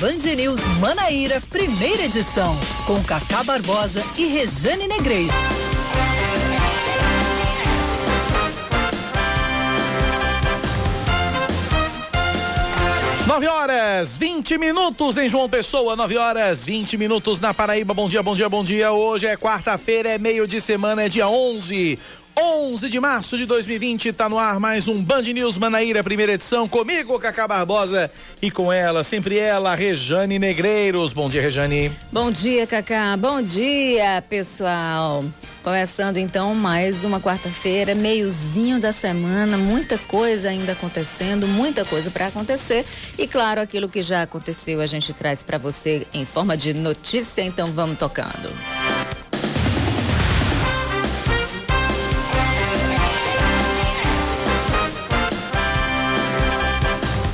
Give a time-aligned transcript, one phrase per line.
[0.00, 5.32] Band News Manaíra, primeira edição, com Cacá Barbosa e Rejane Negreiro.
[13.26, 17.94] Nove horas, 20 minutos em João Pessoa, nove horas, 20 minutos na Paraíba.
[17.94, 18.90] Bom dia, bom dia, bom dia.
[18.90, 21.98] Hoje é quarta-feira, é meio de semana, é dia 11.
[22.40, 26.68] 11 de março de 2020, tá no ar mais um Band News Manaíra, primeira edição,
[26.68, 28.08] comigo, Cacá Barbosa,
[28.40, 31.12] e com ela, sempre ela, Rejane Negreiros.
[31.12, 31.90] Bom dia, Rejane.
[32.12, 33.16] Bom dia, Cacá.
[33.16, 35.24] Bom dia, pessoal.
[35.64, 42.28] Começando então mais uma quarta-feira, meiozinho da semana, muita coisa ainda acontecendo, muita coisa para
[42.28, 42.86] acontecer.
[43.18, 47.42] E claro, aquilo que já aconteceu a gente traz para você em forma de notícia,
[47.42, 48.48] então vamos tocando.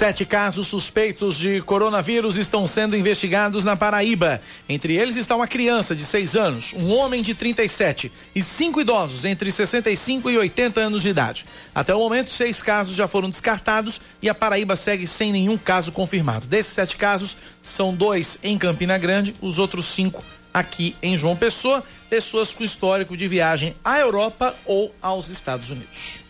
[0.05, 4.39] Sete casos suspeitos de coronavírus estão sendo investigados na Paraíba.
[4.69, 9.25] Entre eles está uma criança de 6 anos, um homem de 37 e cinco idosos
[9.25, 11.47] entre 65 e 80 anos de idade.
[11.75, 15.91] Até o momento, seis casos já foram descartados e a Paraíba segue sem nenhum caso
[15.91, 16.47] confirmado.
[16.47, 21.83] Desses sete casos, são dois em Campina Grande, os outros cinco aqui em João Pessoa,
[22.11, 26.24] pessoas com histórico de viagem à Europa ou aos Estados Unidos.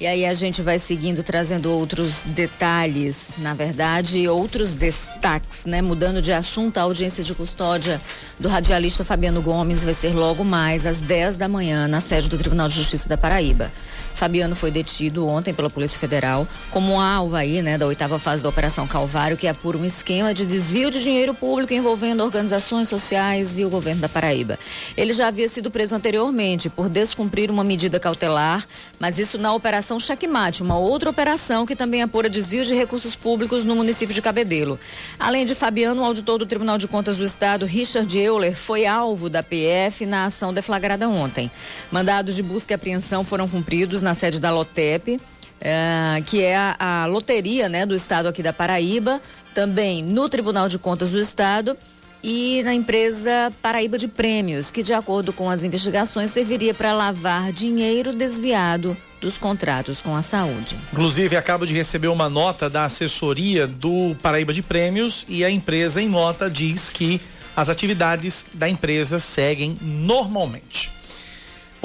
[0.00, 5.80] E aí a gente vai seguindo, trazendo outros detalhes, na verdade, outros destaques, né?
[5.80, 8.00] Mudando de assunto, a audiência de custódia
[8.38, 12.36] do radialista Fabiano Gomes vai ser logo mais às 10 da manhã na sede do
[12.36, 13.72] Tribunal de Justiça da Paraíba.
[14.14, 18.48] Fabiano foi detido ontem pela Polícia Federal como alvo aí, né, da oitava fase da
[18.48, 23.64] Operação Calvário, que apura um esquema de desvio de dinheiro público envolvendo organizações sociais e
[23.64, 24.58] o governo da Paraíba.
[24.96, 28.66] Ele já havia sido preso anteriormente por descumprir uma medida cautelar,
[28.98, 33.64] mas isso na Operação Checkmate, uma outra operação que também apura desvio de recursos públicos
[33.64, 34.78] no município de Cabedelo.
[35.18, 39.28] Além de Fabiano, o auditor do Tribunal de Contas do Estado, Richard Euler, foi alvo
[39.28, 41.50] da PF na ação deflagrada ontem.
[41.90, 45.20] Mandados de busca e apreensão foram cumpridos na sede da Lotep,
[45.60, 49.20] é, que é a, a loteria né, do estado aqui da Paraíba,
[49.54, 51.76] também no Tribunal de Contas do Estado
[52.22, 57.52] e na empresa Paraíba de Prêmios, que, de acordo com as investigações, serviria para lavar
[57.52, 60.76] dinheiro desviado dos contratos com a saúde.
[60.92, 66.00] Inclusive, acabo de receber uma nota da assessoria do Paraíba de Prêmios e a empresa,
[66.00, 67.20] em nota, diz que
[67.56, 70.90] as atividades da empresa seguem normalmente.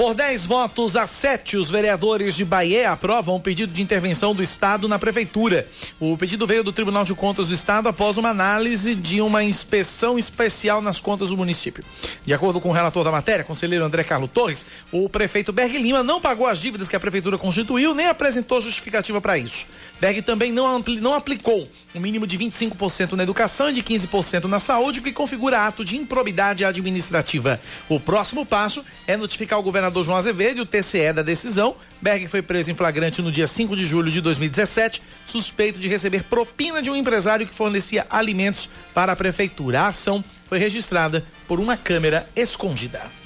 [0.00, 4.42] Por 10 votos a 7, os vereadores de Bahia aprovam o pedido de intervenção do
[4.42, 5.68] Estado na Prefeitura.
[6.00, 10.18] O pedido veio do Tribunal de Contas do Estado após uma análise de uma inspeção
[10.18, 11.84] especial nas contas do município.
[12.24, 16.02] De acordo com o relator da matéria, conselheiro André Carlos Torres, o prefeito Berg Lima
[16.02, 19.66] não pagou as dívidas que a Prefeitura constituiu nem apresentou justificativa para isso.
[20.00, 24.58] Berg também não, não aplicou um mínimo de 25% na educação e de 15% na
[24.58, 27.60] saúde, o que configura ato de improbidade administrativa.
[27.86, 31.76] O próximo passo é notificar o governador governador João Azevedo e o TCE da decisão.
[32.00, 36.22] Berg foi preso em flagrante no dia 5 de julho de 2017, suspeito de receber
[36.24, 39.82] propina de um empresário que fornecia alimentos para a prefeitura.
[39.82, 43.19] A ação foi registrada por uma câmera escondida.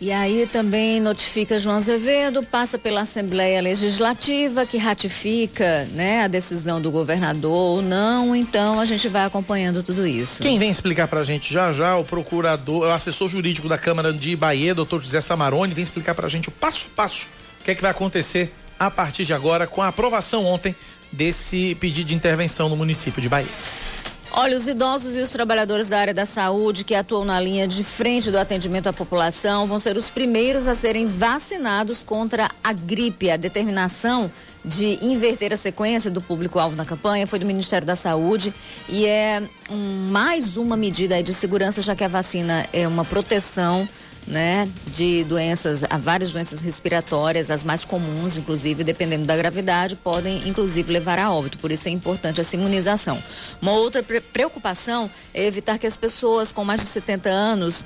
[0.00, 6.80] E aí também notifica João Azevedo, passa pela Assembleia Legislativa que ratifica, né, a decisão
[6.80, 10.42] do governador ou não, então a gente vai acompanhando tudo isso.
[10.42, 14.34] Quem vem explicar pra gente já já, o procurador, o assessor jurídico da Câmara de
[14.34, 17.28] Bahia, doutor José Samarone, vem explicar pra gente o passo a passo,
[17.60, 20.74] o que é que vai acontecer a partir de agora com a aprovação ontem
[21.12, 23.48] desse pedido de intervenção no município de Bahia.
[24.32, 27.82] Olha, os idosos e os trabalhadores da área da saúde que atuam na linha de
[27.82, 33.28] frente do atendimento à população vão ser os primeiros a serem vacinados contra a gripe.
[33.28, 34.30] A determinação
[34.64, 38.54] de inverter a sequência do público-alvo na campanha foi do Ministério da Saúde
[38.88, 43.88] e é um, mais uma medida de segurança, já que a vacina é uma proteção
[44.26, 50.48] né, de doenças, há várias doenças respiratórias, as mais comuns, inclusive, dependendo da gravidade, podem
[50.48, 51.58] inclusive levar a óbito.
[51.58, 53.22] Por isso é importante essa imunização.
[53.60, 57.84] Uma outra pre preocupação é evitar que as pessoas com mais de 70 anos,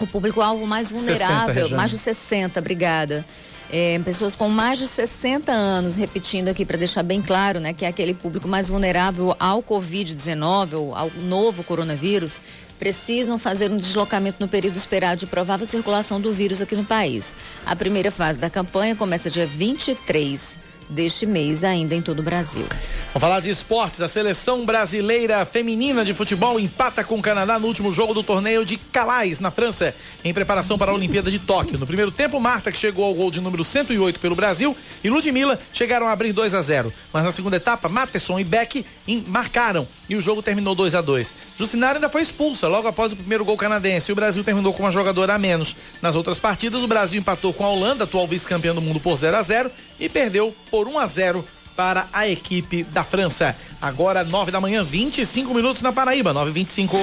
[0.00, 3.24] o público-alvo mais vulnerável, 60, mais de 60, obrigada.
[3.70, 7.84] É, pessoas com mais de 60 anos, repetindo aqui para deixar bem claro, né, que
[7.84, 12.36] é aquele público mais vulnerável ao Covid-19 ou ao novo coronavírus,
[12.78, 17.34] precisam fazer um deslocamento no período esperado de provável circulação do vírus aqui no país.
[17.64, 22.66] A primeira fase da campanha começa dia 23 deste mês ainda em todo o Brasil.
[23.06, 24.00] Vamos falar de esportes.
[24.00, 28.64] A seleção brasileira feminina de futebol empata com o Canadá no último jogo do torneio
[28.64, 29.94] de Calais, na França,
[30.24, 31.78] em preparação para a Olimpíada de Tóquio.
[31.78, 35.58] No primeiro tempo, Marta, que chegou ao gol de número 108 pelo Brasil, e Ludmilla
[35.72, 36.92] chegaram a abrir 2 a 0.
[37.12, 38.84] Mas na segunda etapa, Matheson e Beck
[39.26, 41.36] marcaram e o jogo terminou 2 a 2.
[41.56, 44.82] Jucinara ainda foi expulsa logo após o primeiro gol canadense e o Brasil terminou com
[44.82, 45.76] uma jogadora a menos.
[46.00, 49.36] Nas outras partidas, o Brasil empatou com a Holanda, atual vice-campeã do mundo, por 0
[49.36, 51.44] a 0 e perdeu por 1 a 0
[51.76, 53.56] para a equipe da França.
[53.80, 56.96] Agora, 9 da manhã, 25 minutos na Paraíba, 9 h 25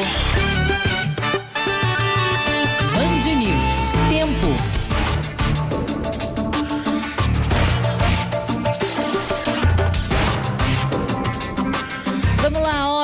[2.94, 3.92] Band News.
[4.10, 4.41] Tempo.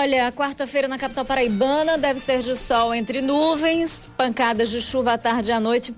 [0.08, 5.18] Olha, quarta-feira na capital paraibana deve ser de sol entre nuvens, pancadas de chuva à
[5.18, 5.94] tarde e à noite.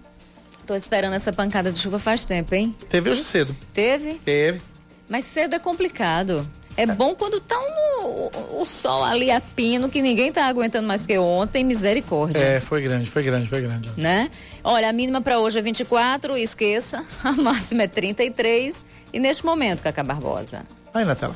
[0.65, 2.75] Tô esperando essa pancada de chuva faz tempo, hein?
[2.89, 3.55] Teve hoje cedo.
[3.71, 4.15] Teve?
[4.15, 4.61] Teve.
[5.07, 6.47] Mas cedo é complicado.
[6.75, 7.55] É bom quando tá
[8.01, 12.39] o, o sol ali a pino, que ninguém tá aguentando mais que ontem, misericórdia.
[12.39, 13.91] É, foi grande, foi grande, foi grande.
[13.97, 14.31] Né?
[14.63, 17.05] Olha, a mínima para hoje é 24, esqueça.
[17.23, 18.83] A máxima é 33.
[19.11, 20.61] E neste momento, Cacá Barbosa.
[20.93, 21.35] Aí na tela.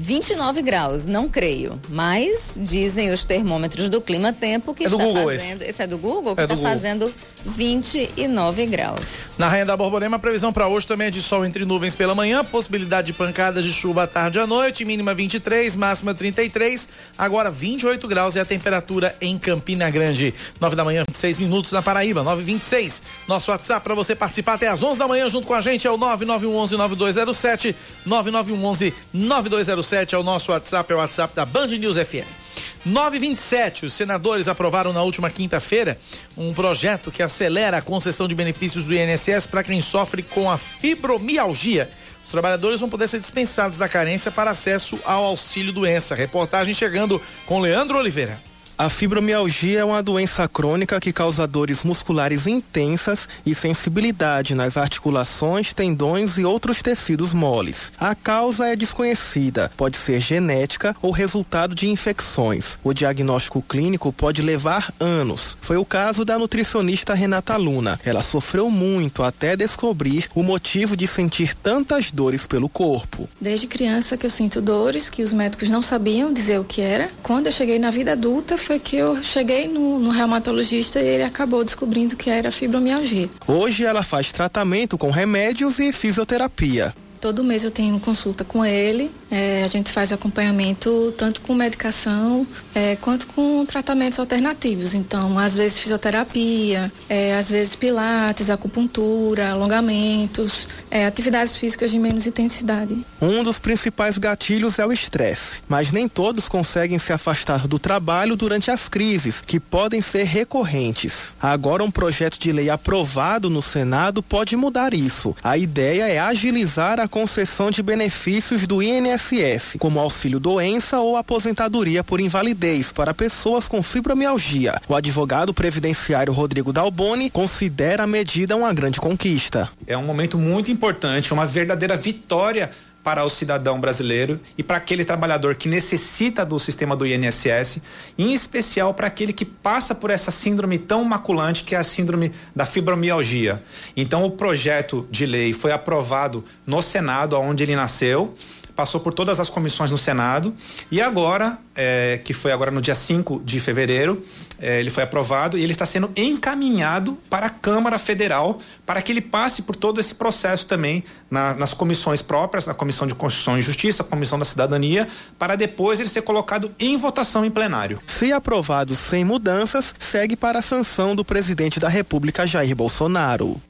[0.00, 1.78] 29 graus, não creio.
[1.88, 5.62] Mas dizem os termômetros do Clima Tempo que é está Google fazendo.
[5.62, 5.70] Esse.
[5.70, 6.36] esse é do Google?
[6.36, 6.70] Que é está Google.
[6.70, 9.28] fazendo 29 graus.
[9.38, 12.14] Na Rainha da Borborema, a previsão para hoje também é de sol entre nuvens pela
[12.14, 16.88] manhã, possibilidade de pancadas de chuva à tarde e à noite, mínima 23, máxima 33,
[17.16, 20.34] agora 28 graus é a temperatura em Campina Grande.
[20.60, 24.68] 9 da manhã, 26 minutos na Paraíba, 9 26 Nosso WhatsApp para você participar até
[24.68, 30.18] às 11 da manhã junto com a gente é o 9911 9207, 9911 9207 é
[30.18, 32.47] o nosso WhatsApp, é o WhatsApp da Band News FM.
[32.88, 35.98] 927, os senadores aprovaram na última quinta-feira
[36.36, 40.56] um projeto que acelera a concessão de benefícios do INSS para quem sofre com a
[40.56, 41.90] fibromialgia.
[42.24, 46.14] Os trabalhadores vão poder ser dispensados da carência para acesso ao auxílio doença.
[46.14, 48.47] Reportagem chegando com Leandro Oliveira.
[48.78, 55.72] A fibromialgia é uma doença crônica que causa dores musculares intensas e sensibilidade nas articulações,
[55.72, 57.90] tendões e outros tecidos moles.
[57.98, 62.78] A causa é desconhecida, pode ser genética ou resultado de infecções.
[62.84, 65.56] O diagnóstico clínico pode levar anos.
[65.60, 67.98] Foi o caso da nutricionista Renata Luna.
[68.04, 73.28] Ela sofreu muito até descobrir o motivo de sentir tantas dores pelo corpo.
[73.40, 77.10] Desde criança que eu sinto dores que os médicos não sabiam dizer o que era.
[77.24, 81.22] Quando eu cheguei na vida adulta, foi que eu cheguei no, no, reumatologista e ele
[81.22, 83.26] acabou descobrindo que era fibromialgia.
[83.46, 86.94] Hoje ela faz tratamento com remédios e fisioterapia.
[87.20, 89.10] Todo mês eu tenho consulta com ele.
[89.30, 94.94] É, a gente faz acompanhamento tanto com medicação é, quanto com tratamentos alternativos.
[94.94, 102.26] Então, às vezes fisioterapia, é, às vezes pilates, acupuntura, alongamentos, é, atividades físicas de menos
[102.26, 103.04] intensidade.
[103.20, 108.36] Um dos principais gatilhos é o estresse, mas nem todos conseguem se afastar do trabalho
[108.36, 111.34] durante as crises, que podem ser recorrentes.
[111.40, 115.34] Agora, um projeto de lei aprovado no Senado pode mudar isso.
[115.42, 122.04] A ideia é agilizar a concessão de benefícios do INSS, como auxílio doença ou aposentadoria
[122.04, 124.80] por invalidez para pessoas com fibromialgia.
[124.88, 129.68] O advogado previdenciário Rodrigo Dalboni considera a medida uma grande conquista.
[129.86, 132.70] É um momento muito importante, uma verdadeira vitória
[133.02, 137.80] para o cidadão brasileiro e para aquele trabalhador que necessita do sistema do INSS,
[138.18, 142.32] em especial para aquele que passa por essa síndrome tão maculante que é a síndrome
[142.54, 143.62] da fibromialgia.
[143.96, 148.34] Então, o projeto de lei foi aprovado no Senado, onde ele nasceu
[148.78, 150.54] passou por todas as comissões no Senado
[150.88, 154.24] e agora, é, que foi agora no dia 5 de fevereiro,
[154.60, 159.10] é, ele foi aprovado e ele está sendo encaminhado para a Câmara Federal para que
[159.10, 163.58] ele passe por todo esse processo também na, nas comissões próprias, na Comissão de Constituição
[163.58, 167.98] e Justiça, Comissão da Cidadania, para depois ele ser colocado em votação em plenário.
[168.06, 173.60] Se aprovado sem mudanças, segue para a sanção do presidente da República, Jair Bolsonaro.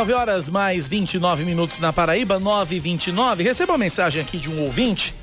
[0.00, 4.48] 9 horas mais 29 minutos na Paraíba, 9 e 29 Receba uma mensagem aqui de
[4.48, 5.14] um ouvinte,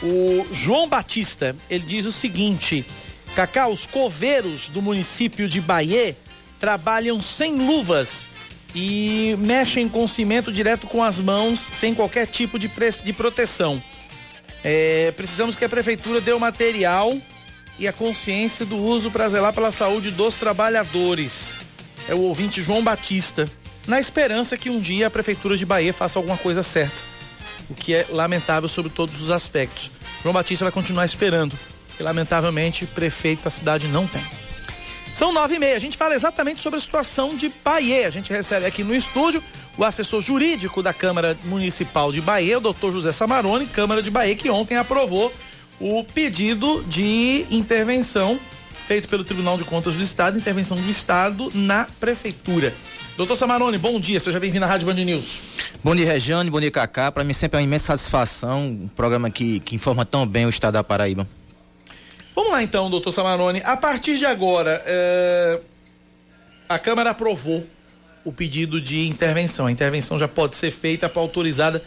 [0.00, 1.56] o João Batista.
[1.68, 2.86] Ele diz o seguinte:
[3.34, 6.16] Cacá, os coveiros do município de Bahia
[6.60, 8.28] trabalham sem luvas
[8.72, 12.70] e mexem com cimento direto com as mãos, sem qualquer tipo de,
[13.02, 13.82] de proteção.
[14.62, 17.18] É, precisamos que a prefeitura dê o material
[17.80, 21.52] e a consciência do uso para zelar pela saúde dos trabalhadores.
[22.08, 23.44] É o ouvinte João Batista
[23.86, 27.02] na esperança que um dia a Prefeitura de Bahia faça alguma coisa certa.
[27.68, 29.90] O que é lamentável sobre todos os aspectos.
[30.22, 31.56] João Batista vai continuar esperando,
[31.96, 34.22] que lamentavelmente prefeito a cidade não tem.
[35.14, 35.76] São nove e meia.
[35.76, 38.06] A gente fala exatamente sobre a situação de Bahia.
[38.06, 39.42] A gente recebe aqui no estúdio
[39.76, 44.34] o assessor jurídico da Câmara Municipal de Bahia, o doutor José Samarone, Câmara de Bahia,
[44.34, 45.32] que ontem aprovou
[45.78, 48.38] o pedido de intervenção
[48.90, 52.74] feito pelo Tribunal de Contas do Estado, intervenção do Estado na Prefeitura.
[53.16, 55.42] Doutor Samarone, bom dia, seja bem-vindo à Rádio Band News.
[55.84, 57.12] Bom dia, Regiane, bom dia, Cacá.
[57.12, 60.48] Para mim sempre é uma imensa satisfação, um programa que, que informa tão bem o
[60.48, 61.24] Estado da Paraíba.
[62.34, 63.62] Vamos lá então, doutor Samarone.
[63.64, 65.60] A partir de agora, é...
[66.68, 67.64] a Câmara aprovou
[68.24, 69.66] o pedido de intervenção.
[69.66, 71.80] A intervenção já pode ser feita, autorizada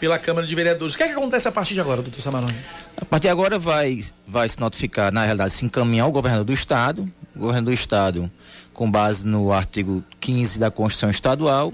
[0.00, 0.94] pela Câmara de Vereadores.
[0.94, 2.56] O que é que acontece a partir de agora, doutor Samarone?
[2.96, 6.52] A partir de agora vai, vai se notificar, na realidade, se encaminhar ao governador do
[6.52, 7.02] Estado.
[7.36, 8.30] O governador do Estado,
[8.72, 11.72] com base no artigo 15 da Constituição Estadual,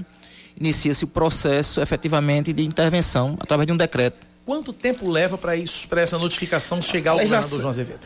[0.59, 4.27] inicia-se o processo efetivamente de intervenção através de um decreto.
[4.45, 8.01] Quanto tempo leva para isso, para essa notificação chegar ao governador João Azevedo?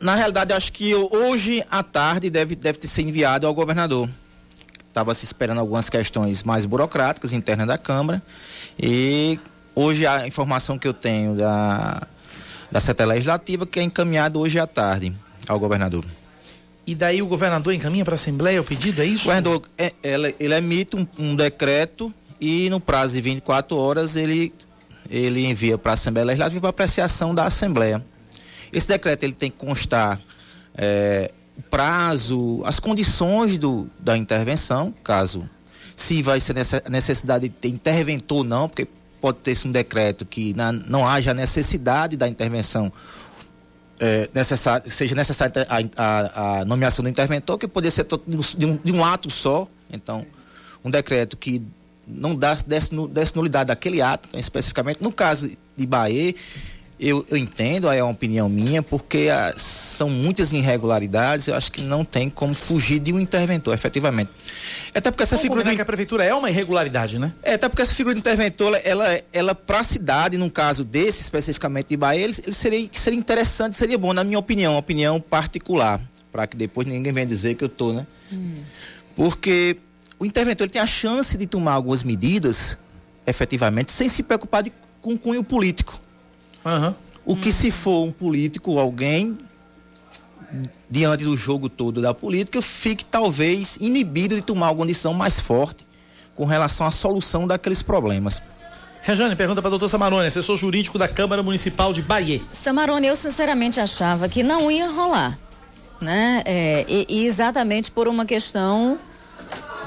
[0.00, 4.08] Na realidade, acho que hoje à tarde deve, deve ser enviado ao governador.
[4.88, 8.22] Estava se esperando algumas questões mais burocráticas internas da Câmara
[8.78, 9.38] e
[9.74, 12.06] hoje a informação que eu tenho da,
[12.70, 15.14] da Seta Legislativa que é encaminhado hoje à tarde
[15.48, 16.04] ao governador.
[16.86, 19.22] E daí o governador encaminha para a Assembleia o pedido, é isso?
[19.22, 24.16] O governador, é, ele, ele emite um, um, decreto e no prazo de 24 horas
[24.16, 24.52] ele,
[25.08, 28.04] ele envia para a Assembleia Legislativa para apreciação da Assembleia.
[28.72, 30.18] Esse decreto ele tem que constar
[30.74, 35.48] é, o prazo, as condições do, da intervenção, caso
[36.00, 36.56] se vai ser
[36.88, 38.88] necessidade de ter interventor ou não, porque
[39.20, 42.90] pode ter um decreto que na, não haja necessidade da intervenção
[44.00, 44.30] é,
[44.86, 49.28] seja necessária a, a, nomeação do interventor, que poderia ser de um, de um, ato
[49.28, 49.68] só.
[49.92, 50.24] Então,
[50.82, 51.62] um decreto que
[52.06, 55.02] não dá, desse, desse nulidade daquele ato, então, especificamente.
[55.02, 56.34] No caso de Bahia,
[57.02, 61.72] eu, eu entendo, aí é uma opinião minha, porque ah, são muitas irregularidades, eu acho
[61.72, 64.30] que não tem como fugir de um interventor, efetivamente.
[64.94, 65.64] Até porque essa Vamos figura.
[65.64, 65.76] De...
[65.76, 67.32] que a prefeitura é uma irregularidade, né?
[67.42, 71.22] É, até porque essa figura de interventor, ela, ela para a cidade, num caso desse
[71.22, 75.18] especificamente de Bahia, ele, ele seria, seria interessante, seria bom, na minha opinião, uma opinião
[75.18, 75.98] particular,
[76.30, 78.06] para que depois ninguém venha dizer que eu tô, né?
[78.30, 78.56] Hum.
[79.16, 79.78] Porque
[80.18, 82.76] o interventor ele tem a chance de tomar algumas medidas,
[83.26, 85.98] efetivamente, sem se preocupar de, com cunho político.
[86.64, 86.94] Uhum.
[87.24, 89.38] O que se for um político, alguém
[90.88, 95.86] diante do jogo todo da política, fique talvez inibido de tomar alguma decisão mais forte
[96.34, 98.42] com relação à solução daqueles problemas.
[99.02, 102.40] Rejane, pergunta para o doutor Samarone, assessor jurídico da Câmara Municipal de Bahia.
[102.52, 105.38] Samarone, eu sinceramente achava que não ia rolar,
[106.00, 106.42] né?
[106.44, 108.98] É, e, e, exatamente por uma questão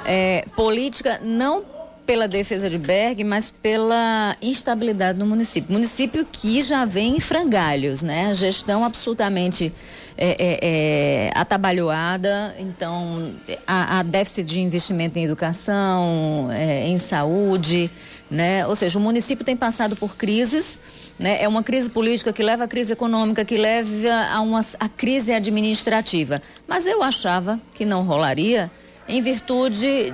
[0.06, 1.63] é, política, não
[2.05, 5.72] pela defesa de Berg, mas pela instabilidade no município.
[5.72, 8.27] Município que já vem em frangalhos, né?
[8.27, 9.74] A gestão absolutamente
[10.17, 13.33] é, é, é, atabalhoada, então
[13.65, 17.89] há, há, déficit de investimento em educação, é, em saúde,
[18.29, 18.67] né?
[18.67, 20.77] Ou seja, o município tem passado por crises,
[21.17, 21.41] né?
[21.41, 25.33] É uma crise política que leva à crise econômica, que leva a uma a crise
[25.33, 26.41] administrativa.
[26.67, 28.69] Mas eu achava que não rolaria
[29.07, 30.13] em virtude.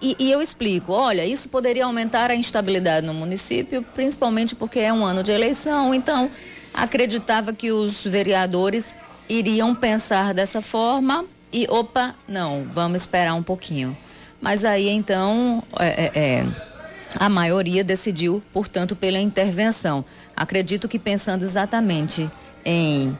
[0.00, 4.92] E, e, eu explico: olha, isso poderia aumentar a instabilidade no município, principalmente porque é
[4.92, 5.94] um ano de eleição.
[5.94, 6.30] Então,
[6.72, 8.94] acreditava que os vereadores
[9.28, 13.96] iriam pensar dessa forma e, opa, não, vamos esperar um pouquinho.
[14.40, 15.62] Mas aí então.
[15.78, 16.68] É, é, é
[17.16, 20.04] a maioria decidiu, portanto, pela intervenção.
[20.36, 22.30] Acredito que pensando exatamente
[22.64, 23.16] em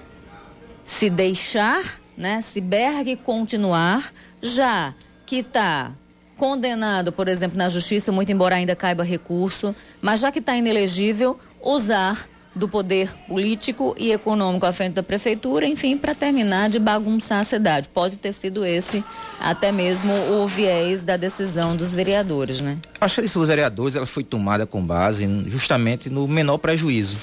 [0.84, 4.12] se deixar, né, se Berg continuar,
[4.42, 4.94] já
[5.26, 5.92] que está
[6.36, 11.38] condenado, por exemplo, na justiça, muito embora ainda caiba recurso, mas já que está inelegível,
[11.60, 17.40] usar do poder político e econômico à frente da prefeitura, enfim, para terminar de bagunçar
[17.40, 17.88] a cidade.
[17.88, 19.04] Pode ter sido esse
[19.38, 22.78] até mesmo o viés da decisão dos vereadores, né?
[23.00, 27.16] Acho que a decisão dos vereadores ela foi tomada com base justamente no menor prejuízo.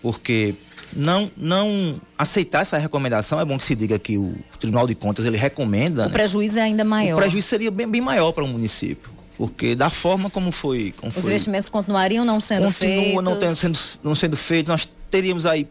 [0.00, 0.54] Porque
[0.92, 5.26] não não aceitar essa recomendação, é bom que se diga que o Tribunal de Contas
[5.26, 6.04] ele recomenda.
[6.04, 6.12] O né?
[6.12, 7.16] prejuízo é ainda maior.
[7.16, 9.10] O prejuízo seria bem, bem maior para o município.
[9.36, 10.92] Porque da forma como foi.
[10.96, 13.14] Como Os foi, investimentos continuariam não sendo feitos.
[13.14, 14.68] Continua não, sendo, não sendo feitos.
[14.68, 15.68] Nós teríamos aí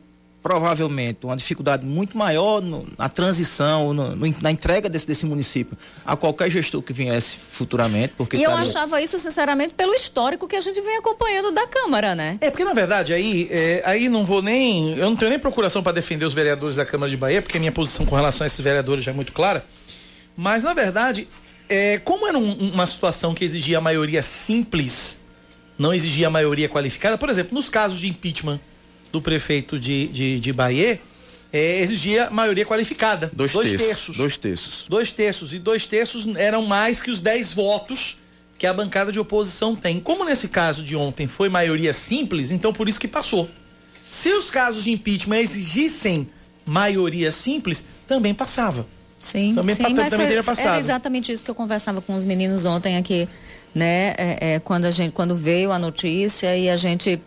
[0.47, 5.77] provavelmente uma dificuldade muito maior no, na transição, no, no, na entrega desse, desse município
[6.05, 8.13] a qualquer gestor que viesse futuramente.
[8.15, 12.15] Porque e eu achava isso, sinceramente, pelo histórico que a gente vem acompanhando da Câmara,
[12.15, 12.37] né?
[12.39, 14.97] É, porque na verdade aí, é, aí não vou nem.
[14.97, 17.71] Eu não tenho nem procuração para defender os vereadores da Câmara de Bahia, porque minha
[17.73, 19.65] posição com relação a esses vereadores já é muito clara.
[20.37, 21.27] Mas, na verdade,
[21.67, 25.25] é, como era um, uma situação que exigia a maioria simples,
[25.77, 28.61] não exigia a maioria qualificada, por exemplo, nos casos de impeachment
[29.11, 30.99] do prefeito de, de, de Bahia,
[31.51, 33.31] é, exigia maioria qualificada.
[33.33, 34.17] Dois, terços.
[34.17, 34.85] Dois terços.
[34.87, 35.53] Dois terços.
[35.53, 38.19] E dois terços eram mais que os dez votos
[38.57, 39.99] que a bancada de oposição tem.
[39.99, 43.49] Como nesse caso de ontem foi maioria simples, então por isso que passou.
[44.09, 46.29] Se os casos de impeachment exigissem
[46.65, 48.85] maioria simples, também passava.
[49.19, 50.67] Sim, Também sim mas também foi- teria passado.
[50.67, 53.27] Era exatamente isso que eu conversava com os meninos ontem aqui,
[53.73, 54.13] né?
[54.17, 57.19] É, é, quando a gente, quando veio a notícia e a gente,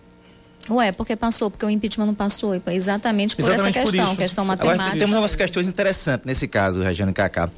[0.69, 4.17] ué, porque passou, porque o impeachment não passou, exatamente por Exatamente essa por questão, isso.
[4.21, 4.99] questão Agora, matemática.
[4.99, 7.49] temos algumas questões interessantes nesse caso, Regiane Cacá.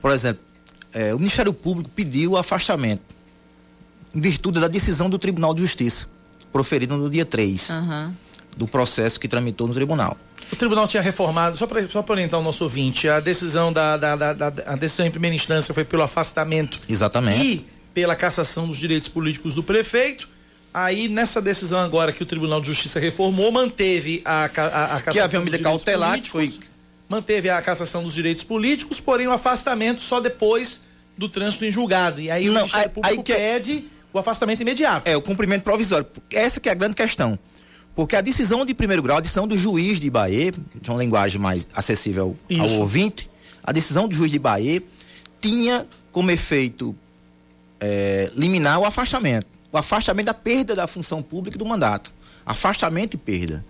[0.00, 0.42] Por exemplo,
[0.92, 3.02] eh, o Ministério Público pediu o afastamento
[4.14, 6.06] em virtude da decisão do Tribunal de Justiça,
[6.52, 8.14] proferida no dia 3 Aham.
[8.56, 10.16] do processo que tramitou no tribunal.
[10.50, 13.96] O tribunal tinha reformado, só para só pra orientar o nosso ouvinte, a decisão da,
[13.98, 17.44] da, da- da- a decisão em primeira instância foi pelo afastamento Exatamente.
[17.44, 20.28] e pela cassação dos direitos políticos do prefeito.
[20.72, 25.12] Aí, nessa decisão agora que o Tribunal de Justiça reformou, manteve a, a, a cassação
[25.12, 26.70] Que havia medida direitos cautelar que políticos,
[27.08, 30.82] Manteve a cassação dos direitos políticos, porém o afastamento só depois
[31.16, 32.20] do trânsito em julgado.
[32.20, 35.08] E aí o Não, Ministério aí- Público aí que- pede o afastamento imediato.
[35.08, 36.06] É, o cumprimento provisório.
[36.30, 37.38] Essa que é a grande questão.
[37.96, 41.40] Porque a decisão de primeiro grau, a decisão do juiz de Bahia, de uma linguagem
[41.40, 42.74] mais acessível ao Isso.
[42.78, 43.28] ouvinte,
[43.64, 44.82] a decisão do juiz de Bahia
[45.40, 46.94] tinha como efeito
[47.80, 49.46] é, liminar o afastamento.
[49.72, 52.12] O afastamento da perda da função pública e do mandato.
[52.46, 53.64] Afastamento e perda.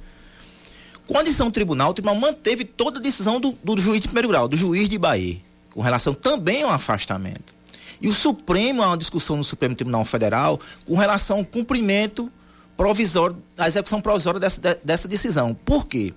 [1.07, 4.09] Com a decisão do tribunal, o tribunal manteve toda a decisão do, do juiz de
[4.09, 5.39] primeiro grau, do juiz de Bahia,
[5.71, 7.55] com relação também ao afastamento.
[8.01, 12.31] E o Supremo, há uma discussão no Supremo Tribunal Federal com relação ao cumprimento
[12.77, 15.53] provisório, a execução provisória dessa, de- dessa decisão.
[15.65, 16.15] Por quê?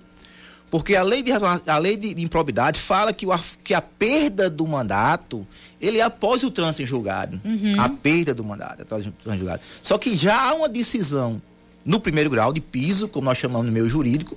[0.70, 3.30] Porque a lei de, a lei de, de improbidade fala que, o,
[3.64, 5.46] que a perda do mandato,
[5.82, 7.40] ele é após o trânsito em julgado.
[7.78, 9.62] A perda do mandato é após o trânsito em julgado.
[9.82, 11.42] Só que já há uma decisão
[11.84, 14.36] no primeiro grau de piso, como nós chamamos no meio jurídico,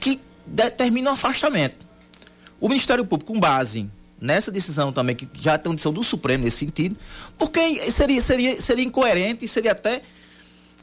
[0.00, 1.86] que determina o afastamento.
[2.58, 3.88] O Ministério Público, com base
[4.20, 6.96] nessa decisão também, que já tem uma decisão do Supremo nesse sentido,
[7.36, 10.00] porque seria, seria, seria incoerente, seria até,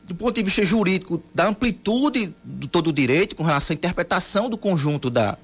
[0.06, 4.50] do ponto de vista jurídico, da amplitude do todo o direito, com relação à interpretação
[4.50, 5.38] do conjunto da,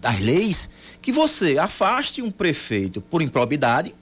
[0.00, 0.70] das leis,
[1.02, 3.94] que você afaste um prefeito por improbidade,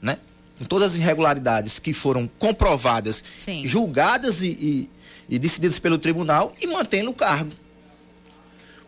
[0.00, 0.18] né?
[0.58, 3.66] Com todas as irregularidades que foram comprovadas, Sim.
[3.66, 4.90] julgadas e, e,
[5.28, 7.52] e decididas pelo tribunal e mantém no cargo.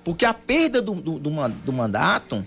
[0.02, 2.46] Porque a perda do, do, do do mandato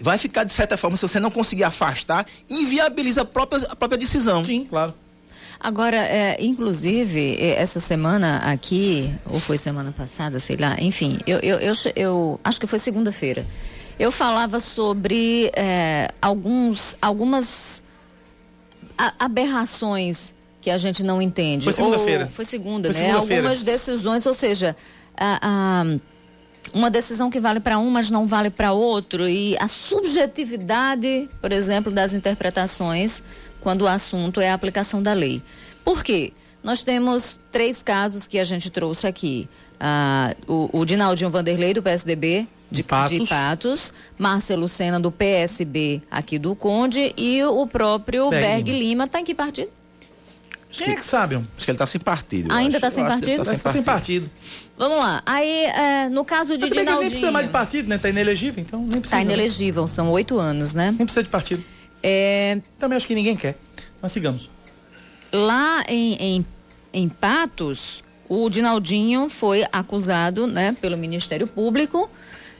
[0.00, 3.98] vai ficar, de certa forma, se você não conseguir afastar, inviabiliza a própria, a própria
[3.98, 4.44] decisão.
[4.44, 4.94] Sim, claro.
[5.58, 11.38] Agora, é, inclusive, é, essa semana aqui, ou foi semana passada, sei lá, enfim, eu,
[11.38, 13.46] eu, eu, eu acho que foi segunda-feira.
[13.98, 17.82] Eu falava sobre é, alguns, algumas
[19.18, 21.64] aberrações que a gente não entende.
[21.64, 22.28] Foi segunda-feira.
[22.28, 23.06] Foi segunda, Foi né?
[23.08, 23.42] segunda-feira.
[23.42, 24.76] Algumas decisões, ou seja,
[25.16, 25.98] a- a-
[26.74, 29.28] uma decisão que vale para um, mas não vale para outro.
[29.28, 33.22] E a subjetividade, por exemplo, das interpretações
[33.60, 35.40] quando o assunto é a aplicação da lei.
[35.84, 36.32] Por quê?
[36.62, 39.48] Nós temos três casos que a gente trouxe aqui.
[39.78, 43.18] Ah, o, o Dinaldinho Vanderlei, do PSDB, de, Patos.
[43.18, 49.04] de Patos, Marcelo Sena, do PSB, aqui do Conde, e o próprio Berg Berg, Lima.
[49.04, 49.70] Está em que partido?
[50.70, 51.36] Quem é que sabe?
[51.36, 52.52] Acho que ele está sem partido.
[52.52, 52.80] Ainda acho.
[52.80, 54.30] tá sem tá que tá sem partido.
[54.76, 55.22] Vamos lá.
[55.24, 57.52] Aí, é, no caso de Mas ele nem precisa mais de Dinaldinho...
[57.52, 57.98] partido, né?
[57.98, 59.04] Tá inelegível, então nem precisa.
[59.04, 59.24] Está né?
[59.24, 60.88] inelegível, são oito anos, né?
[60.90, 61.64] Nem precisa de partido.
[62.02, 63.56] É, Também acho que ninguém quer.
[64.02, 64.50] Mas sigamos.
[65.32, 66.46] lá em, em,
[66.92, 72.10] em Patos, o Dinaldinho foi acusado, né, pelo Ministério Público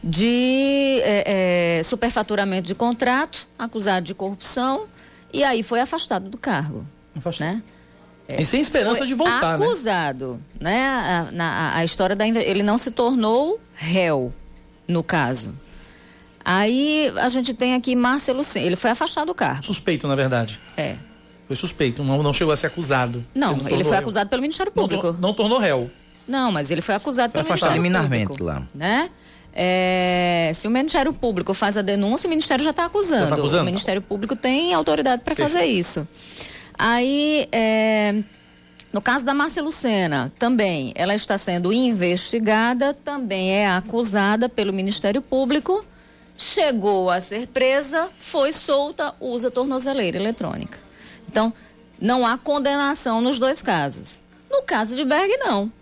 [0.09, 4.87] de é, é, superfaturamento de contrato, acusado de corrupção,
[5.33, 7.55] e aí foi afastado do cargo, Afastado.
[7.57, 7.63] né?
[8.39, 9.65] E sem esperança Foi de voltar, né?
[9.67, 10.85] acusado, né?
[10.87, 14.33] A, na- a história da ele não se tornou réu
[14.89, 15.55] no caso.
[16.45, 19.65] Aí a gente tem aqui Marcelo Sen, ele foi afastado do cargo.
[19.65, 20.61] Suspeito, na verdade.
[20.77, 20.97] É.
[21.47, 23.25] Foi suspeito, não, não chegou a ser acusado.
[23.35, 24.01] Não, tornou ele foi réu.
[24.01, 25.03] acusado pelo Ministério Não, Público.
[25.03, 25.91] tor- não tornou réu.
[26.27, 28.45] Não, mas ele foi acusado Foi pelo afastado Ministério liminarmente Público.
[28.45, 28.67] lá.
[28.75, 29.09] Né?
[29.59, 33.31] É, se o Ministério Público faz a denúncia, o Ministério já está acusando.
[33.31, 33.63] Tá acusando?
[33.63, 36.07] O Ministério Público tem autoridade para fazer isso.
[36.79, 38.23] Aí, é,
[38.93, 45.23] no caso da Márcia Lucena, também, ela está sendo investigada, também é acusada pelo Ministério
[45.23, 45.83] Público,
[46.37, 50.79] chegou a ser presa, foi solta, usa tornozeleira eletrônica.
[51.31, 51.51] Então,
[51.99, 54.21] não há condenação nos dois casos.
[54.51, 55.73] No caso de Berg, não.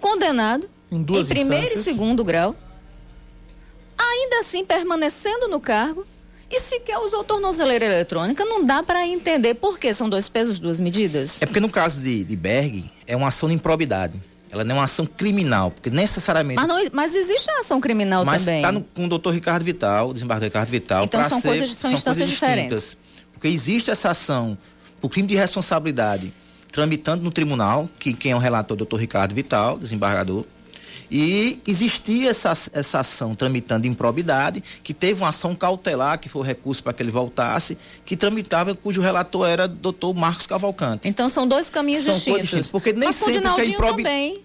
[0.00, 2.54] Condenado Em duas primeiro e segundo grau,
[4.10, 6.06] ainda assim permanecendo no cargo
[6.50, 10.78] e sequer usou tornozeleira eletrônica, não dá para entender por que são dois pesos, duas
[10.78, 11.40] medidas.
[11.40, 14.22] É porque no caso de, de Berg, é uma ação de improbidade.
[14.50, 16.56] Ela não é uma ação criminal, porque necessariamente.
[16.60, 18.60] Mas, não, mas existe a ação criminal mas também.
[18.60, 21.04] Mas está com o doutor Ricardo Vital, o desembargador Ricardo Vital.
[21.04, 22.98] Então são ser, coisas, são, são instâncias diferentes.
[23.32, 24.58] Porque existe essa ação
[25.00, 26.34] por crime de responsabilidade
[26.70, 30.44] tramitando no tribunal, que quem é o relator, doutor Ricardo Vital, desembargador.
[31.14, 36.44] E existia essa, essa ação tramitando improbidade, que teve uma ação cautelar, que foi o
[36.44, 41.06] recurso para que ele voltasse, que tramitava, cujo relator era doutor Marcos Cavalcante.
[41.06, 42.40] Então são dois caminhos são distintos.
[42.40, 42.70] distintos.
[42.70, 44.02] Porque nem Mas sempre que improbi...
[44.02, 44.40] também.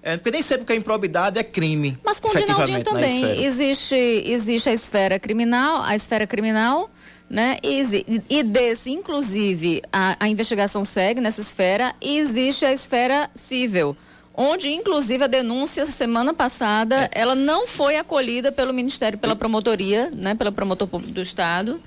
[0.00, 1.98] É, porque nem sempre que a improbidade é crime.
[2.04, 6.88] Mas com o Dinaldinho também existe, existe a esfera criminal, a esfera criminal,
[7.28, 7.58] né?
[7.64, 13.96] E, e desse, inclusive, a, a investigação segue nessa esfera e existe a esfera civil
[14.34, 17.20] onde inclusive a denúncia semana passada é.
[17.20, 21.80] ela não foi acolhida pelo Ministério, pela promotoria, né, pela promotor público do Estado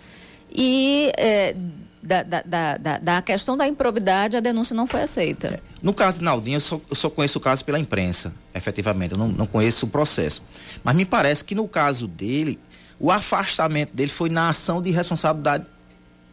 [0.51, 1.55] e é,
[2.01, 5.47] da, da, da, da, questão da improbidade a denúncia não foi aceita.
[5.47, 5.60] É.
[5.81, 9.17] No caso de Naldinho, eu só, eu só, conheço o caso pela imprensa, efetivamente, eu
[9.17, 10.43] não, não conheço o processo.
[10.84, 12.60] Mas me parece que no caso dele,
[12.99, 15.65] o afastamento dele foi na ação de responsabilidade,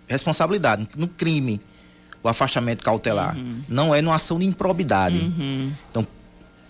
[0.07, 1.59] responsabilidade no crime
[2.23, 3.37] o afastamento cautelar.
[3.37, 3.63] Uhum.
[3.69, 5.17] Não é numa ação de improbidade.
[5.17, 5.73] Uhum.
[5.91, 6.07] Então,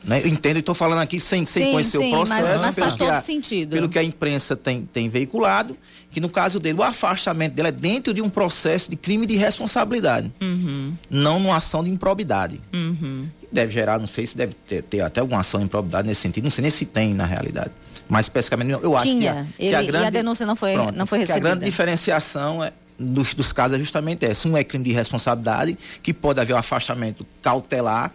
[0.04, 2.42] né, eu entendo e estou falando aqui sem, sem sim, conhecer sim, o processo.
[2.42, 3.70] Mas, mas faz todo a, sentido.
[3.70, 5.76] Pelo que a imprensa tem, tem veiculado,
[6.10, 9.36] que no caso dele, o afastamento dele é dentro de um processo de crime de
[9.36, 10.32] responsabilidade.
[10.40, 10.94] Uhum.
[11.08, 12.60] Não numa ação de improbidade.
[12.72, 13.28] Uhum.
[13.50, 16.44] Deve gerar, não sei se deve ter, ter, até alguma ação de improbidade nesse sentido,
[16.44, 17.70] não sei nem se tem na realidade.
[18.08, 19.48] Mas especificamente, eu acho Tinha.
[19.56, 21.46] que a, Ele, que a grande, e a denúncia não foi, pronto, não foi recebida.
[21.46, 24.48] a grande diferenciação é, dos, dos casos é justamente essa.
[24.48, 28.12] Um é crime de responsabilidade, que pode haver um afastamento cautelar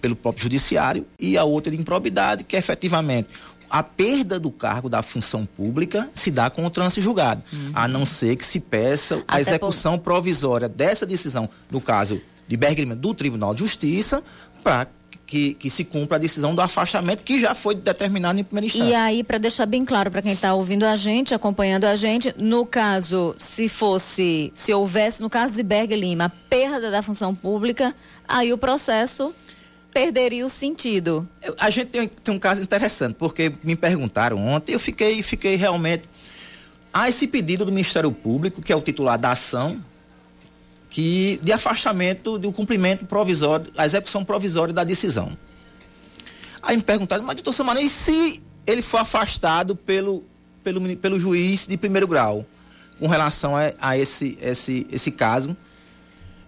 [0.00, 3.28] pelo próprio judiciário, e a outra de improbidade, que é efetivamente
[3.68, 7.72] a perda do cargo da função pública se dá com o trânsito julgado, uhum.
[7.74, 10.04] a não ser que se peça a Até execução por...
[10.04, 14.22] provisória dessa decisão, no caso de Berg do Tribunal de Justiça,
[14.62, 14.86] para
[15.26, 18.88] que, que, se cumpra a decisão do afastamento que já foi determinado em primeira instância.
[18.88, 22.34] E aí, para deixar bem claro para quem está ouvindo a gente, acompanhando a gente,
[22.36, 27.94] no caso, se fosse, se houvesse, no caso de Berg Lima, perda da função pública,
[28.26, 29.32] aí o processo
[29.92, 31.26] perderia o sentido.
[31.58, 36.08] A gente tem, tem, um caso interessante, porque me perguntaram ontem, eu fiquei, fiquei realmente.
[36.92, 39.82] Há esse pedido do Ministério Público, que é o titular da ação,
[40.90, 45.36] que de afastamento do cumprimento provisório, a execução provisória da decisão.
[46.62, 50.24] Aí me perguntaram, mas doutor Samara, e se ele for afastado pelo,
[50.64, 52.44] pelo, pelo juiz de primeiro grau
[52.98, 55.56] com relação a, a esse, esse, esse caso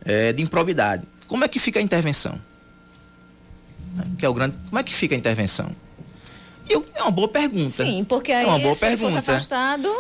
[0.05, 1.07] é, de improbidade?
[1.27, 2.41] Como é que fica a intervenção?
[4.19, 5.71] Que é o grande, como é que fica a intervenção?
[6.69, 7.85] Eu, é uma boa pergunta.
[7.85, 9.05] Sim, porque aí é uma boa se pergunta.
[9.05, 9.95] ele fosse afastado,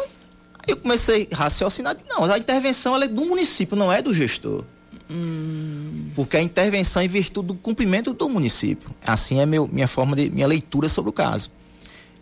[0.69, 4.65] eu comecei a raciocinar, não, a intervenção é do município, não é do gestor.
[5.11, 6.11] Hum.
[6.15, 8.91] Porque a intervenção é em virtude do cumprimento do município.
[9.05, 11.51] Assim é meu, minha forma de minha leitura sobre o caso.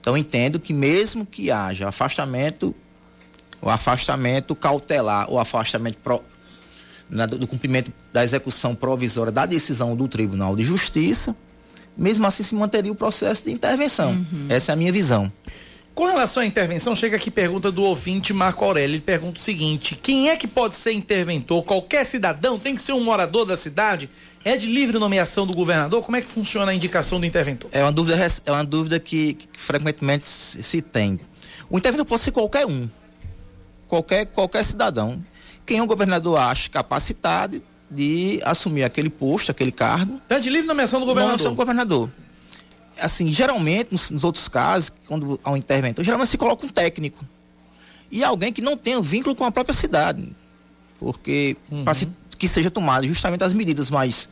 [0.01, 2.75] Então entendo que mesmo que haja afastamento,
[3.61, 6.23] o afastamento cautelar, o afastamento pro,
[7.11, 11.35] na, do cumprimento da execução provisória da decisão do Tribunal de Justiça,
[11.97, 14.13] mesmo assim se manteria o processo de intervenção.
[14.13, 14.47] Uhum.
[14.49, 15.33] Essa é a minha visão.
[15.97, 18.97] Com relação à intervenção, chega aqui pergunta do ouvinte Marco Aurélio.
[18.97, 21.65] Ele pergunta o seguinte: quem é que pode ser interventor?
[21.65, 24.11] Qualquer cidadão tem que ser um morador da cidade?
[24.45, 26.03] É de livre nomeação do governador?
[26.03, 27.71] Como é que funciona a indicação do interventor?
[27.73, 31.19] É uma dúvida, é uma dúvida que, que frequentemente se tem.
[31.71, 32.87] O interventor pode ser qualquer um,
[33.89, 35.25] qualquer, qualquer cidadão.
[35.65, 40.21] Quem o governador acha capacitado de assumir aquele posto, aquele cargo.
[40.29, 41.39] É de livre nomeação do governador?
[41.39, 42.11] Nomeação do governador
[43.01, 47.25] assim, geralmente, nos, nos, outros casos, quando há um interventor, geralmente se coloca um técnico.
[48.11, 50.29] E alguém que não tenha vínculo com a própria cidade.
[50.99, 51.85] Porque, uhum.
[51.85, 51.99] para
[52.39, 54.31] que seja tomado justamente as medidas mais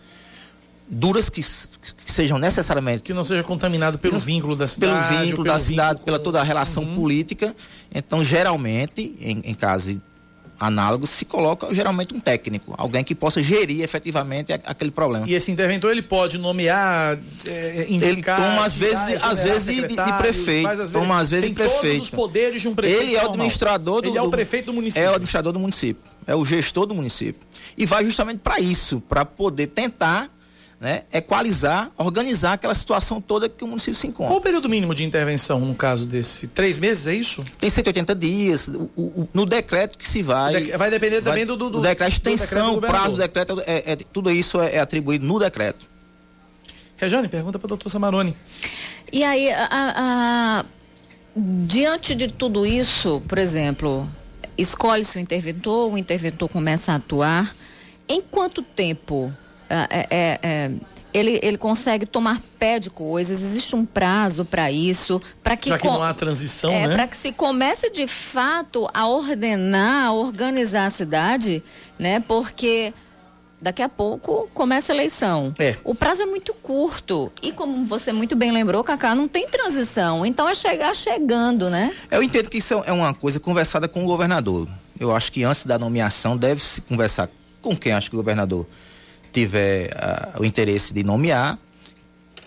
[0.89, 3.03] duras que, que, sejam necessariamente.
[3.03, 5.09] Que não seja contaminado pelo vínculo da cidade.
[5.09, 6.05] Pelo vínculo pelo da cidade, vínculo...
[6.05, 6.95] pela toda a relação uhum.
[6.95, 7.55] política.
[7.93, 9.99] Então, geralmente, em, em casos
[10.59, 15.27] análogos se coloca geralmente um técnico, alguém que possa gerir efetivamente aquele problema.
[15.29, 19.89] E esse interventor ele pode nomear, é, indicar, ele toma às vezes, às vezes de,
[19.89, 21.83] de prefeito, às vezes, toma às vezes de prefeito.
[21.83, 23.03] Todos os poderes de um prefeito.
[23.03, 25.05] Ele é o administrador do, ele é o prefeito do município.
[25.05, 27.41] É o administrador do município, é o gestor do município
[27.77, 30.29] e vai justamente para isso, para poder tentar
[30.85, 34.27] né, equalizar, organizar aquela situação toda que o município se encontra.
[34.27, 36.49] Qual o período mínimo de intervenção no caso desse?
[36.49, 37.43] Três meses, é isso?
[37.59, 40.73] Tem 180 dias, o, o, no decreto que se vai.
[40.73, 43.93] vai depender também vai, do, do, do decreto, extensão, do decreto prazo do decreto, é,
[43.93, 45.89] é, tudo isso é, é, atribuído no decreto.
[46.99, 48.37] Rejane, pergunta para o doutor Samaroni.
[49.11, 50.65] E aí, a, a,
[51.35, 54.07] diante de tudo isso, por exemplo,
[54.59, 57.57] escolhe-se o interventor, o interventor começa a atuar.
[58.07, 59.33] Em quanto tempo
[59.91, 60.71] é, é, é,
[61.13, 65.79] ele, ele consegue tomar pé de coisas, existe um prazo para isso, para que, Já
[65.79, 66.95] que não há transição, é, né?
[66.95, 71.63] para que se comece de fato a ordenar, a organizar a cidade,
[71.99, 72.19] né?
[72.21, 72.93] Porque
[73.61, 75.55] daqui a pouco começa a eleição.
[75.59, 75.77] É.
[75.85, 80.27] O prazo é muito curto e como você muito bem lembrou, Cacá, não tem transição.
[80.27, 81.95] Então é chegar chegando, né?
[82.11, 84.69] Eu entendo que isso é uma coisa conversada com o governador.
[84.99, 87.31] Eu acho que antes da nomeação deve-se conversar
[87.63, 88.67] com quem acha que o governador
[89.35, 91.59] tiver uh, o interesse de nomear,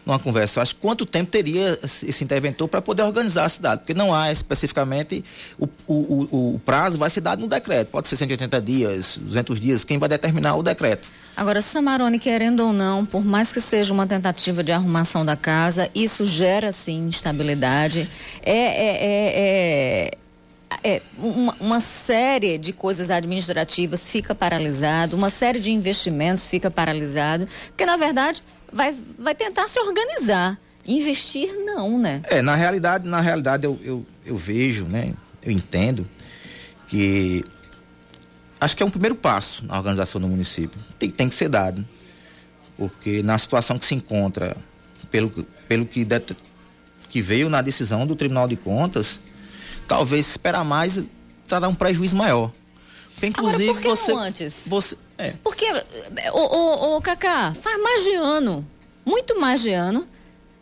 [0.08, 4.16] numa conversa, acho quanto tempo teria esse interventor para poder organizar a cidade, porque não
[4.16, 5.24] há especificamente
[5.60, 9.60] o, o, o, o, prazo vai ser dado no decreto, pode ser 180 dias, 200
[9.60, 11.10] dias, quem vai determinar o decreto.
[11.36, 15.90] Agora, Samarone, querendo ou não, por mais que seja uma tentativa de arrumação da casa,
[15.94, 18.10] isso gera sim instabilidade.
[18.42, 20.18] é, é, é, é
[20.84, 27.48] é, uma, uma, série de coisas administrativas fica paralisado, uma série de investimentos fica paralisado,
[27.68, 30.60] porque na verdade vai, vai tentar se organizar.
[30.86, 32.22] Investir não, né?
[32.26, 35.14] É, na realidade, na realidade eu, eu, eu vejo, né?
[35.44, 36.08] Eu entendo
[36.88, 37.44] que
[38.60, 40.80] acho que é um primeiro passo na organização do município.
[40.98, 41.86] Tem, tem que ser dado.
[42.78, 44.56] Porque na situação que se encontra,
[45.12, 45.30] pelo,
[45.68, 46.08] pelo que,
[47.10, 49.20] que veio na decisão do Tribunal de Contas,
[49.88, 51.02] talvez esperar mais
[51.48, 52.52] trará um prejuízo maior.
[53.14, 54.14] Porque, inclusive, Agora, por que você.
[54.14, 54.56] Não antes?
[54.68, 55.34] Você, é.
[55.44, 55.66] Porque,
[56.34, 58.70] o, o, o Cacá, faz mais de ano,
[59.04, 60.08] muito mais de ano,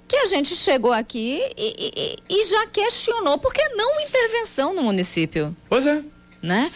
[0.08, 4.84] que a gente chegou aqui e, e, e já questionou por que não intervenção no
[4.84, 5.56] município.
[5.68, 6.02] Pois é.
[6.42, 6.72] Né?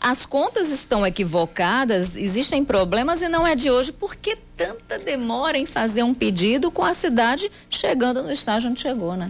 [0.00, 3.92] As contas estão equivocadas, existem problemas e não é de hoje.
[3.92, 8.80] Por que tanta demora em fazer um pedido com a cidade chegando no estágio onde
[8.80, 9.28] chegou, né?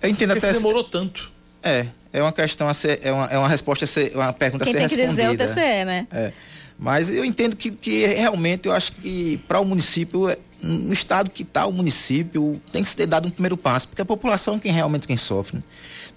[0.00, 0.56] Eu entendo Porque até.
[0.56, 1.33] demorou tanto.
[1.64, 4.64] É, é uma questão a ser, é uma, é uma resposta a ser, uma pergunta
[4.64, 5.16] Quem a ser respondida.
[5.16, 6.06] Quem tem que dizer é o TCE, né?
[6.12, 6.32] É.
[6.78, 11.30] Mas eu entendo que, que realmente eu acho que para o município, é, no estado
[11.30, 14.56] que está o município, tem que se ter dado um primeiro passo, porque a população
[14.56, 15.56] é quem realmente quem sofre.
[15.56, 15.62] Né?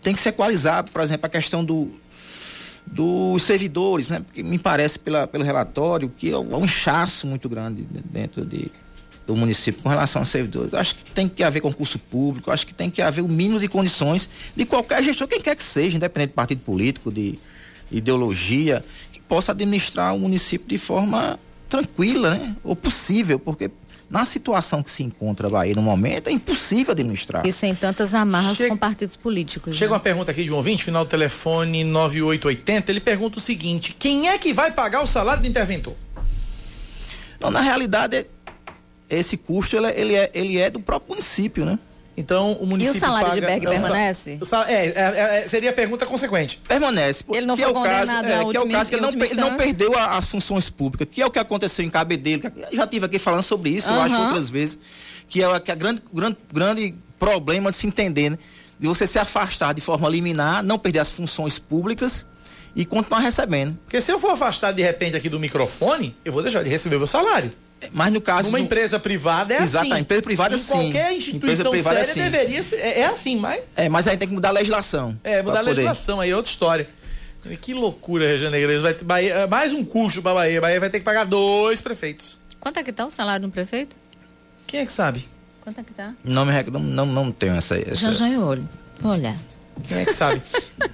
[0.01, 1.91] Tem que se equalizar, por exemplo, a questão do,
[2.85, 4.19] dos servidores, né?
[4.19, 8.71] Porque me parece pela, pelo relatório que é um inchaço muito grande dentro de,
[9.27, 10.73] do município com relação a servidores.
[10.73, 13.67] Acho que tem que haver concurso público, acho que tem que haver o mínimo de
[13.67, 17.37] condições de qualquer gestor, quem quer que seja, independente de partido político, de
[17.91, 21.37] ideologia, que possa administrar o município de forma
[21.67, 22.55] tranquila, né?
[22.63, 23.69] Ou possível, porque
[24.09, 27.45] na situação que se encontra a Bahia no momento, é impossível administrar.
[27.45, 28.69] E sem tantas amarras Chega...
[28.69, 29.75] com partidos políticos.
[29.75, 29.95] Chega né?
[29.95, 32.89] uma pergunta aqui de um ouvinte, final do telefone 9880.
[32.89, 35.95] Ele pergunta o seguinte: quem é que vai pagar o salário do interventor?
[37.41, 38.25] Não, na realidade,
[39.09, 41.79] esse custo ele, é, ele, é, ele é do próprio município, né?
[42.17, 42.95] Então o município.
[42.95, 44.39] E o salário paga, de Berg é permanece?
[44.67, 46.59] É, é, é, seria a pergunta consequente.
[46.67, 47.23] Permanece.
[47.29, 49.33] Ele não foi é condenado caso, é, que é o caso que ele não, ele
[49.35, 52.41] não perdeu a, as funções públicas, que é o que aconteceu em Cabedelo.
[52.73, 53.95] Já tive aqui falando sobre isso, uhum.
[53.95, 54.79] eu acho, outras vezes,
[55.29, 58.39] que é, que é grande, grande, grande problema de se entender, né?
[58.79, 62.25] De você se afastar de forma liminar, não perder as funções públicas
[62.75, 63.77] e continuar recebendo.
[63.83, 66.95] Porque se eu for afastado de repente aqui do microfone, eu vou deixar de receber
[66.95, 67.51] o meu salário.
[67.91, 68.49] Mas no caso.
[68.49, 69.87] Uma empresa privada é Exato, assim.
[69.87, 70.71] Exato, empresa privada em sim.
[70.71, 72.31] Qualquer instituição privada séria é assim.
[72.31, 72.75] deveria ser.
[72.77, 73.63] É, é, assim, mas.
[73.75, 75.17] É, mas aí tem que mudar a legislação.
[75.23, 76.87] É, mudar a legislação, aí é outra história.
[77.61, 78.81] Que loucura, Região Negreiros.
[78.81, 80.59] Vai Bahia, é, mais um custo para Bahia.
[80.59, 82.37] Bahia vai ter que pagar dois prefeitos.
[82.59, 83.95] Quanto é que tá o salário de um prefeito?
[84.65, 85.25] Quem é que sabe?
[85.61, 86.13] Quanto é que tá?
[86.23, 87.95] Não, me, não, não, não tenho essa, essa.
[87.95, 88.67] Já já eu olho.
[88.99, 89.37] Vou olhar.
[89.87, 90.41] Quem é que sabe?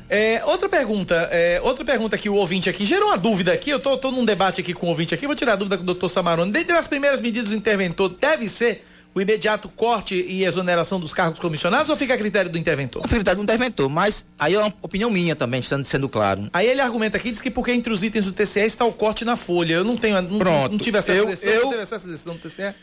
[0.10, 3.70] é, outra pergunta, é, outra pergunta que o ouvinte aqui gerou uma dúvida aqui.
[3.70, 5.84] Eu tô, tô num debate aqui com o ouvinte aqui, vou tirar a dúvida com
[5.84, 6.52] o doutor Samarone.
[6.52, 11.40] Dentre as primeiras medidas do interventor, deve ser o imediato corte e exoneração dos cargos
[11.40, 13.04] comissionados ou fica a critério do interventor?
[13.06, 16.50] A critério do interventor, mas aí é uma opinião minha também, sendo, sendo claro.
[16.52, 19.24] Aí ele argumenta aqui, diz que porque entre os itens do TCE está o corte
[19.24, 19.76] na folha.
[19.76, 20.72] Eu não tenho, não, Pronto.
[20.72, 21.54] não tive acesso eu, a decisão.
[21.54, 22.74] Eu, teve acesso à decisão do TCE?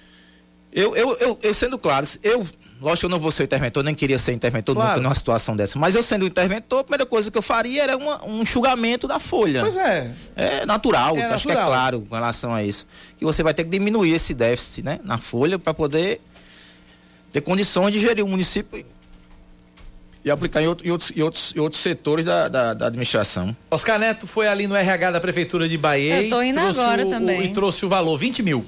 [0.73, 2.47] Eu, eu, eu, eu, sendo claro, eu,
[2.81, 4.91] lógico que eu não vou ser interventor, nem queria ser interventor claro.
[4.91, 7.97] nunca numa situação dessa, mas eu sendo interventor, a primeira coisa que eu faria era
[7.97, 9.63] uma, um enxugamento da folha.
[9.63, 10.13] Pois é.
[10.37, 11.57] É natural, é acho natural.
[11.57, 12.87] que é claro com relação a isso.
[13.19, 16.21] Que você vai ter que diminuir esse déficit né, na folha para poder
[17.33, 18.87] ter condições de gerir o município e,
[20.25, 23.57] e aplicar em, outro, em, outros, em, outros, em outros setores da, da, da, administração.
[23.71, 26.23] Oscar Neto foi ali no RH da Prefeitura de Bahia.
[26.23, 27.41] Eu tô indo agora o, também.
[27.41, 28.65] O, e trouxe o valor, 20 mil.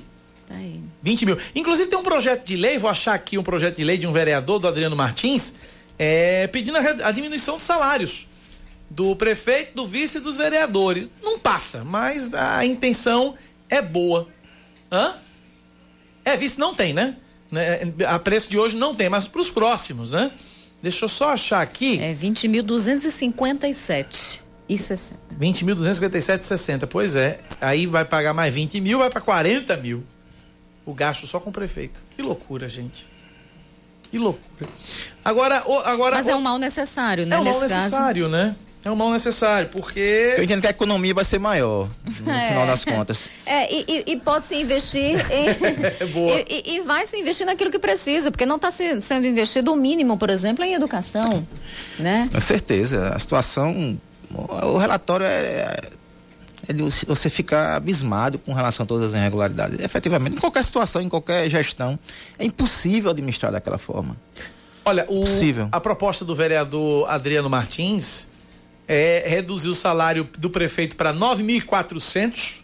[0.53, 0.83] Tá aí.
[1.03, 1.39] 20 mil.
[1.55, 4.13] Inclusive tem um projeto de lei, vou achar aqui um projeto de lei de um
[4.13, 5.55] vereador, do Adriano Martins,
[5.99, 8.29] é, pedindo a, a diminuição de salários
[8.91, 11.11] do prefeito, do vice e dos vereadores.
[11.23, 13.35] Não passa, mas a intenção
[13.71, 14.29] é boa.
[14.91, 15.15] Hã?
[16.25, 17.17] É, vice não tem, né?
[17.51, 17.81] né?
[18.07, 20.31] A preço de hoje não tem, mas para os próximos, né?
[20.83, 21.99] Deixa eu só achar aqui.
[22.01, 25.19] É 20.257 e 60.
[25.39, 26.87] 20.257,60.
[26.87, 27.41] Pois é.
[27.61, 30.03] Aí vai pagar mais 20 mil, vai para 40 mil.
[30.85, 32.03] O gasto só com o prefeito.
[32.17, 33.07] Que loucura, gente.
[34.11, 34.69] Que loucura.
[35.25, 37.37] Agora, o- agora Mas é um mal necessário, né?
[37.37, 37.85] é um mal nesse caso.
[37.85, 38.55] necessário, né?
[38.85, 41.89] É um mal necessário, porque Eu entendo que a economia vai ser maior,
[42.21, 42.49] no É.
[42.49, 43.31] final das contas.
[43.47, 46.07] É, e, e- e pode se investir em.
[46.13, 46.35] Boa.
[46.41, 49.77] E, e- e vai se investir naquilo que precisa, porque não está sendo investido o
[49.77, 51.47] mínimo, por exemplo, em educação.
[51.99, 52.29] Né?
[52.33, 53.11] Com certeza.
[53.15, 53.97] A situação.
[54.35, 55.77] O relatório é.
[56.69, 59.79] É de você ficar abismado com relação a todas as irregularidades.
[59.81, 61.99] Efetivamente, em qualquer situação, em qualquer gestão,
[62.39, 64.17] é impossível administrar daquela forma.
[64.85, 65.69] Olha, o- Possível.
[65.73, 68.29] a proposta do vereador Adriano Martins
[68.89, 72.61] é reduzir o salário do prefeito para 9.400,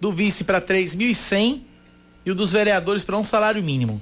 [0.00, 1.62] do vice para 3.100
[2.24, 4.00] e o dos vereadores para um salário mínimo.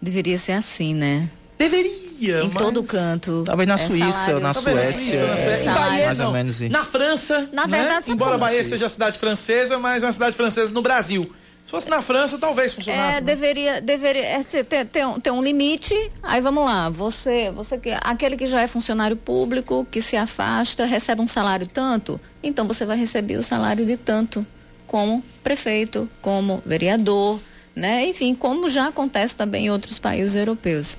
[0.00, 1.28] Deveria ser assim, né?
[1.58, 3.42] Deveria, em mas- todo canto.
[3.46, 5.70] Talvez na é Suíça, salário- na Talvez na Suécia, Suíça, na é, Suécia.
[5.70, 6.60] Em Bahia, mais ou menos.
[6.62, 7.78] Na França, Na né?
[7.78, 8.40] verdade, sabe embora como?
[8.44, 8.70] Bahia Suíça.
[8.70, 11.22] seja a cidade francesa, mas é uma cidade francesa no Brasil.
[11.64, 13.18] Se fosse na França, talvez funcionasse.
[13.18, 13.20] É, né?
[13.20, 15.94] deveria, deveria é, ter, ter, um, ter um limite.
[16.22, 20.86] Aí vamos lá, você, você que aquele que já é funcionário público, que se afasta,
[20.86, 24.46] recebe um salário tanto, então você vai receber o salário de tanto,
[24.86, 27.38] como prefeito, como vereador,
[27.76, 28.06] né?
[28.08, 30.96] Enfim, como já acontece também em outros países europeus.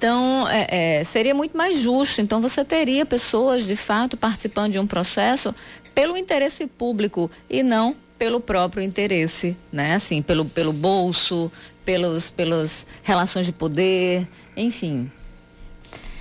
[0.00, 2.22] Então, é, é, seria muito mais justo.
[2.22, 5.54] Então, você teria pessoas, de fato, participando de um processo
[5.94, 9.96] pelo interesse público e não pelo próprio interesse, né?
[9.96, 11.52] Assim, pelo, pelo bolso,
[11.84, 15.10] pelos, pelas relações de poder, enfim.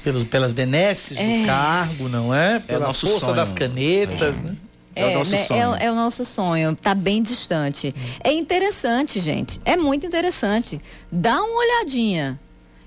[0.03, 2.59] Pelos, pelas benesses do cargo, não é?
[2.59, 3.35] Pela nosso força sonho.
[3.37, 4.57] das canetas, né?
[4.93, 5.61] É o nosso né, sonho.
[5.61, 7.95] É, o- é o nosso sonho, tá bem distante.
[8.21, 10.81] É interessante, gente, é muito interessante.
[11.09, 12.37] Dá uma olhadinha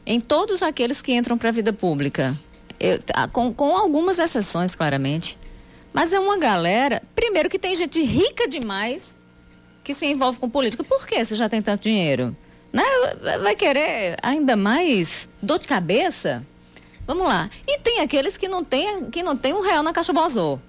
[0.07, 2.37] em todos aqueles que entram para a vida pública,
[2.81, 5.39] Eu- tá, com, com algumas exceções, claramente.
[5.93, 9.21] Mas é uma galera, primeiro que tem gente rica demais
[9.85, 10.83] que se envolve com política.
[10.83, 12.37] Por que você já tem tanto dinheiro?
[12.73, 12.83] Né?
[13.43, 16.45] Vai querer ainda mais dor de cabeça?
[17.07, 17.51] Vamos lá.
[17.67, 20.61] E tem aqueles que não tem, que não tem um real na caixa azul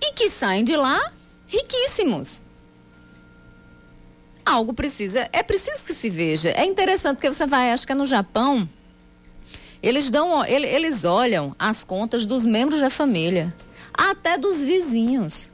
[0.00, 1.12] e que saem de lá
[1.46, 2.42] riquíssimos.
[4.46, 6.50] Algo precisa, é preciso que se veja.
[6.50, 8.68] É interessante porque você vai, acho que é no Japão,
[9.82, 13.52] eles dão, ele- eles olham as contas dos membros da família,
[13.92, 15.50] até dos vizinhos.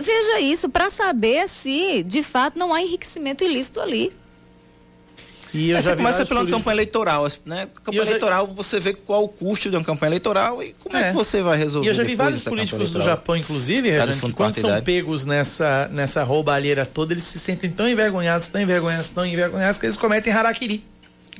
[0.00, 4.10] Veja isso para saber se de fato não há enriquecimento ilícito ali.
[5.54, 7.62] E eu É, já você começa pela políticos- campanha eleitoral, né?
[7.62, 10.96] E Campanha já- eleitoral, você vê qual o custo de uma campanha eleitoral e como
[10.96, 11.08] é, É.
[11.10, 13.00] que você vai resolver E eu já vi vários políticos do.
[13.00, 18.48] Japão, inclusive, que quando são pegos nessa, nessa roubalheira toda, eles se sentem tão envergonhados,
[18.48, 20.84] tão envergonhados, tão envergonhados, que eles cometem harakiri,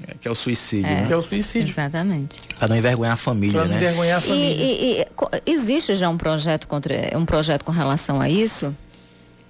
[0.06, 0.94] É, que é o suicídio, É.
[1.02, 1.12] que né?
[1.12, 1.70] é o suicídio.
[1.72, 2.38] Exatamente.
[2.58, 3.76] Pra não envergonhar a família, Pra não né?
[3.76, 4.64] envergonhar a E, família.
[4.64, 8.72] e- e, co- existe já um projeto contra um projeto com relação a isso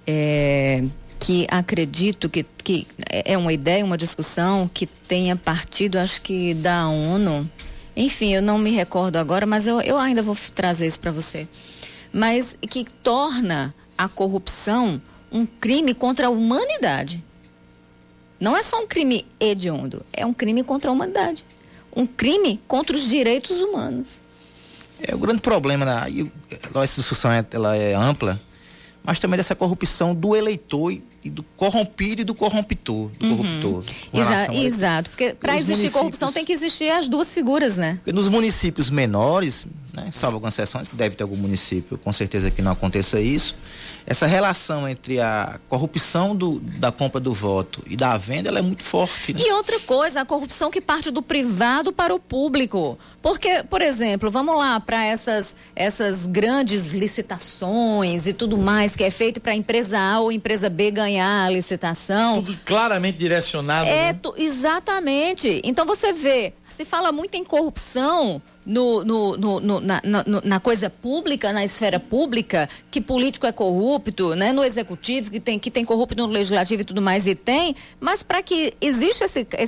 [0.07, 0.83] é,
[1.19, 6.87] que acredito que, que é uma ideia, uma discussão que tenha partido, acho que da
[6.87, 7.49] ONU.
[7.95, 11.47] Enfim, eu não me recordo agora, mas eu, eu ainda vou trazer isso para você.
[12.11, 15.01] Mas que torna a corrupção
[15.31, 17.23] um crime contra a humanidade.
[18.39, 21.45] Não é só um crime hediondo, é um crime contra a humanidade.
[21.95, 24.07] Um crime contra os direitos humanos.
[25.01, 28.39] É o grande problema, na, o- essa discussão é, ela é ampla,
[29.05, 30.91] mas também dessa corrupção do eleitor
[31.23, 33.09] e do corrompido e do corrompitor.
[33.19, 37.77] Do corruptor com Exa- exato, porque para existir corrupção tem que existir as duas figuras,
[37.77, 37.95] né?
[37.95, 42.51] Porque nos municípios menores, né, salvo algumas exceções, que deve ter algum município, com certeza
[42.51, 43.55] que não aconteça isso,
[44.07, 48.61] essa relação entre a corrupção do, da compra do voto e da venda, ela é
[48.61, 49.33] muito forte.
[49.33, 49.41] Né?
[49.41, 52.97] E outra coisa, a corrupção que parte do privado para o público.
[53.21, 59.09] Porque, por exemplo, vamos lá para essas, essas grandes licitações e tudo mais que é
[59.09, 62.43] feito para a empresa A ou empresa B ganhar a licitação.
[62.43, 63.87] Tudo claramente direcionado.
[63.89, 64.19] É, né?
[64.21, 65.61] tu- exatamente.
[65.63, 69.03] Então você vê, se fala muito em corrupção no,
[69.37, 74.51] no- no- na, na- na coisa pública, na esfera pública, que político é corrupto, né?
[74.51, 77.75] No executivo, que tem, que tem corrupto no legislativo e tudo mais, e tem.
[77.99, 79.25] Mas para que exista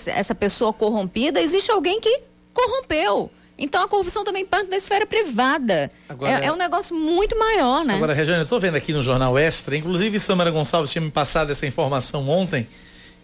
[0.07, 2.21] essa pessoa corrompida, existe alguém que
[2.53, 3.29] corrompeu.
[3.59, 5.91] Então a corrupção também parte da esfera privada.
[6.07, 7.95] Agora- é, é um negócio muito maior, né?
[7.95, 11.51] Agora, Regiane, eu tô vendo aqui no Jornal Extra, inclusive Samara Gonçalves tinha me passado
[11.51, 12.67] essa informação ontem,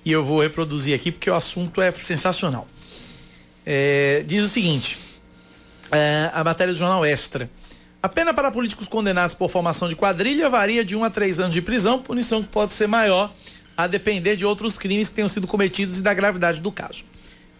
[0.06, 2.68] e eu vou reproduzir aqui porque o assunto é sensacional.
[3.66, 4.98] É, diz o seguinte:
[5.94, 7.50] é, a matéria do Jornal Extra.
[8.02, 11.54] A pena para políticos condenados por formação de quadrilha varia de 1 a 3 anos
[11.54, 13.32] de prisão, punição que pode ser maior
[13.78, 17.06] a depender de outros crimes que tenham sido cometidos e da gravidade do caso.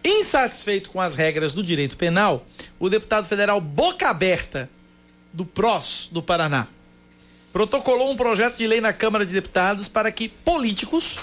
[0.04, 2.46] Insatisfeito com as regras do direito penal,
[2.78, 4.68] o deputado federal Boca Aberta,
[5.32, 6.68] do PROS do Paraná,
[7.52, 11.20] protocolou um projeto de lei na Câmara de Deputados para que políticos,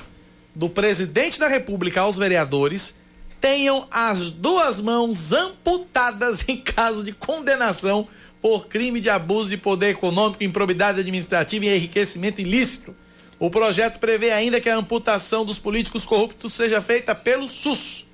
[0.56, 3.01] do presidente da República aos vereadores,
[3.42, 8.08] tenham as duas mãos amputadas em caso de condenação
[8.40, 12.96] por crime de abuso de poder econômico, improbidade administrativa e enriquecimento ilícito.
[13.40, 18.08] O projeto prevê ainda que a amputação dos políticos corruptos seja feita pelo SUS.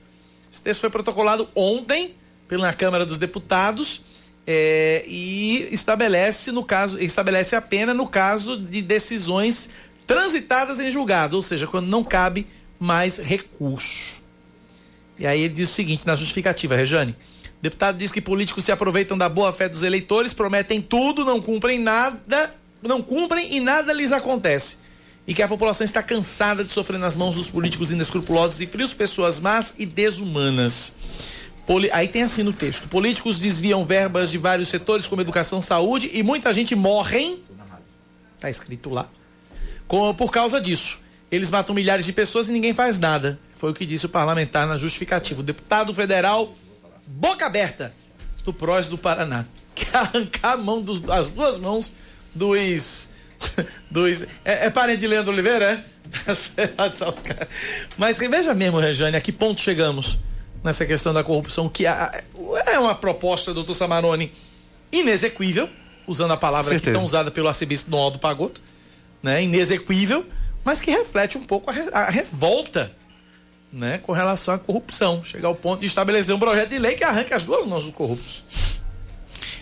[0.50, 2.16] Esse texto foi protocolado ontem
[2.48, 4.02] pela Câmara dos Deputados
[4.46, 9.72] é, e estabelece no caso estabelece a pena no caso de decisões
[10.06, 12.48] transitadas em julgado, ou seja, quando não cabe
[12.80, 14.27] mais recurso.
[15.20, 17.16] E aí ele diz o seguinte na justificativa, Rejane.
[17.60, 21.42] O deputado diz que políticos se aproveitam da boa fé dos eleitores, prometem tudo, não
[21.42, 24.78] cumprem nada, não cumprem e nada lhes acontece.
[25.26, 28.94] E que a população está cansada de sofrer nas mãos dos políticos inescrupulosos e frios,
[28.94, 30.96] pessoas más e desumanas.
[31.66, 31.90] Poli...
[31.92, 36.24] Aí tem assim no texto: políticos desviam verbas de vários setores, como educação, saúde, e
[36.24, 37.44] muita gente morrem.
[38.40, 39.10] Tá escrito lá.
[39.88, 40.14] Com...
[40.14, 41.02] Por causa disso.
[41.30, 43.38] Eles matam milhares de pessoas e ninguém faz nada.
[43.58, 45.42] Foi o que disse o parlamentar na justificativa.
[45.42, 46.54] O deputado federal,
[47.06, 47.94] boca aberta,
[48.44, 49.46] do PROS do Paraná.
[49.76, 51.94] Quer arrancar a mão dos, as duas mãos
[52.34, 53.12] dos.
[53.92, 55.98] dos é, é parente de Leandro Oliveira, é?
[57.98, 60.18] Mas veja mesmo, Rejane, a que ponto chegamos?
[60.64, 64.32] nessa questão da corrupção, que é uma proposta, doutor Samaroni,
[64.92, 65.70] inexequível,
[66.06, 68.62] usando a palavra aqui tão usada pelo arcebispo Dom Aldo Pagotto,
[69.22, 69.44] né?
[69.44, 70.26] Inexequível,
[70.64, 72.92] mas que reflete um pouco a, a revolta
[73.72, 75.24] né, com relação à corrupção.
[75.24, 77.94] Chegar ao ponto de estabelecer um projeto de lei que arranque as duas mãos dos
[77.94, 78.44] corruptos.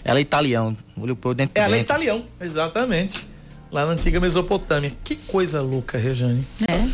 [0.04, 1.60] Ela é italião, olho por dentro.
[1.60, 3.28] Ela é italião, exatamente.
[3.72, 4.94] Lá na antiga Mesopotâmia.
[5.04, 6.46] Que coisa louca, Rejane.
[6.68, 6.88] É.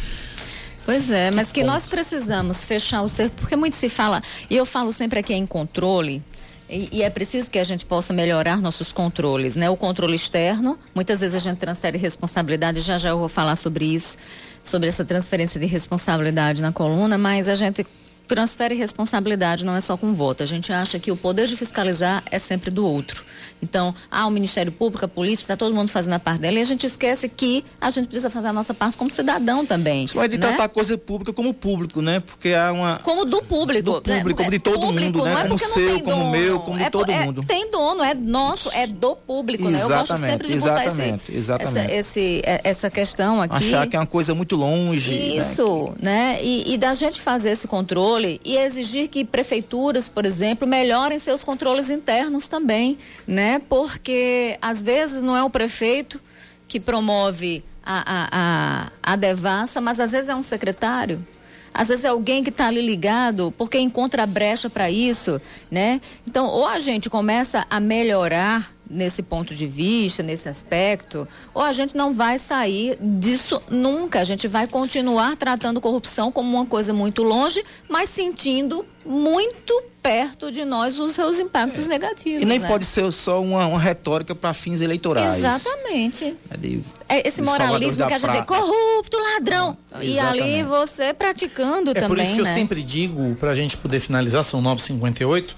[0.86, 4.66] Pois é, mas que nós precisamos fechar o cerco, porque muito se fala, e eu
[4.66, 6.24] falo sempre aqui em controle,
[6.68, 9.70] e, e, é preciso que a gente possa melhorar nossos controles, né?
[9.70, 13.86] O controle externo, muitas vezes a gente transfere responsabilidade, já já eu vou falar sobre
[13.86, 14.18] isso,
[14.64, 17.86] sobre essa transferência de responsabilidade na coluna, mas a gente
[18.32, 20.42] transfere responsabilidade, não é só com voto.
[20.42, 23.26] A gente acha que o poder de fiscalizar é sempre do outro.
[23.62, 26.62] Então, ah, o Ministério Público, a polícia, está todo mundo fazendo a parte dela e
[26.62, 30.06] a gente esquece que a gente precisa fazer a nossa parte como cidadão também.
[30.06, 30.48] Isso é de né?
[30.48, 32.22] tratar a coisa pública como público, né?
[32.22, 33.00] Porque há uma.
[33.00, 33.84] Como do público.
[33.84, 34.34] Do público, né?
[34.34, 35.34] como de todo público, mundo, né?
[35.34, 36.32] Não é como seu, como dono.
[36.32, 37.44] meu, como é, todo é, mundo.
[37.44, 39.96] Tem dono, é nosso, é do público, exatamente, né?
[39.96, 41.78] Eu gosto sempre de botar exatamente, esse, exatamente.
[41.78, 43.56] Essa, esse, é, essa questão aqui.
[43.56, 45.14] Achar que é uma coisa muito longe.
[45.14, 45.38] Né?
[45.38, 46.12] Isso, né?
[46.12, 46.40] né?
[46.44, 51.44] E, e da gente fazer esse controle e exigir que prefeituras, por exemplo, melhorem seus
[51.44, 52.98] controles internos também,
[53.28, 53.60] né?
[53.68, 56.22] Porque às vezes não é o prefeito
[56.68, 61.26] que promove a, a, a, a devassa, mas às vezes é um secretário.
[61.74, 66.02] Às vezes é alguém que está ali ligado porque encontra brecha para isso, né?
[66.28, 71.72] Então, ou a gente começa a melhorar nesse ponto de vista, nesse aspecto, ou a
[71.72, 74.20] gente não vai sair disso nunca.
[74.20, 80.52] A gente vai continuar tratando corrupção como uma coisa muito longe, mas sentindo muito perto
[80.52, 81.88] de nós os seus impactos é.
[81.88, 82.42] negativos.
[82.42, 82.68] E nem né?
[82.68, 85.38] pode ser só uma, uma retórica para fins eleitorais.
[85.38, 86.36] Exatamente.
[86.50, 89.78] É, de, é esse moralismo que a gente vê, corrupto, ladrão.
[89.92, 92.06] Ah, e ali você praticando é também.
[92.06, 92.50] É por isso que né?
[92.50, 95.50] eu sempre digo, para a gente poder finalizar, são 9h58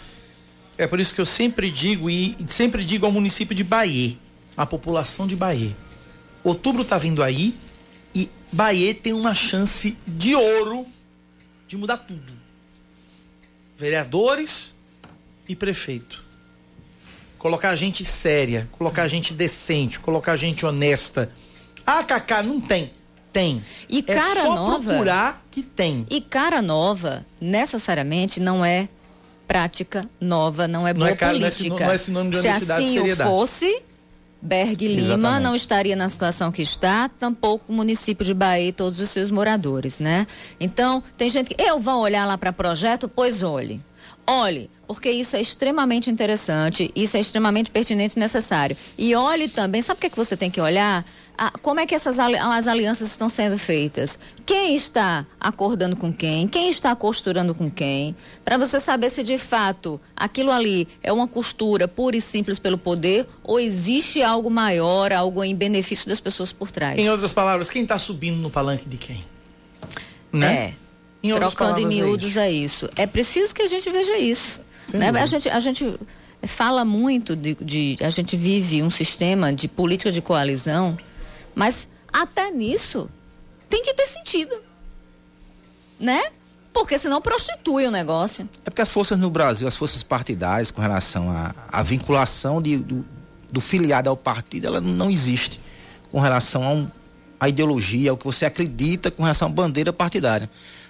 [0.77, 4.17] é por isso que eu sempre digo e sempre digo ao município de Bahia,
[4.57, 5.75] a população de Bahia.
[6.43, 7.55] Outubro está vindo aí
[8.13, 10.85] e Bahia tem uma chance de ouro
[11.67, 12.33] de mudar tudo.
[13.77, 14.77] Vereadores
[15.47, 16.23] e prefeito.
[17.37, 21.31] Colocar gente séria, colocar gente decente, colocar gente honesta.
[21.85, 22.91] Ah, Cacá, não tem.
[23.33, 23.63] Tem.
[23.89, 24.83] E cara é só nova.
[24.83, 26.05] procurar que tem.
[26.09, 28.87] E cara nova, necessariamente, não é
[29.47, 31.85] prática nova, não é não boa é cara, política.
[31.85, 33.81] Não é, sinônimo de Se assim o fosse,
[34.41, 35.43] Berg Lima Exatamente.
[35.43, 39.31] não estaria na situação que está, tampouco o município de Bahia e todos os seus
[39.31, 40.27] moradores, né?
[40.59, 43.79] Então, tem gente que, eu vou olhar lá para projeto, pois olhe.
[44.27, 48.75] Olhe, porque isso é extremamente interessante, isso é extremamente pertinente e necessário.
[48.97, 51.05] E olhe também, sabe o que, é que você tem que olhar?
[51.37, 54.19] Ah, como é que essas as alianças estão sendo feitas?
[54.45, 56.47] Quem está acordando com quem?
[56.47, 58.15] Quem está costurando com quem?
[58.45, 62.77] Para você saber se de fato aquilo ali é uma costura pura e simples pelo
[62.77, 66.99] poder ou existe algo maior, algo em benefício das pessoas por trás.
[66.99, 69.23] Em outras palavras, quem está subindo no palanque de quem?
[70.31, 70.55] Né?
[70.55, 70.73] É.
[71.23, 72.85] Em Trocando em miúdos é isso.
[72.85, 72.93] é isso.
[72.97, 74.61] É preciso que a gente veja isso.
[74.93, 75.09] Né?
[75.09, 75.93] A, gente, a gente
[76.43, 77.97] fala muito de, de.
[78.01, 80.97] A gente vive um sistema de política de coalizão,
[81.55, 83.09] mas até nisso
[83.69, 84.55] tem que ter sentido.
[85.99, 86.21] Né?
[86.73, 88.49] Porque senão prostitui o negócio.
[88.65, 92.77] É porque as forças no Brasil, as forças partidárias, com relação à, à vinculação de,
[92.77, 93.05] do,
[93.51, 95.59] do filiado ao partido, ela não existe.
[96.11, 96.87] com relação a, um,
[97.39, 100.49] a ideologia, ao que você acredita com relação à bandeira partidária.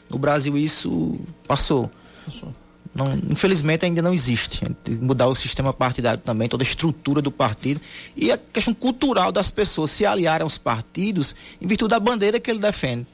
[0.10, 1.92] No Brasil isso passou.
[2.26, 2.54] Passou.
[2.94, 4.62] Não, infelizmente ainda não existe.
[5.02, 7.82] Mudar o sistema partidário também, toda a estrutura do partido
[8.16, 12.52] e a questão cultural das pessoas se aliarem aos partidos em virtude da bandeira que
[12.52, 13.08] ele defende.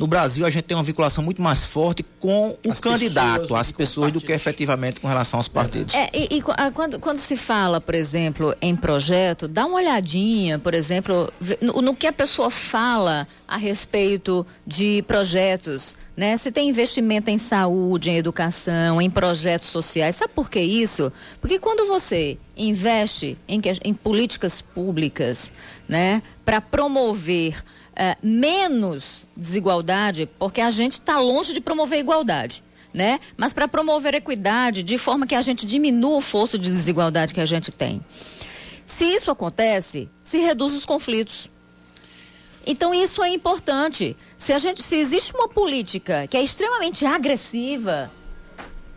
[0.00, 3.60] No Brasil, a gente tem uma vinculação muito mais forte com o as candidato, pessoas,
[3.60, 5.94] as pessoas, do que efetivamente com relação aos partidos.
[5.94, 6.42] É, e, e
[6.72, 11.30] quando, quando, se fala, por exemplo, em projeto, dá uma olhadinha, por exemplo,
[11.60, 16.34] no, no que a pessoa fala a respeito de projetos, né?
[16.38, 20.16] Se tem investimento em saúde, em educação, em projetos sociais.
[20.16, 21.12] Sabe por que isso?
[21.42, 25.52] Porque quando você investe em, em políticas públicas,
[25.86, 27.62] né, para promover
[28.00, 32.64] é, menos desigualdade, porque a gente está longe de promover igualdade.
[32.94, 33.20] Né?
[33.36, 37.40] Mas para promover equidade, de forma que a gente diminua o fosso de desigualdade que
[37.40, 38.02] a gente tem.
[38.86, 41.50] Se isso acontece, se reduz os conflitos.
[42.66, 44.16] Então isso é importante.
[44.36, 48.10] Se a gente, se existe uma política que é extremamente agressiva,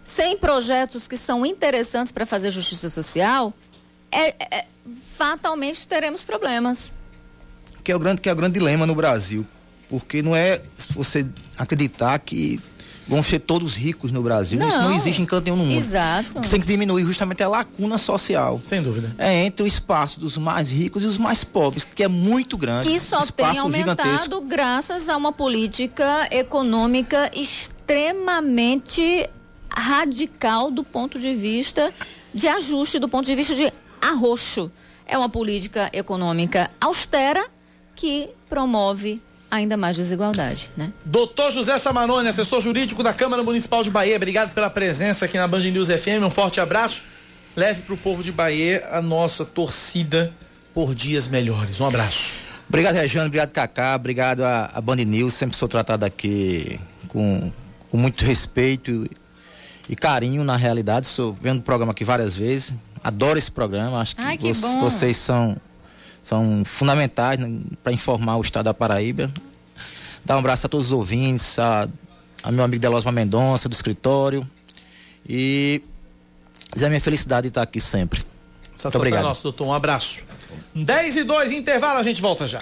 [0.05, 3.53] sem projetos que são interessantes para fazer justiça social,
[4.09, 4.65] é, é,
[5.15, 6.93] fatalmente teremos problemas
[7.83, 9.45] que é o grande que é o grande dilema no Brasil,
[9.89, 10.61] porque não é
[10.95, 11.25] você
[11.57, 12.59] acreditar que
[13.07, 14.57] vão ser todos ricos no Brasil.
[14.57, 15.77] Não, Isso não existe em canto nenhum no mundo.
[15.77, 16.41] Exato.
[16.41, 18.61] Você tem que diminuir justamente a lacuna social.
[18.63, 19.13] Sem dúvida.
[19.17, 22.87] É entre o espaço dos mais ricos e os mais pobres, que é muito grande.
[22.89, 24.41] Que só tem aumentado gigantesco.
[24.41, 29.29] graças a uma política econômica extremamente
[29.69, 31.93] radical do ponto de vista
[32.33, 33.71] de ajuste, do ponto de vista de
[34.01, 34.71] arroxo.
[35.05, 37.45] É uma política econômica austera
[38.03, 40.91] que promove ainda mais desigualdade, né?
[41.05, 45.47] Doutor José Samanone, assessor jurídico da Câmara Municipal de Bahia, obrigado pela presença aqui na
[45.47, 47.03] Band News FM, um forte abraço.
[47.55, 50.33] Leve para o povo de Bahia a nossa torcida
[50.73, 51.79] por dias melhores.
[51.79, 52.35] Um abraço.
[52.67, 56.77] Obrigado, Rejane, obrigado, Cacá, obrigado a, a Band News, sempre sou tratado aqui
[57.07, 57.53] com,
[57.89, 59.09] com muito respeito
[59.87, 64.13] e carinho, na realidade, sou vendo o programa aqui várias vezes, adoro esse programa, acho
[64.13, 65.55] que, Ai, que vocês, vocês são
[66.23, 69.31] são fundamentais né, para informar o estado da Paraíba.
[70.23, 71.87] Dar um abraço a todos os ouvintes, a,
[72.41, 74.47] a meu amigo Delosma Mendonça, do escritório.
[75.27, 75.81] E
[76.73, 78.23] dizer a minha felicidade de estar aqui sempre.
[78.69, 79.19] Satisfação Muito obrigado.
[79.19, 79.67] É nosso, doutor.
[79.67, 80.21] Um abraço.
[80.73, 82.59] 10 e 2, intervalo, a gente volta já.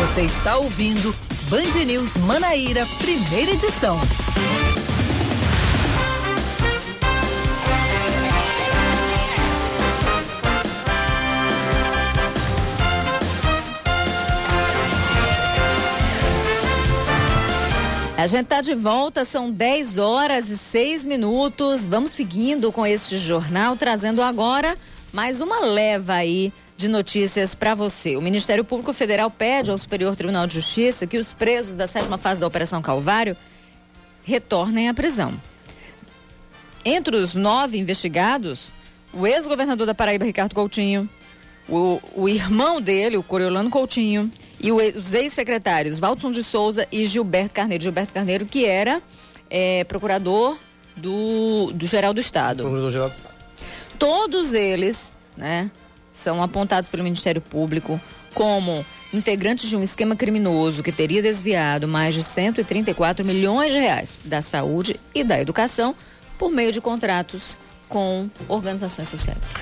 [0.00, 1.14] Você está ouvindo
[1.48, 3.98] Band News Manaíra, primeira edição.
[18.20, 21.86] A gente está de volta, são 10 horas e 6 minutos.
[21.86, 24.76] Vamos seguindo com este jornal, trazendo agora
[25.10, 28.18] mais uma leva aí de notícias para você.
[28.18, 32.18] O Ministério Público Federal pede ao Superior Tribunal de Justiça que os presos da sétima
[32.18, 33.34] fase da Operação Calvário
[34.22, 35.32] retornem à prisão.
[36.84, 38.70] Entre os nove investigados,
[39.14, 41.08] o ex-governador da Paraíba, Ricardo Coutinho,
[41.66, 44.30] o, o irmão dele, o Coriolano Coutinho,
[44.60, 47.82] e os ex-secretários Valton de Souza e Gilberto Carneiro.
[47.82, 49.02] Gilberto Carneiro, que era
[49.48, 50.58] é, procurador
[50.96, 52.62] do, do Geral do Estado.
[52.62, 53.34] Procurador Geral do Estado.
[53.98, 55.70] Todos eles, né,
[56.12, 58.00] são apontados pelo Ministério Público
[58.34, 64.20] como integrantes de um esquema criminoso que teria desviado mais de 134 milhões de reais
[64.24, 65.94] da saúde e da educação
[66.38, 67.56] por meio de contratos
[67.88, 69.54] com organizações sociais.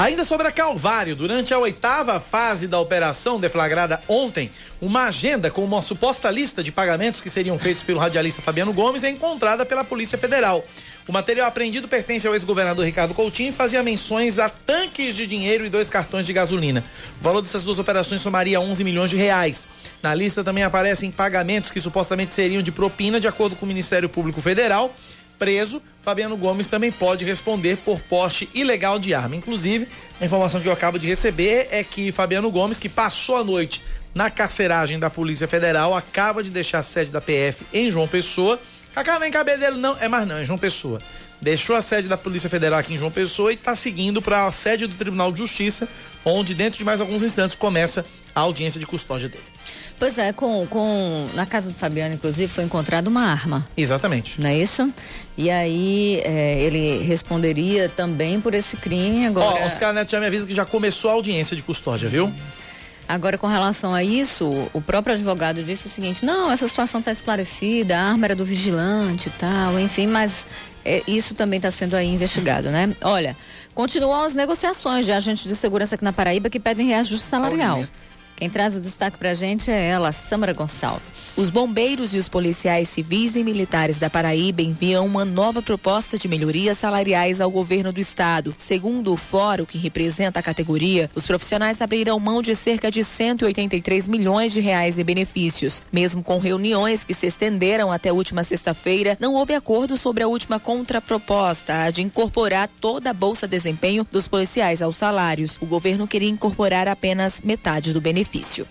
[0.00, 5.62] Ainda sobre a Calvário, durante a oitava fase da operação deflagrada ontem, uma agenda com
[5.62, 9.84] uma suposta lista de pagamentos que seriam feitos pelo radialista Fabiano Gomes é encontrada pela
[9.84, 10.64] Polícia Federal.
[11.06, 15.66] O material apreendido pertence ao ex-governador Ricardo Coutinho e fazia menções a tanques de dinheiro
[15.66, 16.82] e dois cartões de gasolina.
[17.20, 19.68] O valor dessas duas operações somaria 11 milhões de reais.
[20.02, 24.08] Na lista também aparecem pagamentos que supostamente seriam de propina, de acordo com o Ministério
[24.08, 24.94] Público Federal
[25.40, 29.36] preso, Fabiano Gomes também pode responder por poste ilegal de arma.
[29.36, 29.86] Inclusive,
[30.20, 33.82] a informação que eu acabo de receber é que Fabiano Gomes, que passou a noite
[34.14, 38.58] na carceragem da Polícia Federal, acaba de deixar a sede da PF em João Pessoa.
[38.94, 41.00] Cacá, nem dele não, é mais não, é João Pessoa.
[41.40, 44.52] Deixou a sede da Polícia Federal aqui em João Pessoa e está seguindo para a
[44.52, 45.88] sede do Tribunal de Justiça,
[46.24, 49.44] onde dentro de mais alguns instantes começa a audiência de custódia dele.
[50.00, 53.68] Pois é, com, com, na casa do Fabiano, inclusive, foi encontrada uma arma.
[53.76, 54.40] Exatamente.
[54.40, 54.90] Não é isso?
[55.36, 59.62] E aí é, ele responderia também por esse crime agora.
[59.62, 62.32] Ó, Oscar Neto já me avisa que já começou a audiência de custódia, viu?
[63.06, 67.12] Agora, com relação a isso, o próprio advogado disse o seguinte: não, essa situação está
[67.12, 70.46] esclarecida, a arma era do vigilante e tal, enfim, mas
[70.82, 72.96] é, isso também está sendo aí investigado, né?
[73.02, 73.36] Olha,
[73.74, 77.84] continuam as negociações de agentes de segurança aqui na Paraíba que pedem reajuste salarial.
[78.40, 81.34] Quem traz o destaque pra gente é ela, Samara Gonçalves.
[81.36, 86.26] Os bombeiros e os policiais civis e militares da Paraíba enviam uma nova proposta de
[86.26, 88.54] melhorias salariais ao governo do estado.
[88.56, 94.08] Segundo o fórum que representa a categoria, os profissionais abrirão mão de cerca de 183
[94.08, 95.82] milhões de reais em benefícios.
[95.92, 100.28] Mesmo com reuniões que se estenderam até a última sexta-feira, não houve acordo sobre a
[100.28, 105.58] última contraproposta, a de incorporar toda a bolsa desempenho dos policiais aos salários.
[105.60, 108.66] O governo queria incorporar apenas metade do benefício benefício.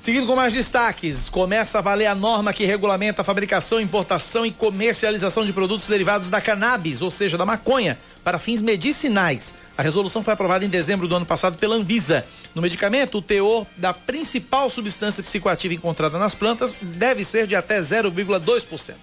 [0.00, 4.52] Seguindo com mais destaques, começa a valer a norma que regulamenta a fabricação, importação e
[4.52, 9.52] comercialização de produtos derivados da cannabis, ou seja, da maconha, para fins medicinais.
[9.76, 12.24] A resolução foi aprovada em dezembro do ano passado pela Anvisa.
[12.54, 17.80] No medicamento, o teor da principal substância psicoativa encontrada nas plantas deve ser de até
[17.80, 18.94] 0,2%.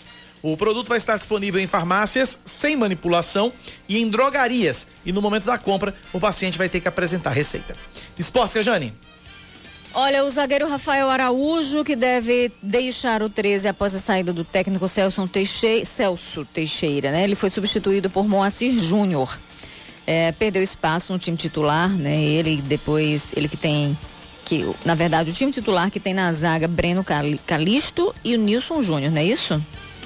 [0.46, 3.52] O produto vai estar disponível em farmácias, sem manipulação
[3.90, 4.86] e em drogarias.
[5.04, 7.76] E no momento da compra, o paciente vai ter que apresentar receita.
[8.16, 8.94] Esportes, Jane.
[9.92, 14.88] Olha, o zagueiro Rafael Araújo, que deve deixar o 13 após a saída do técnico
[14.88, 17.24] Celso Teixeira, Celso Teixeira né?
[17.24, 19.40] Ele foi substituído por Moacir Júnior.
[20.06, 22.22] É, perdeu espaço no time titular, né?
[22.22, 23.98] Ele depois, ele que tem
[24.46, 27.04] que, na verdade, o time titular que tem na zaga Breno
[27.48, 29.60] Calisto e o Nilson Júnior, não é isso?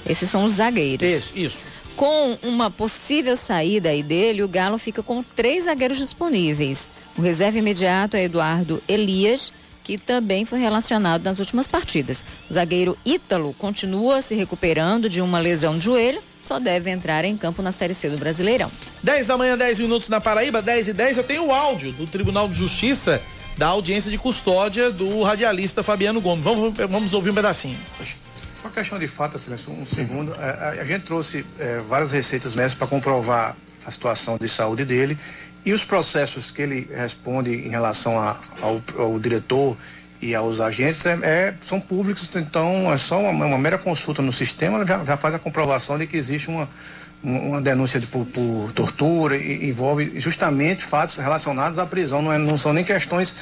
[0.06, 1.08] Esses são os zagueiros.
[1.08, 1.66] Isso, isso.
[1.96, 6.90] Com uma possível saída aí dele, o Galo fica com três zagueiros disponíveis.
[7.18, 9.52] O reserva imediato é Eduardo Elias,
[9.84, 12.24] que também foi relacionado nas últimas partidas.
[12.50, 17.36] O zagueiro Ítalo continua se recuperando de uma lesão de joelho, só deve entrar em
[17.36, 18.72] campo na Série C do Brasileirão.
[19.04, 21.18] 10 da manhã, 10 minutos na Paraíba, 10 e 10.
[21.18, 23.22] Eu tenho o áudio do Tribunal de Justiça
[23.58, 26.46] da audiência de custódia do radialista Fabiano Gomes.
[26.46, 27.78] Vamos, vamos ouvir um pedacinho.
[28.62, 30.34] Só questão de fato, Excelência, um segundo.
[30.34, 33.56] A, a, a gente trouxe é, várias receitas médicas para comprovar
[33.86, 35.18] a situação de saúde dele
[35.66, 39.78] e os processos que ele responde em relação a, ao, ao, diretor
[40.22, 44.34] e aos agentes é, é, são públicos, então é só uma, uma mera consulta no
[44.34, 46.68] sistema, já, já, faz a comprovação de que existe uma,
[47.24, 52.38] uma denúncia de, por, por, tortura e envolve justamente fatos relacionados à prisão, não, é,
[52.38, 53.38] não são nem questões.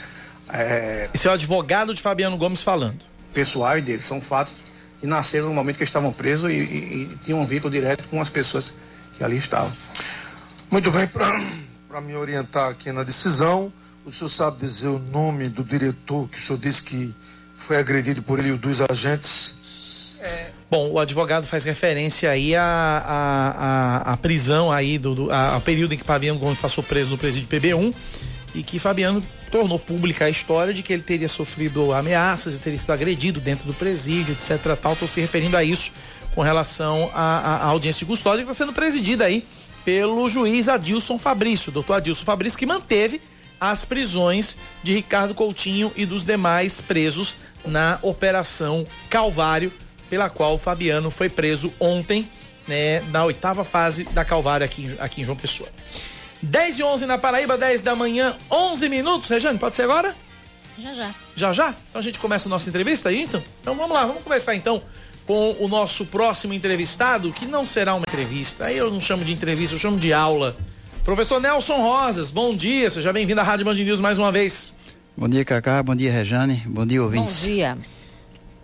[0.53, 2.99] É, Esse é o advogado de Fabiano Gomes falando.
[3.33, 4.55] Pessoais dele, são fatos
[4.99, 8.21] que nasceram no momento que estavam presos e, e, e tinham um vínculo direto com
[8.21, 8.73] as pessoas
[9.17, 9.71] que ali estavam.
[10.69, 13.71] Muito bem, para me orientar aqui na decisão,
[14.05, 17.15] o senhor sabe dizer o nome do diretor que o senhor disse que
[17.55, 20.15] foi agredido por ele e dos agentes?
[20.19, 20.51] É...
[20.69, 25.59] Bom, o advogado faz referência aí à a, a, a, prisão aí, do, do a,
[25.61, 27.93] período em que Fabiano Gomes passou preso no presídio PB1
[28.57, 32.79] e que Fabiano tornou pública a história de que ele teria sofrido ameaças e teria
[32.79, 34.75] sido agredido dentro do presídio, etc.
[34.81, 35.91] Tal, estou se referindo a isso
[36.33, 39.45] com relação à, à audiência de custódia que está sendo presidida aí
[39.85, 43.21] pelo juiz Adilson Fabrício, doutor Adilson Fabrício, que manteve
[43.59, 47.35] as prisões de Ricardo Coutinho e dos demais presos
[47.65, 49.71] na Operação Calvário,
[50.09, 52.29] pela qual Fabiano foi preso ontem,
[52.67, 55.69] né, na oitava fase da Calvário aqui, aqui em João Pessoa.
[56.41, 59.29] 10 e 11 na Paraíba, 10 da manhã, 11 minutos.
[59.29, 60.15] Rejane, pode ser agora?
[60.77, 61.15] Já, já.
[61.35, 61.75] Já, já?
[61.89, 63.43] Então a gente começa a nossa entrevista aí, então?
[63.61, 64.81] Então vamos lá, vamos começar então
[65.25, 68.65] com o nosso próximo entrevistado, que não será uma entrevista.
[68.65, 70.55] Aí eu não chamo de entrevista, eu chamo de aula.
[71.03, 74.73] Professor Nelson Rosas, bom dia, seja bem-vindo à Rádio Band News mais uma vez.
[75.15, 77.39] Bom dia, Cacá, bom dia, Rejane, bom dia, ouvintes.
[77.39, 77.77] Bom dia.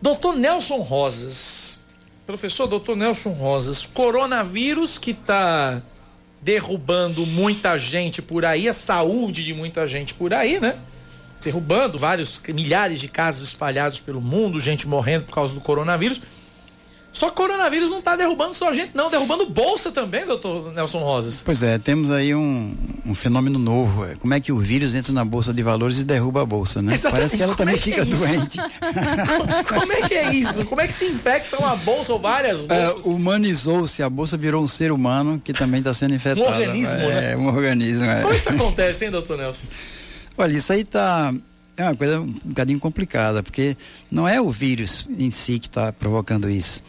[0.02, 1.86] Doutor Nelson Rosas,
[2.28, 5.82] professor doutor Nelson Rosas, coronavírus que está
[6.44, 10.76] derrubando muita gente por aí, a saúde de muita gente por aí, né?
[11.42, 16.22] Derrubando vários milhares de casos espalhados pelo mundo, gente morrendo por causa do coronavírus.
[17.14, 20.98] Só que coronavírus não está derrubando só a gente, não, derrubando bolsa também, doutor Nelson
[20.98, 21.44] Rosas.
[21.46, 24.04] Pois é, temos aí um, um fenômeno novo.
[24.04, 26.82] É, como é que o vírus entra na bolsa de valores e derruba a bolsa,
[26.82, 26.96] né?
[26.96, 27.20] Exatamente.
[27.20, 28.58] Parece que ela Como também é que fica é doente.
[29.70, 30.66] Como é que é isso?
[30.66, 33.06] Como é que se infecta uma bolsa ou várias É, bolsas?
[33.06, 36.50] humanizou-se, a bolsa virou um ser humano que também está sendo infectado.
[36.50, 37.38] organismo, é, né?
[37.38, 38.22] um organismo, é.
[38.22, 39.68] Como é que isso acontece, hein, doutor Nelson?
[40.36, 41.32] Olha, isso aí tá
[41.78, 43.76] é uma coisa um bocadinho complicada, porque
[44.12, 46.84] não é o vírus em si que está provocando isso.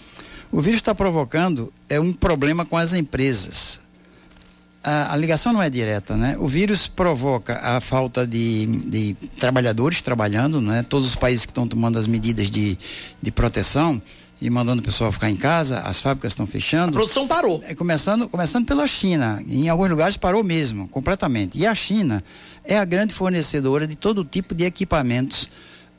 [0.54, 3.80] O vírus está provocando é um problema com as empresas.
[4.84, 6.36] A, a ligação não é direta, né?
[6.38, 10.84] O vírus provoca a falta de, de trabalhadores trabalhando, né?
[10.88, 12.78] Todos os países que estão tomando as medidas de,
[13.20, 14.00] de proteção
[14.40, 16.90] e mandando o pessoal ficar em casa, as fábricas estão fechando.
[16.90, 17.60] A produção parou.
[17.66, 19.42] É, começando, começando pela China.
[19.48, 21.58] Em alguns lugares parou mesmo, completamente.
[21.58, 22.22] E a China
[22.64, 25.50] é a grande fornecedora de todo tipo de equipamentos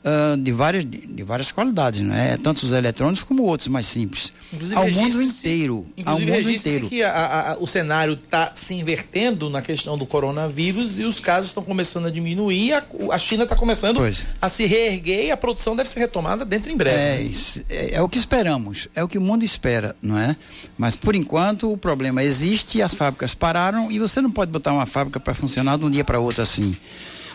[0.06, 2.36] uh, de, várias, de, várias qualidades, não é?
[2.36, 4.32] Tanto os eletrônicos como outros mais simples.
[4.52, 5.86] Inclusive, ao mundo inteiro.
[6.04, 6.88] Ao mundo inteiro.
[6.88, 11.50] que a, a, o cenário está se invertendo na questão do coronavírus e os casos
[11.50, 12.74] estão começando a diminuir.
[12.74, 14.22] A, a China está começando pois.
[14.40, 16.96] a se reerguer e a produção deve ser retomada dentro em breve.
[16.96, 17.30] É, né?
[17.68, 20.36] é, é, o que esperamos, é o que o mundo espera, não é?
[20.78, 24.86] Mas por enquanto o problema existe, as fábricas pararam e você não pode botar uma
[24.86, 26.76] fábrica para funcionar de um dia para outro assim.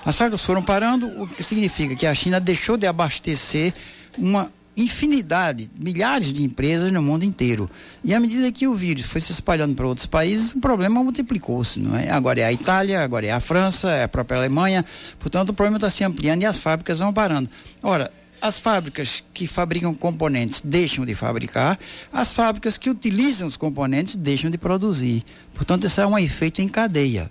[0.05, 3.73] As fábricas foram parando, o que significa que a China deixou de abastecer
[4.17, 7.69] uma infinidade, milhares de empresas no mundo inteiro.
[8.03, 11.79] E à medida que o vírus foi se espalhando para outros países, o problema multiplicou-se,
[11.79, 12.09] não é?
[12.09, 14.85] Agora é a Itália, agora é a França, é a própria Alemanha.
[15.19, 17.49] Portanto, o problema está se ampliando e as fábricas vão parando.
[17.83, 21.77] Ora, as fábricas que fabricam componentes deixam de fabricar,
[22.11, 25.23] as fábricas que utilizam os componentes deixam de produzir.
[25.53, 27.29] Portanto, isso é um efeito em cadeia.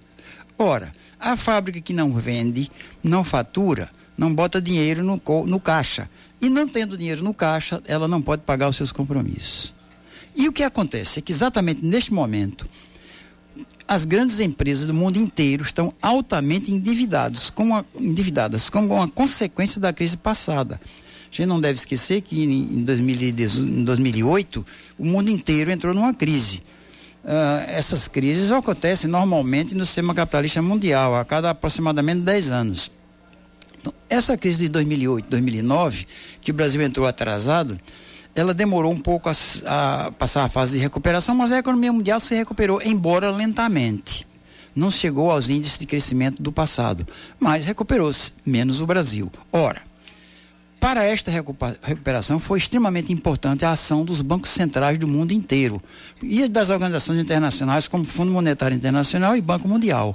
[0.56, 2.70] Ora, a fábrica que não vende,
[3.02, 6.08] não fatura, não bota dinheiro no, no caixa.
[6.40, 9.74] E não tendo dinheiro no caixa, ela não pode pagar os seus compromissos.
[10.34, 12.66] E o que acontece é que exatamente neste momento,
[13.86, 19.92] as grandes empresas do mundo inteiro estão altamente endividadas, com endividadas como uma consequência da
[19.92, 20.80] crise passada.
[21.30, 24.66] A gente não deve esquecer que em, 2008
[24.98, 26.62] o mundo inteiro entrou numa crise.
[27.22, 32.90] Uh, essas crises acontecem normalmente no sistema capitalista mundial, a cada aproximadamente 10 anos.
[33.78, 36.06] Então, essa crise de 2008, 2009,
[36.40, 37.78] que o Brasil entrou atrasado,
[38.34, 39.32] ela demorou um pouco a,
[39.66, 44.26] a passar a fase de recuperação, mas a economia mundial se recuperou, embora lentamente.
[44.74, 47.06] Não chegou aos índices de crescimento do passado,
[47.38, 49.30] mas recuperou-se, menos o Brasil.
[49.52, 49.82] Ora,
[50.80, 55.80] para esta recuperação foi extremamente importante a ação dos bancos centrais do mundo inteiro
[56.22, 60.14] e das organizações internacionais como Fundo Monetário Internacional e Banco Mundial.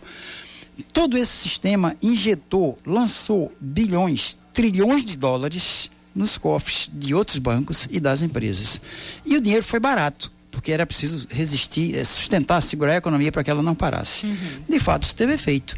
[0.92, 8.00] Todo esse sistema injetou, lançou bilhões, trilhões de dólares nos cofres de outros bancos e
[8.00, 8.82] das empresas.
[9.24, 13.44] E o dinheiro foi barato, porque era preciso resistir, eh, sustentar, segurar a economia para
[13.44, 14.26] que ela não parasse.
[14.26, 14.38] Uhum.
[14.68, 15.78] De fato, isso teve efeito.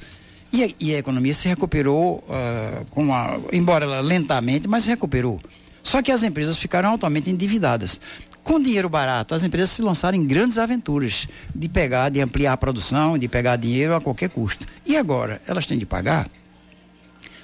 [0.51, 5.39] E a, e a economia se recuperou, uh, com uma, embora lentamente, mas recuperou.
[5.83, 7.99] Só que as empresas ficaram altamente endividadas.
[8.43, 12.57] Com dinheiro barato, as empresas se lançaram em grandes aventuras de pegar, de ampliar a
[12.57, 14.65] produção, de pegar dinheiro a qualquer custo.
[14.85, 16.29] E agora, elas têm de pagar?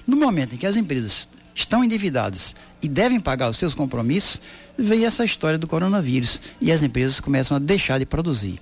[0.07, 4.41] No momento em que as empresas estão endividadas e devem pagar os seus compromissos,
[4.77, 8.59] vem essa história do coronavírus e as empresas começam a deixar de produzir.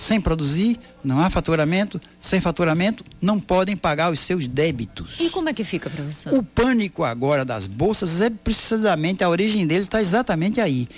[0.00, 2.00] Sem produzir, não há faturamento.
[2.18, 5.20] Sem faturamento, não podem pagar os seus débitos.
[5.20, 6.32] E como é que fica, professor?
[6.32, 10.88] O pânico agora das bolsas é precisamente, a origem dele está exatamente aí.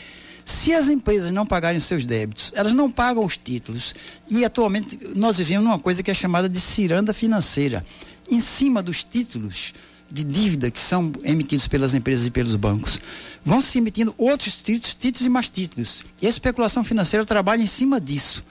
[0.44, 3.92] Se as empresas não pagarem seus débitos, elas não pagam os títulos.
[4.30, 7.84] E atualmente nós vivemos numa coisa que é chamada de ciranda financeira.
[8.30, 9.74] Em cima dos títulos
[10.08, 13.00] de dívida que são emitidos pelas empresas e pelos bancos,
[13.44, 16.04] vão se emitindo outros títulos, títulos e mais títulos.
[16.20, 18.44] E a especulação financeira trabalha em cima disso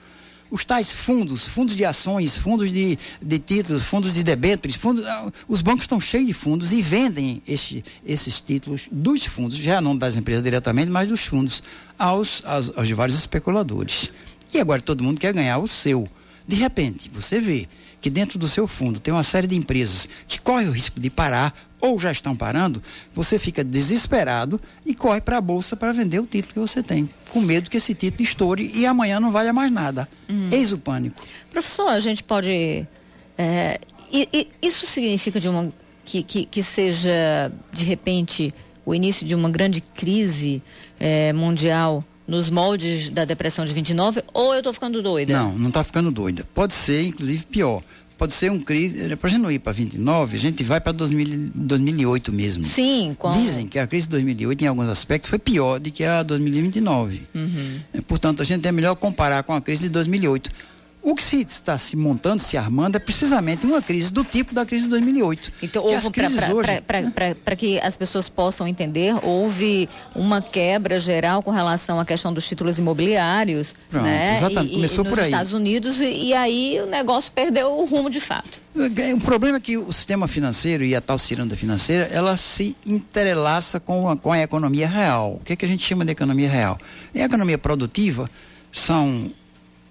[0.52, 5.32] os tais fundos, fundos de ações, fundos de, de títulos, fundos de debêntures, fundos, ah,
[5.48, 9.96] os bancos estão cheios de fundos e vendem este, esses títulos dos fundos, já não
[9.96, 11.62] das empresas diretamente, mas dos fundos,
[11.98, 14.12] aos, aos, aos vários especuladores.
[14.52, 16.06] E agora todo mundo quer ganhar o seu.
[16.46, 17.66] De repente, você vê
[17.98, 21.08] que dentro do seu fundo tem uma série de empresas que correm o risco de
[21.08, 22.80] parar ou já estão parando,
[23.12, 27.10] você fica desesperado e corre para a bolsa para vender o título que você tem,
[27.30, 30.08] com medo que esse título estoure e amanhã não valha mais nada.
[30.30, 30.48] Hum.
[30.52, 31.20] Eis o pânico.
[31.50, 32.86] Professor, a gente pode.
[33.36, 33.80] É,
[34.12, 35.72] e, e isso significa de uma,
[36.04, 38.54] que, que, que, seja, de repente,
[38.86, 40.62] o início de uma grande crise
[41.00, 42.04] é, mundial?
[42.24, 45.36] nos moldes da depressão de 29 ou eu estou ficando doida?
[45.36, 46.46] Não, não está ficando doida.
[46.54, 47.82] Pode ser, inclusive, pior
[48.22, 49.16] pode ser um crise.
[49.16, 52.62] Para a gente não ir para 29, a gente vai para 2008 mesmo.
[52.62, 53.32] Sim, com...
[53.32, 57.22] Dizem que a crise de 2008, em alguns aspectos, foi pior do que a 2029.
[57.34, 57.80] Uhum.
[58.06, 60.52] Portanto, a gente é melhor comparar com a crise de 2008.
[61.02, 64.64] O que se está se montando, se armando, é precisamente uma crise do tipo da
[64.64, 65.52] crise de 2008.
[65.60, 66.10] Então, houve,
[66.86, 67.56] para né?
[67.58, 72.78] que as pessoas possam entender, houve uma quebra geral com relação à questão dos títulos
[72.78, 73.74] imobiliários.
[73.90, 74.36] Pronto, né?
[74.36, 74.72] exatamente.
[74.72, 75.24] E, Começou e, por aí.
[75.24, 78.62] Nos Estados Unidos, e, e, aí o negócio perdeu o rumo de fato.
[78.76, 83.80] O problema é que o sistema financeiro e a tal ciranda financeira, ela se entrelaça
[83.80, 85.34] com a, com a economia real.
[85.34, 86.78] O que, é que a gente chama de economia real?
[87.12, 88.30] E a economia produtiva
[88.70, 89.30] são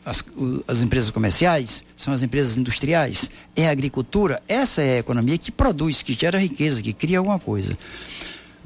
[0.06, 0.24] as,
[0.68, 5.52] as, empresas comerciais, são as empresas industriais, é a agricultura, essa é a economia que
[5.52, 7.78] produz, que gera riqueza, que cria alguma coisa.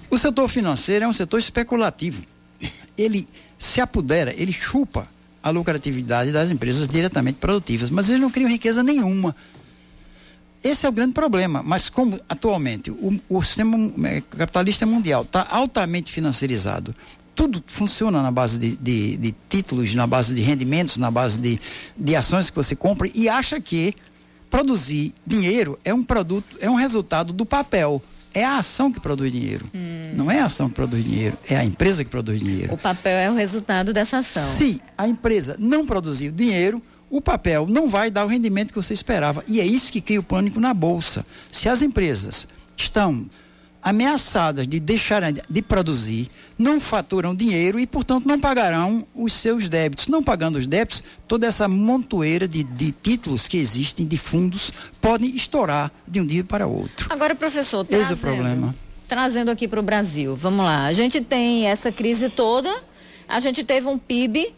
[0.09, 2.23] O setor financeiro é um setor especulativo.
[2.97, 3.27] ele
[3.57, 5.07] se apodera, ele chupa
[5.43, 9.35] a lucratividade das empresas diretamente produtivas, mas eles não criam riqueza nenhuma.
[10.63, 11.61] Esse é o grande problema.
[11.61, 16.95] Mas como atualmente o, o sistema eh, capitalista mundial está altamente financiarizado,
[17.35, 21.59] tudo funciona na base de, de, de, títulos, na base de rendimentos, na base de,
[21.95, 23.93] de ações que você compra e acha que
[24.49, 28.01] produzir dinheiro é um produto, é um resultado do papel.
[28.33, 29.65] É a ação que produz dinheiro.
[29.73, 30.11] Hum.
[30.13, 32.73] Não é a ação que produz dinheiro, é a empresa que produz dinheiro.
[32.73, 34.43] O papel é o resultado dessa ação.
[34.43, 38.93] Se a empresa não produzir dinheiro, o papel não vai dar o rendimento que você
[38.93, 39.43] esperava.
[39.47, 41.25] E é isso que cria o pânico na bolsa.
[41.49, 43.25] Se as empresas estão
[43.85, 46.27] ameaçadas de deixarem de produzir,
[46.57, 50.07] não faturam dinheiro e, portanto, não pagarão os seus débitos.
[50.07, 55.35] Não pagando os débitos, toda essa montoeira de, de títulos que existem, de fundos, podem
[55.35, 57.07] estourar de um dia para outro.
[57.11, 58.75] Agora, professor, trazendo, Esse é o problema.
[59.07, 60.87] Trazendo aqui para o Brasil, vamos lá.
[60.87, 62.75] A gente tem essa crise toda,
[63.27, 64.51] a gente teve um PIB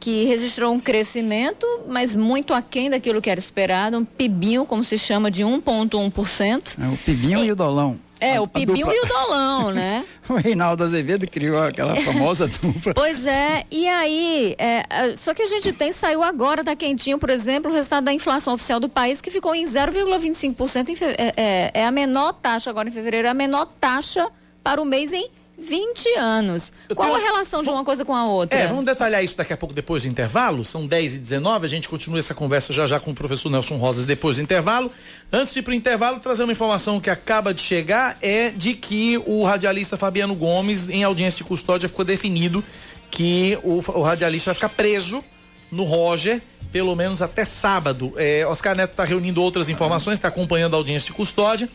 [0.00, 4.96] que registrou um crescimento, mas muito aquém daquilo que era esperado, um PIBinho, como se
[4.96, 6.78] chama, de 1,1%.
[6.82, 8.00] É, o PIBinho e, e o dolão.
[8.22, 10.04] É, a, o Pibinho e o Dolão, né?
[10.28, 12.94] o Reinaldo Azevedo criou aquela famosa dupla.
[12.94, 17.30] Pois é, e aí, é, só que a gente tem, saiu agora, tá quentinho, por
[17.30, 21.84] exemplo, o resultado da inflação oficial do país, que ficou em 0,25%, é, é, é
[21.84, 24.28] a menor taxa agora em fevereiro, é a menor taxa
[24.62, 26.72] para o mês em 20 anos.
[26.88, 27.20] Eu Qual tenho...
[27.20, 28.58] a relação de uma coisa com a outra?
[28.58, 30.64] É, vamos detalhar isso daqui a pouco depois do intervalo.
[30.64, 33.76] São 10 e 19 A gente continua essa conversa já já com o professor Nelson
[33.76, 34.90] Rosas depois do intervalo.
[35.32, 38.74] Antes de ir para o intervalo, trazer uma informação que acaba de chegar: é de
[38.74, 42.64] que o radialista Fabiano Gomes, em audiência de custódia, ficou definido
[43.10, 45.22] que o, o radialista vai ficar preso
[45.70, 46.40] no Roger,
[46.70, 48.12] pelo menos até sábado.
[48.16, 51.68] É, Oscar Neto está reunindo outras informações, está acompanhando a audiência de custódia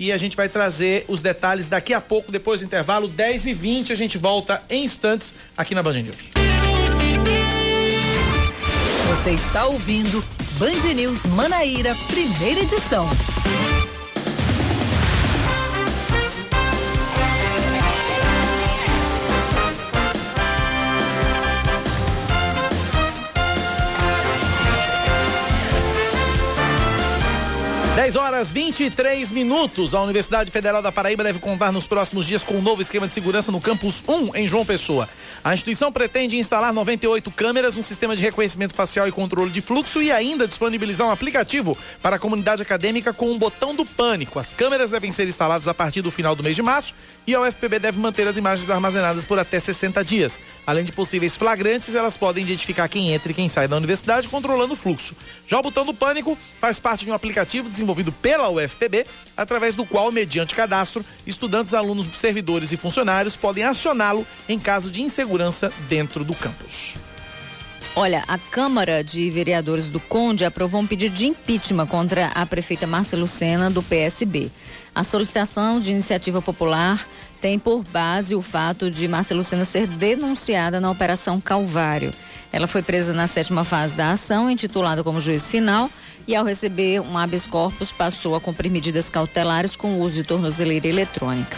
[0.00, 3.52] e a gente vai trazer os detalhes daqui a pouco, depois do intervalo, 10 e
[3.52, 6.16] 20 a gente volta em instantes aqui na Band News.
[9.08, 10.24] Você está ouvindo
[10.58, 13.06] Band News Manaíra, primeira edição.
[27.96, 29.94] 10 horas 23 minutos.
[29.94, 33.12] A Universidade Federal da Paraíba deve contar nos próximos dias com um novo esquema de
[33.12, 35.08] segurança no campus 1 em João Pessoa.
[35.42, 40.00] A instituição pretende instalar 98 câmeras, um sistema de reconhecimento facial e controle de fluxo
[40.00, 44.38] e ainda disponibilizar um aplicativo para a comunidade acadêmica com um botão do pânico.
[44.38, 46.94] As câmeras devem ser instaladas a partir do final do mês de março
[47.26, 50.38] e a UFPB deve manter as imagens armazenadas por até 60 dias.
[50.64, 54.74] Além de possíveis flagrantes, elas podem identificar quem entra e quem sai da universidade, controlando
[54.74, 55.16] o fluxo.
[55.48, 59.06] Já o botão do pânico faz parte de um aplicativo desenvolvido desenvolvido pela UFPB,
[59.36, 65.02] através do qual, mediante cadastro, estudantes, alunos, servidores e funcionários podem acioná-lo em caso de
[65.02, 66.94] insegurança dentro do campus.
[67.96, 72.86] Olha, a Câmara de Vereadores do Conde aprovou um pedido de impeachment contra a prefeita
[72.86, 74.50] Márcia Lucena, do PSB.
[74.94, 77.04] A solicitação de iniciativa popular
[77.40, 82.12] tem por base o fato de Márcia Lucena ser denunciada na Operação Calvário.
[82.52, 85.90] Ela foi presa na sétima fase da ação, intitulada como juiz final,
[86.26, 90.22] e ao receber um habeas corpus passou a cumprir medidas cautelares com o uso de
[90.22, 91.56] tornozeleira eletrônica.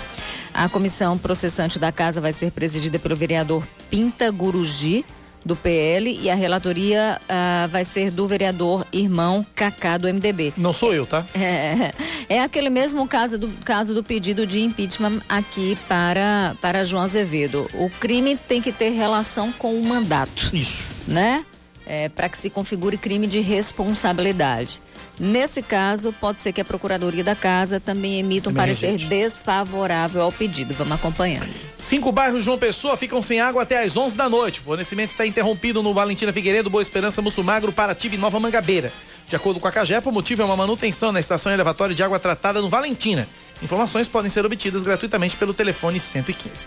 [0.54, 5.04] A comissão processante da casa vai ser presidida pelo vereador Pinta Guruji,
[5.44, 10.52] do PL, e a relatoria uh, vai ser do vereador irmão Cacá, do MDB.
[10.56, 11.26] Não sou eu, tá?
[11.34, 11.92] É,
[12.28, 17.68] é aquele mesmo caso do, caso do pedido de impeachment aqui para, para João Azevedo.
[17.74, 20.50] O crime tem que ter relação com o mandato.
[20.54, 20.86] Isso.
[21.06, 21.44] Né?
[21.87, 24.80] É, para que se configure crime de responsabilidade.
[25.18, 30.22] Nesse caso, pode ser que a Procuradoria da Casa também emita um também parecer desfavorável
[30.22, 30.74] ao pedido.
[30.74, 31.49] Vamos acompanhando.
[31.76, 34.61] Cinco bairros João Pessoa ficam sem água até às 11 da noite.
[34.61, 38.93] O fornecimento está interrompido no Valentina Figueiredo, Boa Esperança, Mussumagro, Paraty e Nova Mangabeira.
[39.26, 42.18] De acordo com a Cagepa, o motivo é uma manutenção na estação elevatória de água
[42.18, 43.28] tratada no Valentina.
[43.62, 46.66] Informações podem ser obtidas gratuitamente pelo telefone 115.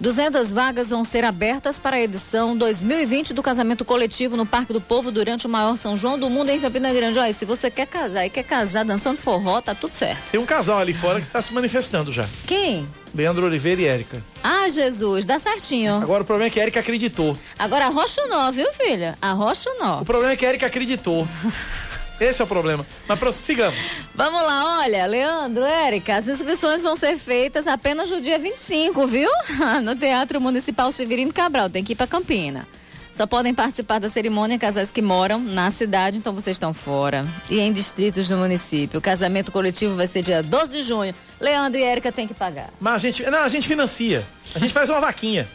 [0.00, 4.80] 200 vagas vão ser abertas para a edição 2020 do casamento coletivo no Parque do
[4.80, 7.18] Povo durante o maior São João do mundo em Campina Grande.
[7.18, 10.30] Olha, se você quer casar e quer casar dançando forró, tá tudo certo.
[10.32, 12.26] Tem um casal ali fora que está se manifestando já.
[12.46, 12.86] Quem?
[13.14, 14.22] Leandro Oliveira e Érica.
[14.42, 15.94] Ah, Jesus, dá certinho.
[16.02, 17.38] Agora o problema é que a Érica acreditou.
[17.56, 19.16] Agora arrocha o nó, viu, filha?
[19.22, 20.00] Arrocha o nó.
[20.00, 21.26] O problema é que a Érica acreditou.
[22.20, 22.86] Esse é o problema.
[23.08, 23.76] Mas prossigamos.
[24.14, 29.30] Vamos lá, olha, Leandro, Érica, as inscrições vão ser feitas apenas no dia 25, viu?
[29.82, 32.66] No Teatro Municipal Severino Cabral, tem que ir para Campina.
[33.14, 37.24] Só podem participar da cerimônia casais que moram na cidade, então vocês estão fora.
[37.48, 38.98] E em distritos do município.
[38.98, 41.14] O casamento coletivo vai ser dia 12 de junho.
[41.40, 42.70] Leandro e Érica têm que pagar.
[42.80, 43.22] Mas a gente.
[43.22, 44.26] Não, a gente financia.
[44.52, 45.48] A gente faz uma vaquinha.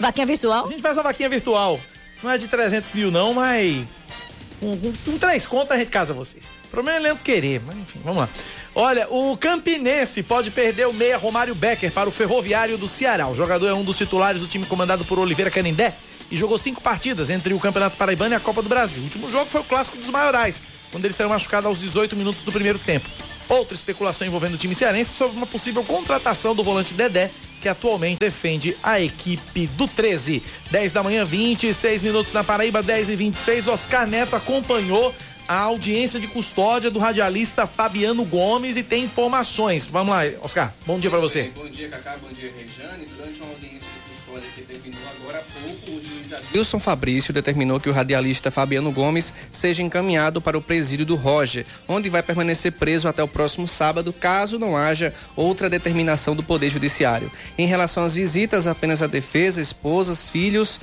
[0.00, 0.64] Vaquinha virtual?
[0.64, 1.78] A gente faz uma vaquinha virtual.
[2.20, 3.84] Não é de 300 mil, não, mas.
[5.04, 6.50] Com, três contas a gente casa vocês.
[6.64, 8.28] O problema é Leandro querer, mas enfim, vamos lá.
[8.74, 13.28] Olha, o Campinense pode perder o meia Romário Becker para o Ferroviário do Ceará.
[13.28, 15.94] O jogador é um dos titulares do time comandado por Oliveira Canindé
[16.30, 19.02] e jogou cinco partidas entre o Campeonato Paraibano e a Copa do Brasil.
[19.02, 22.42] O último jogo foi o clássico dos maiorais, quando ele saiu machucado aos 18 minutos
[22.42, 23.06] do primeiro tempo.
[23.48, 27.30] Outra especulação envolvendo o time cearense sobre uma possível contratação do volante Dedé,
[27.64, 30.42] que atualmente defende a equipe do 13.
[30.70, 33.68] 10 da manhã, 26 minutos na Paraíba, 10 e 26.
[33.68, 35.14] Oscar Neto acompanhou
[35.48, 39.86] a audiência de custódia do radialista Fabiano Gomes e tem informações.
[39.86, 40.74] Vamos lá, Oscar.
[40.84, 41.52] Bom dia para você.
[41.56, 42.18] Bom dia, Cacá.
[42.20, 43.06] Bom dia, Rejane.
[43.16, 43.88] Durante uma audiência
[46.52, 51.66] Wilson Fabrício determinou que o radialista Fabiano Gomes seja encaminhado para o presídio do Roger,
[51.86, 56.70] onde vai permanecer preso até o próximo sábado, caso não haja outra determinação do Poder
[56.70, 57.30] Judiciário.
[57.58, 60.80] Em relação às visitas, apenas a defesa, esposas, filhos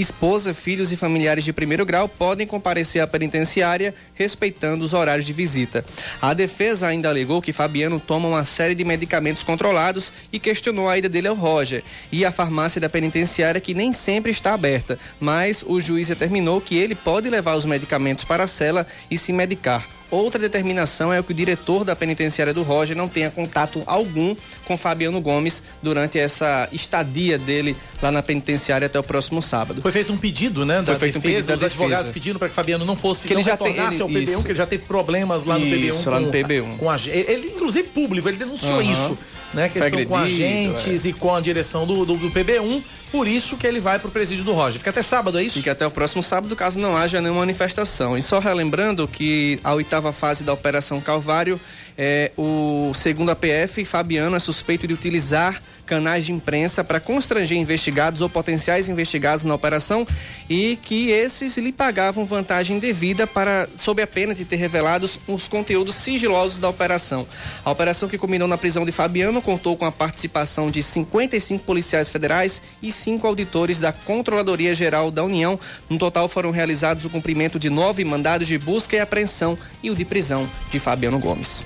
[0.00, 5.32] esposa, filhos e familiares de primeiro grau podem comparecer à penitenciária respeitando os horários de
[5.32, 5.84] visita.
[6.20, 10.98] A defesa ainda alegou que Fabiano toma uma série de medicamentos controlados e questionou a
[10.98, 15.64] ida dele ao Roger e a farmácia da penitenciária que nem sempre está aberta, mas
[15.66, 19.86] o juiz determinou que ele pode levar os medicamentos para a cela e se medicar.
[20.10, 24.76] Outra determinação é que o diretor da penitenciária do Roger não tenha contato algum com
[24.78, 29.82] Fabiano Gomes durante essa estadia dele lá na penitenciária até o próximo sábado.
[29.82, 30.82] Foi feito um pedido, né?
[30.84, 32.12] Foi feito defesa, um pedido da os advogados defesa.
[32.12, 34.42] pedindo para que Fabiano não fosse Que não ele já retornasse ao ele- PB1, isso.
[34.42, 35.88] que ele já teve problemas lá no PB1.
[35.88, 36.76] Isso, lá no com- PB1.
[36.78, 38.92] Com a, ele, inclusive, público, ele denunciou Aham.
[38.92, 39.18] isso,
[39.54, 39.68] né?
[39.68, 41.08] Foi Questão com agentes é.
[41.08, 42.82] e com a direção do, do, do PB1.
[43.10, 44.78] Por isso que ele vai pro presídio do Roger.
[44.78, 45.58] Fica até sábado, é isso?
[45.58, 48.18] Fica até o próximo sábado, caso não haja nenhuma manifestação.
[48.18, 51.60] E só relembrando que a oitava fase da Operação Calvário,
[51.96, 57.58] é, o segundo a PF, Fabiano é suspeito de utilizar canais de imprensa para constranger
[57.58, 60.06] investigados ou potenciais investigados na operação
[60.48, 65.48] e que esses lhe pagavam vantagem devida para sob a pena de ter revelados os
[65.48, 67.26] conteúdos sigilosos da operação.
[67.64, 72.10] A operação que culminou na prisão de Fabiano contou com a participação de 55 policiais
[72.10, 75.58] federais e cinco auditores da Controladoria Geral da União.
[75.88, 79.94] No total foram realizados o cumprimento de nove mandados de busca e apreensão e o
[79.94, 81.64] de prisão de Fabiano Gomes.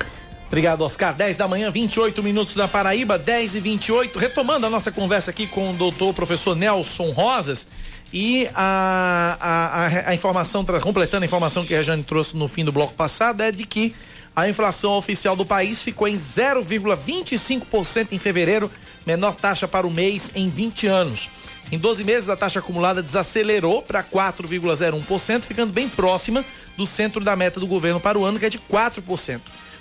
[0.48, 1.14] Obrigado, Oscar.
[1.14, 4.18] 10 da manhã, 28 minutos da Paraíba, 10 e 28.
[4.18, 7.68] Retomando a nossa conversa aqui com o doutor professor Nelson Rosas.
[8.10, 12.72] E a, a, a, informação, completando a informação que a Rejane trouxe no fim do
[12.72, 13.94] bloco passado, é de que
[14.34, 18.70] a inflação oficial do país ficou em 0,25% em fevereiro,
[19.06, 21.28] menor taxa para o mês em 20 anos.
[21.70, 26.42] Em 12 meses, a taxa acumulada desacelerou para 4,01%, ficando bem próxima
[26.78, 29.40] do centro da meta do governo para o ano, que é de 4%.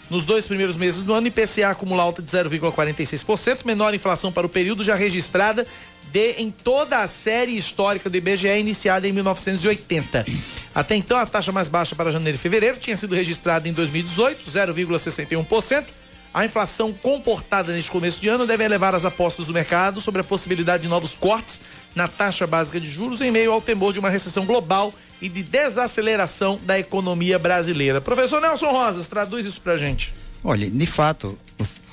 [0.09, 4.49] Nos dois primeiros meses do ano, IPCA acumula alta de 0,46%, menor inflação para o
[4.49, 5.67] período já registrada
[6.11, 10.25] de em toda a série histórica do IBGE iniciada em 1980.
[10.73, 14.49] Até então, a taxa mais baixa para janeiro e fevereiro tinha sido registrada em 2018,
[14.49, 15.85] 0,61%.
[16.33, 20.23] A inflação comportada neste começo de ano deve elevar as apostas do mercado sobre a
[20.23, 21.59] possibilidade de novos cortes
[21.97, 25.41] na taxa básica de juros em meio ao temor de uma recessão global e de
[25.41, 27.99] desaceleração da economia brasileira.
[27.99, 30.13] Professor Nelson Rosas, traduz isso pra gente.
[30.43, 31.37] Olha, de fato,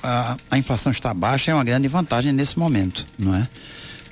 [0.03, 3.49] a, a inflação está baixa é uma grande vantagem nesse momento, não é?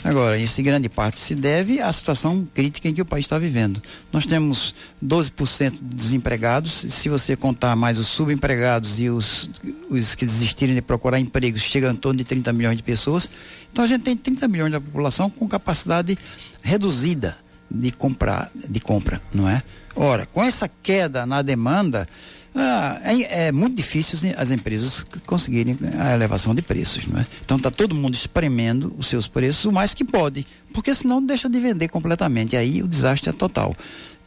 [0.03, 3.39] Agora, isso em grande parte se deve à situação crítica em que o país está
[3.39, 3.81] vivendo.
[4.11, 9.49] Nós temos 12% de desempregados, se você contar mais os subempregados e os,
[9.89, 13.29] os que desistirem de procurar empregos, chega em torno de 30 milhões de pessoas.
[13.73, 16.15] Então a gente tem 30 milhões da população com capacidade
[16.61, 17.35] reduzida
[17.69, 19.63] de comprar, de compra, não é?
[19.95, 22.07] Ora, com essa queda na demanda,
[22.53, 27.25] ah, é, é muito difícil as- as empresas conseguirem a elevação de preços, não é?
[27.43, 31.49] Então está todo mundo espremendo os seus preços o mais que pode, porque senão deixa
[31.49, 33.75] de vender completamente, aí o desastre é total.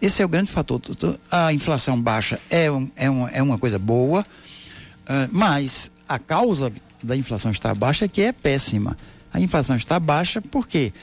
[0.03, 0.80] Esse é o grande fator.
[1.30, 4.26] A inflação baixa é, um, é, um, é uma coisa boa,
[5.09, 8.97] ah, mas a causa da inflação estar baixa é que é péssima.
[9.37, 10.95] A inflação está baixa porque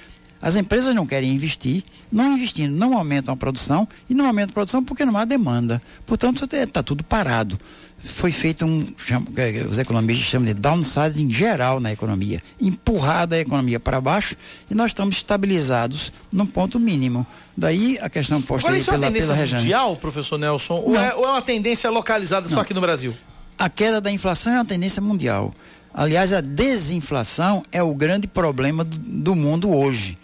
[0.41, 4.53] as empresas não querem investir, não investindo, não aumentam a produção e não aumentam a
[4.55, 5.79] produção porque não há demanda.
[6.03, 7.59] Portanto, está tudo parado.
[7.99, 13.79] Foi feito um, que os economistas chamam de downsizing geral na economia, empurrada a economia
[13.79, 14.35] para baixo
[14.67, 17.27] e nós estamos estabilizados num ponto mínimo.
[17.55, 19.61] Daí a questão posta Agora, aí isso é uma pela, tendência pela Rejane.
[19.61, 20.81] mundial, professor Nelson?
[20.83, 22.61] Ou é, ou é uma tendência localizada só Não.
[22.63, 23.15] aqui no Brasil?
[23.59, 25.53] A queda da inflação é uma tendência mundial.
[25.93, 30.17] Aliás, a desinflação é o grande problema do, do mundo hoje.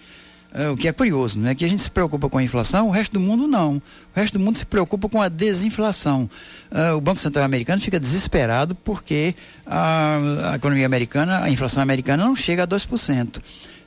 [0.51, 1.53] É, o que é curioso, né?
[1.53, 3.75] Que a gente se preocupa com a inflação, o resto do mundo não.
[3.75, 3.81] O
[4.19, 6.27] resto do mundo se preocupa com a desinflação.
[6.71, 10.17] Ah, o Banco Central americano fica desesperado porque a,
[10.51, 13.39] a economia americana, a inflação americana não chega a 2%.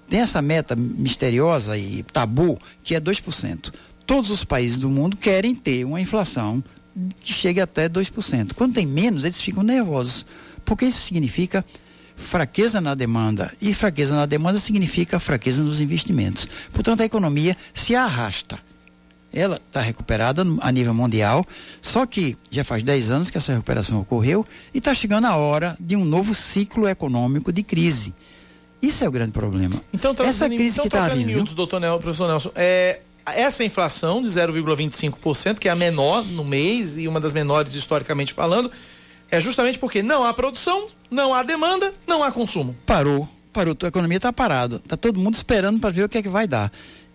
[0.09, 3.73] tem essa meta misteriosa e tabu que é 2%.
[4.07, 6.63] Todos os países do mundo querem ter uma inflação
[7.21, 8.53] que chegue até 2%.
[8.55, 10.27] Quando tem menos, eles ficam nervosos,
[10.65, 11.65] porque isso significa
[12.17, 13.53] fraqueza na demanda.
[13.61, 16.49] E fraqueza na demanda significa fraqueza nos investimentos.
[16.73, 18.59] Portanto, a economia se arrasta.
[19.33, 21.45] Ela está recuperada a nível mundial,
[21.81, 24.45] só que já faz 10 anos que essa recuperação ocorreu
[24.75, 28.15] e está chegando a hora de um novo ciclo econômico de crise.
[28.83, 29.81] Isso é o grande problema.
[29.93, 31.29] Então, essa crise então, que está vindo.
[31.29, 36.45] Miúdos, doutor Nel, professor Nelson, é, essa inflação de 0,25%, que é a menor no
[36.45, 38.71] mês e uma das menores historicamente falando,
[39.33, 42.77] é justamente porque não há produção, não há demanda, não há consumo.
[42.85, 44.77] Parou, parou, a economia está parada.
[44.77, 46.71] Está todo mundo esperando para ver o que é que vai dar.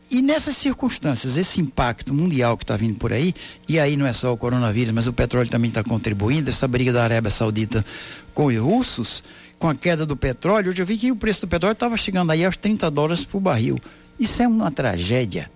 [0.10, 3.36] E nessas circunstâncias, esse impacto mundial que está vindo por aí,
[3.70, 6.92] e aí não é só o coronavírus, mas o petróleo também está contribuindo, essa briga
[6.92, 7.86] da Arábia Saudita
[8.34, 9.24] com os russos,
[9.60, 12.32] com a queda do petróleo, hoje eu vi que o preço do petróleo estava chegando
[12.32, 13.78] aí aos 30 dólares por barril.
[14.20, 15.52] Isso é uma tragédia.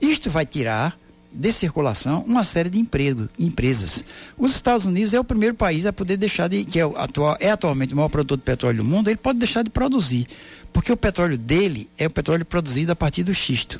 [0.00, 0.96] Isto vai tirar
[1.38, 4.04] de circulação uma série de emprego, empresas.
[4.36, 7.48] Os Estados Unidos é o primeiro país a poder deixar de, que é, atual, é
[7.48, 10.26] atualmente o maior produtor de petróleo do mundo, ele pode deixar de produzir.
[10.72, 13.78] Porque o petróleo dele é o petróleo produzido a partir do xisto.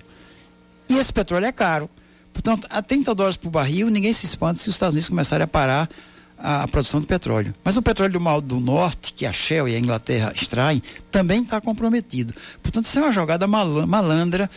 [0.89, 1.91] E esse petróleo é caro.
[2.33, 5.49] Portanto, a 30 dólares por barril, ninguém se espanta se os Estados Unidos começarem a
[5.49, 5.91] parar
[6.39, 7.53] a, a produção de petróleo.
[7.65, 10.81] Mas o petróleo do Mal do Norte, que a Shell e a Inglaterra extraem,
[11.11, 12.33] também está comprometido.
[12.63, 14.49] Portanto, isso é uma jogada malandra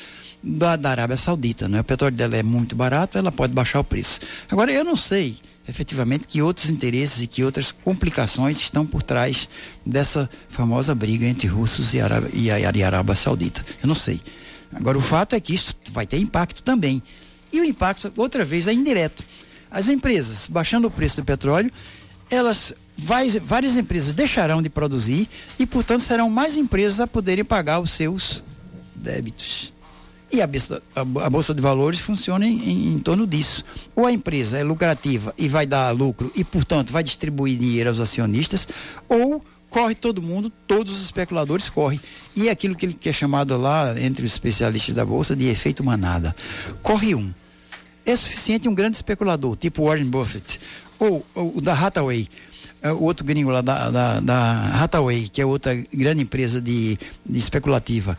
[0.43, 1.67] da, da Arábia Saudita.
[1.67, 1.79] Né?
[1.79, 4.21] O petróleo dela é muito barato, ela pode baixar o preço.
[4.49, 5.37] Agora, eu não sei
[5.67, 9.47] efetivamente que outros interesses e que outras complicações estão por trás
[9.85, 13.63] dessa famosa briga entre russos e, Arábia, e, a, e a Arábia Saudita.
[13.81, 14.19] Eu não sei.
[14.73, 17.01] Agora, o fato é que isso vai ter impacto também.
[17.51, 19.23] E o impacto, outra vez, é indireto.
[19.69, 21.71] As empresas, baixando o preço do petróleo,
[22.29, 25.27] elas várias empresas deixarão de produzir
[25.57, 28.43] e, portanto, serão mais empresas a poderem pagar os seus
[28.93, 29.73] débitos.
[30.32, 33.65] E a bolsa, a, bolsa de valores funciona em, em, torno disso.
[33.95, 37.99] Ou a empresa é lucrativa e vai dar lucro e, portanto, vai distribuir dinheiro aos
[37.99, 38.67] acionistas,
[39.09, 41.99] ou corre todo mundo, todos os especuladores correm.
[42.36, 46.34] E é aquilo que, é chamado lá, entre os especialistas da bolsa, de efeito manada.
[46.82, 47.34] Corre um.
[48.05, 50.59] É suficiente um grande especulador, tipo Warren Buffett,
[50.97, 52.27] ou o da Hathaway,
[52.82, 56.97] é, o outro gringo lá da, da, da Hathaway, que é outra grande empresa de,
[57.25, 58.17] de especulativa,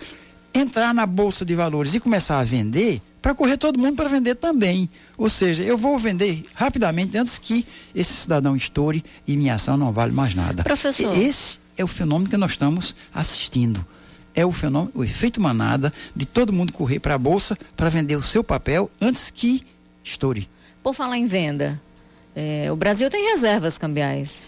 [0.55, 4.35] entrar na bolsa de valores e começar a vender, para correr todo mundo para vender
[4.35, 4.91] também.
[5.17, 9.93] Ou seja, eu vou vender rapidamente antes que esse cidadão estoure e minha ação não
[9.93, 10.65] vale mais nada.
[10.65, 11.17] Professor.
[11.17, 13.87] Esse é o fenômeno que nós estamos assistindo.
[14.35, 18.17] É o fenômeno, o efeito manada de todo mundo correr para a bolsa para vender
[18.17, 19.65] o seu papel antes que
[20.03, 20.49] estoure.
[20.83, 21.81] Por falar em venda,
[22.35, 24.41] é, o Brasil tem reservas cambiais.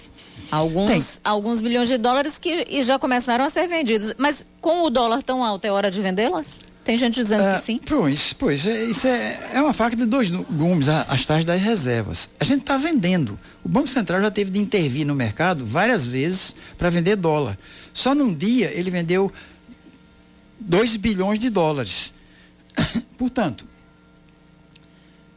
[0.51, 4.15] Alguns, alguns bilhões de dólares que já começaram a ser vendidos.
[4.19, 6.55] Mas com o dólar tão alto, é hora de vendê-las?
[6.85, 7.81] Tem gente dizendo que ah, sim.
[7.85, 12.31] Pois, pois, é, isso é, é uma faca de dois gumes, as taxas das reservas.
[12.39, 13.39] A gente está vendendo.
[13.65, 17.59] O Banco Central já teve de intervir no mercado várias vezes para vender dólar.
[17.95, 19.33] Só num dia ele vendeu
[20.61, 22.13] 2 bilhões de dólares.
[23.17, 23.67] Portanto,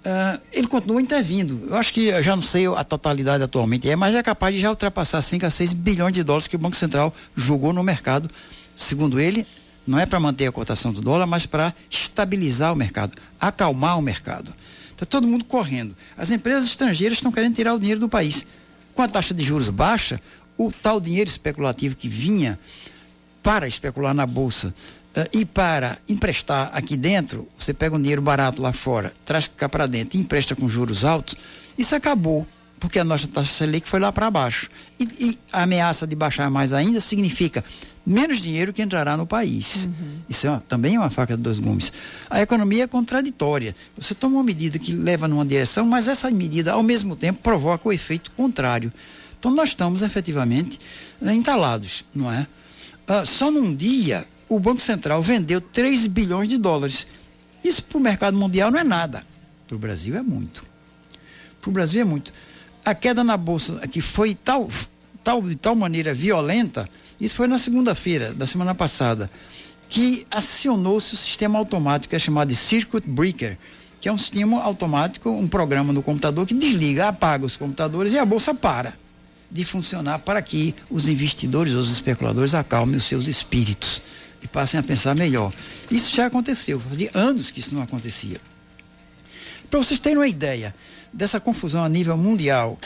[0.08, 1.68] Uh, ele continua intervindo.
[1.68, 4.62] Eu acho que eu já não sei a totalidade atualmente, é, mas é capaz de
[4.62, 8.30] já ultrapassar 5 a 6 bilhões de dólares que o Banco Central jogou no mercado.
[8.74, 9.45] Segundo ele,
[9.86, 14.01] não é para manter a cotação do dólar, mas para estabilizar o mercado, acalmar o
[14.01, 14.53] mercado.
[14.91, 15.93] Está todo mundo correndo.
[16.16, 18.47] As empresas estrangeiras estão querendo tirar o dinheiro do país.
[18.93, 20.22] Com a taxa de juros baixa,
[20.58, 22.58] o tal dinheiro especulativo que vinha
[23.43, 24.74] para especular na bolsa
[25.34, 29.88] e para emprestar aqui dentro, você pega um dinheiro barato lá fora, traz cá para
[29.88, 31.36] dentro e empresta com juros altos,
[31.78, 32.45] isso acabou,
[32.80, 34.70] porque a nossa taxa Selic foi lá para baixo.
[34.99, 37.64] E, e, a ameaça de baixar mais ainda significa
[38.05, 39.86] menos dinheiro que entrará no país.
[39.86, 40.20] Uhum.
[40.30, 41.91] Isso é uma, também é uma faca de dois gumes.
[42.30, 43.76] A economia é contraditória.
[43.97, 47.89] Você toma uma medida que leva numa direção, mas essa medida, ao mesmo tempo, provoca
[47.89, 48.93] o efeito contrário.
[49.38, 50.80] Então, nós estamos efetivamente
[51.22, 52.47] entalados, não é?
[53.07, 57.07] Uh, só num dia o Banco Central vendeu 3 bilhões de dólares.
[57.64, 59.24] Isso para o mercado mundial não é nada.
[59.68, 60.64] Para o Brasil é muito.
[61.60, 62.32] Para o Brasil é muito.
[62.86, 64.69] A queda na Bolsa, que foi tal,
[65.24, 69.30] tal, de tal maneira violenta, isso foi na segunda-feira da semana passada,
[69.90, 73.57] que acionou-se o sistema automático que é chamado de Circuit Breaker,
[73.99, 78.18] que é um sistema automático, um programa no computador que desliga, apaga os computadores e
[78.18, 78.94] a Bolsa para
[79.49, 84.02] de funcionar para que os investidores, os especuladores acalmem os seus espíritos
[84.41, 85.53] e passem a pensar melhor.
[85.89, 88.39] Isso já aconteceu, fazia anos que isso não acontecia.
[89.69, 90.73] Para vocês terem uma ideia
[91.11, 92.77] dessa confusão a nível mundial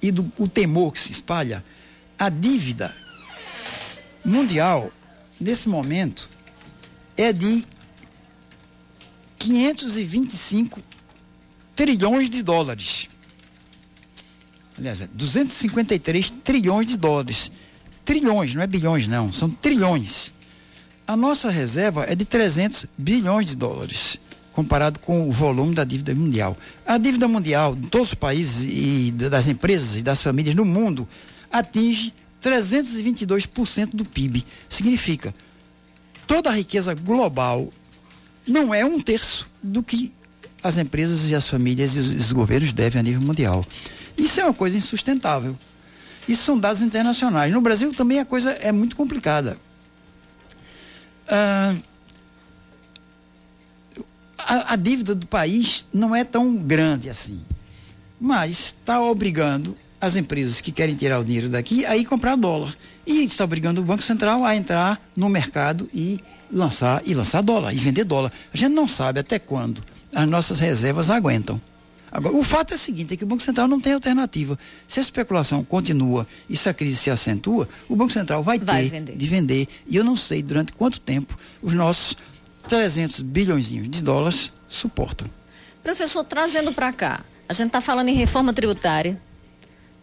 [0.00, 1.64] e do o temor que se espalha,
[2.18, 2.94] a dívida
[4.24, 4.90] mundial,
[5.40, 6.28] nesse momento,
[7.16, 7.64] é de
[9.38, 10.80] 525
[11.74, 13.08] trilhões de dólares.
[14.78, 17.50] Aliás, é 253 trilhões de dólares.
[18.04, 20.32] Trilhões, não é bilhões, não, são trilhões.
[21.10, 24.16] A nossa reserva é de 300 bilhões de dólares,
[24.52, 26.56] comparado com o volume da dívida mundial.
[26.86, 31.08] A dívida mundial de todos os países e das empresas e das famílias no mundo
[31.50, 34.44] atinge 322% do PIB.
[34.68, 35.34] Significa,
[36.28, 37.68] toda a riqueza global
[38.46, 40.14] não é um terço do que
[40.62, 43.66] as empresas e as famílias e os, os governos devem a nível mundial.
[44.16, 45.58] Isso é uma coisa insustentável.
[46.28, 47.52] Isso são dados internacionais.
[47.52, 49.58] No Brasil também a coisa é muito complicada.
[51.30, 51.76] Ah,
[54.36, 57.40] a, a, dívida do país não é tão grande assim,
[58.20, 62.74] mas está obrigando as empresas que querem tirar o dinheiro daqui a ir comprar dólar
[63.06, 66.18] e está obrigando o Banco Central a entrar no mercado e
[66.50, 68.32] lançar e lançar dólar e vender dólar.
[68.52, 69.82] A gente não sabe até quando
[70.12, 71.60] as nossas reservas aguentam.
[72.12, 74.58] Agora, o fato é o seguinte, é que o Banco Central não tem alternativa.
[74.88, 78.84] Se a especulação continua e se a crise se acentua, o Banco Central vai, vai
[78.84, 79.16] ter vender.
[79.16, 79.68] de vender.
[79.86, 82.16] E eu não sei durante quanto tempo os nossos
[82.68, 85.28] 300 bilhões de dólares suportam.
[85.82, 89.20] Professor, trazendo para cá, a gente está falando em reforma tributária,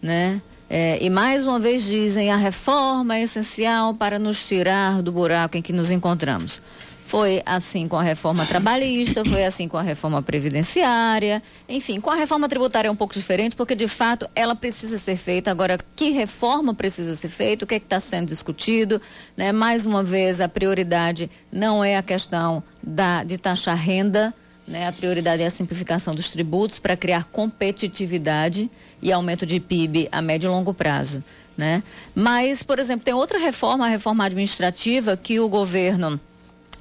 [0.02, 0.42] né?
[0.70, 5.58] É, e mais uma vez dizem a reforma é essencial para nos tirar do buraco
[5.58, 6.62] em que nos encontramos.
[7.08, 12.16] Foi assim com a reforma trabalhista, foi assim com a reforma previdenciária, enfim, com a
[12.16, 15.50] reforma tributária é um pouco diferente, porque de fato ela precisa ser feita.
[15.50, 17.64] Agora, que reforma precisa ser feita?
[17.64, 19.02] O que é está sendo discutido?
[19.38, 19.54] Né?
[19.54, 24.34] Mais uma vez, a prioridade não é a questão da, de taxar renda,
[24.68, 24.90] né?
[24.90, 28.70] a prioridade é a simplificação dos tributos para criar competitividade
[29.02, 31.24] e aumento de PIB a médio e longo prazo.
[31.56, 31.82] Né?
[32.14, 36.20] Mas, por exemplo, tem outra reforma, a reforma administrativa, que o governo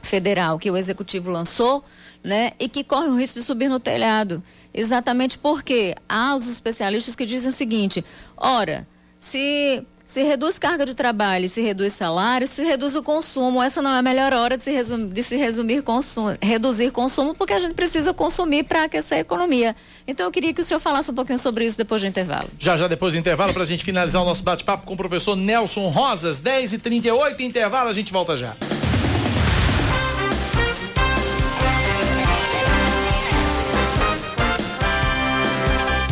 [0.06, 1.84] federal que o executivo lançou,
[2.24, 4.42] né, e que corre o risco de subir no telhado.
[4.72, 8.04] Exatamente porque há os especialistas que dizem o seguinte:
[8.36, 8.86] ora,
[9.18, 13.60] se se reduz carga de trabalho, se reduz salário, se reduz o consumo.
[13.60, 17.34] Essa não é a melhor hora de se, resumir, de se resumir consumo, reduzir consumo,
[17.34, 19.74] porque a gente precisa consumir para aquecer a economia.
[20.06, 22.48] Então eu queria que o senhor falasse um pouquinho sobre isso depois do intervalo.
[22.56, 25.34] Já, já depois do intervalo, para a gente finalizar o nosso bate-papo com o professor
[25.34, 28.54] Nelson Rosas, 10h38, intervalo, a gente volta já.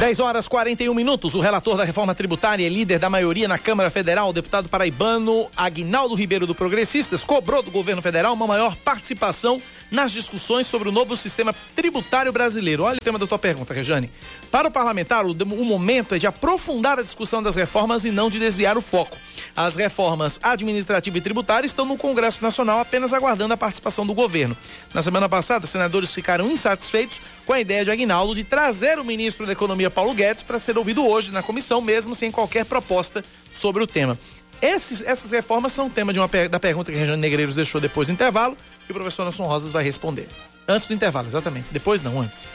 [0.05, 1.35] 10 horas 41 minutos.
[1.35, 5.49] O relator da reforma tributária e líder da maioria na Câmara Federal, o deputado paraibano
[5.57, 9.59] Agnaldo Ribeiro do Progressistas, cobrou do governo federal uma maior participação
[9.91, 12.85] nas discussões sobre o novo sistema tributário brasileiro.
[12.85, 14.11] Olha o tema da tua pergunta, Rejane.
[14.51, 18.29] Para o parlamentar, o, o momento é de aprofundar a discussão das reformas e não
[18.31, 19.17] de desviar o foco.
[19.57, 24.57] As reformas administrativa e tributária estão no Congresso Nacional apenas aguardando a participação do governo.
[24.93, 29.47] Na semana passada, senadores ficaram insatisfeitos com a ideia de Aguinaldo de trazer o ministro
[29.47, 33.83] da Economia Paulo Guedes para ser ouvido hoje na comissão, mesmo sem qualquer proposta sobre
[33.83, 34.19] o tema.
[34.61, 38.09] Esses, essas reformas são tema de uma, da pergunta que a Regiane Negreiros deixou depois
[38.09, 38.57] do intervalo
[38.89, 40.27] e o professor Nelson Rosas vai responder.
[40.67, 41.67] Antes do intervalo, exatamente.
[41.71, 42.49] Depois não, antes.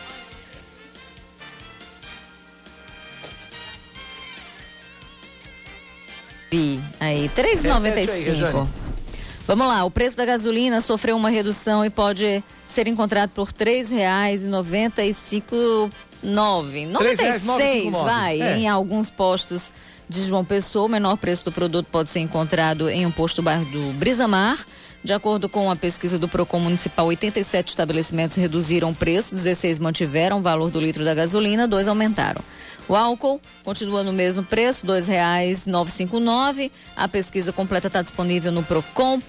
[6.51, 8.67] E aí, 3,95.
[9.45, 13.53] Vamos lá, o preço da gasolina sofreu uma redução e pode ser encontrado por R$
[13.53, 18.57] 3,95 9, 96, vai, é.
[18.57, 19.71] em alguns postos
[20.09, 20.87] de João Pessoa.
[20.87, 24.65] O menor preço do produto pode ser encontrado em um posto do bairro do Brisamar.
[25.01, 30.39] De acordo com a pesquisa do Procon Municipal, 87 estabelecimentos reduziram o preço, 16 mantiveram
[30.39, 32.43] o valor do litro da gasolina, dois aumentaram.
[32.85, 36.69] O álcool continua no mesmo preço, R$ 2,959.
[36.97, 39.21] A pesquisa completa está disponível no procon,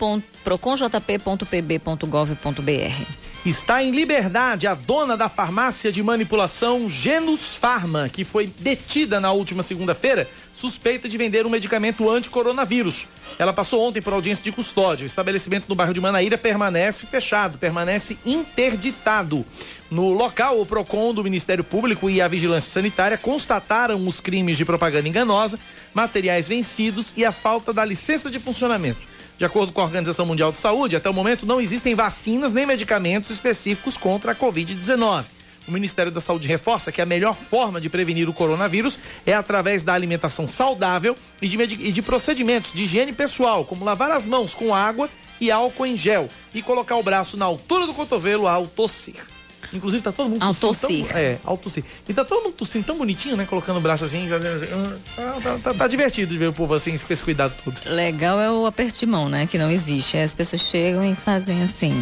[0.42, 3.29] proconjp.pb.gov.br.
[3.44, 9.32] Está em liberdade a dona da farmácia de manipulação Genus Pharma, que foi detida na
[9.32, 13.06] última segunda-feira, suspeita de vender um medicamento anti-coronavírus.
[13.38, 15.04] Ela passou ontem por audiência de custódia.
[15.04, 19.42] O estabelecimento no bairro de Manaíra permanece fechado, permanece interditado.
[19.90, 24.66] No local, o PROCON do Ministério Público e a Vigilância Sanitária constataram os crimes de
[24.66, 25.58] propaganda enganosa,
[25.94, 29.09] materiais vencidos e a falta da licença de funcionamento.
[29.40, 32.66] De acordo com a Organização Mundial de Saúde, até o momento não existem vacinas nem
[32.66, 35.24] medicamentos específicos contra a Covid-19.
[35.66, 39.82] O Ministério da Saúde reforça que a melhor forma de prevenir o coronavírus é através
[39.82, 44.54] da alimentação saudável e de, e de procedimentos de higiene pessoal, como lavar as mãos
[44.54, 45.08] com água
[45.40, 49.24] e álcool em gel e colocar o braço na altura do cotovelo ao tossir.
[49.72, 50.88] Inclusive tá todo mundo Ao tossindo.
[50.88, 51.06] tossir.
[51.06, 51.84] Tão, é, ao tossir.
[52.08, 53.44] E tá todo mundo tossindo tão bonitinho, né?
[53.48, 54.28] Colocando o braço assim.
[54.28, 54.72] fazendo assim,
[55.18, 57.78] ah, Tá, tá- tá divertido de ver o povo assim, com esse cuidado todo.
[57.86, 59.46] Legal é o aperto de mão, né?
[59.46, 60.16] Que não existe.
[60.16, 61.92] Aí As pessoas chegam e fazem assim.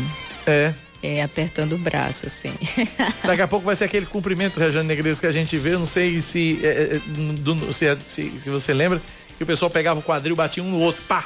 [0.47, 0.73] É.
[1.03, 2.53] É, apertando o braço, assim.
[3.23, 5.75] Daqui a pouco vai ser aquele cumprimento, Rejane Negreiros, que a gente vê.
[5.75, 7.01] Eu não sei se, é, é,
[7.41, 9.01] do- se, se, se você lembra,
[9.37, 11.25] que o pessoal pegava o quadril, batia um no outro, pá!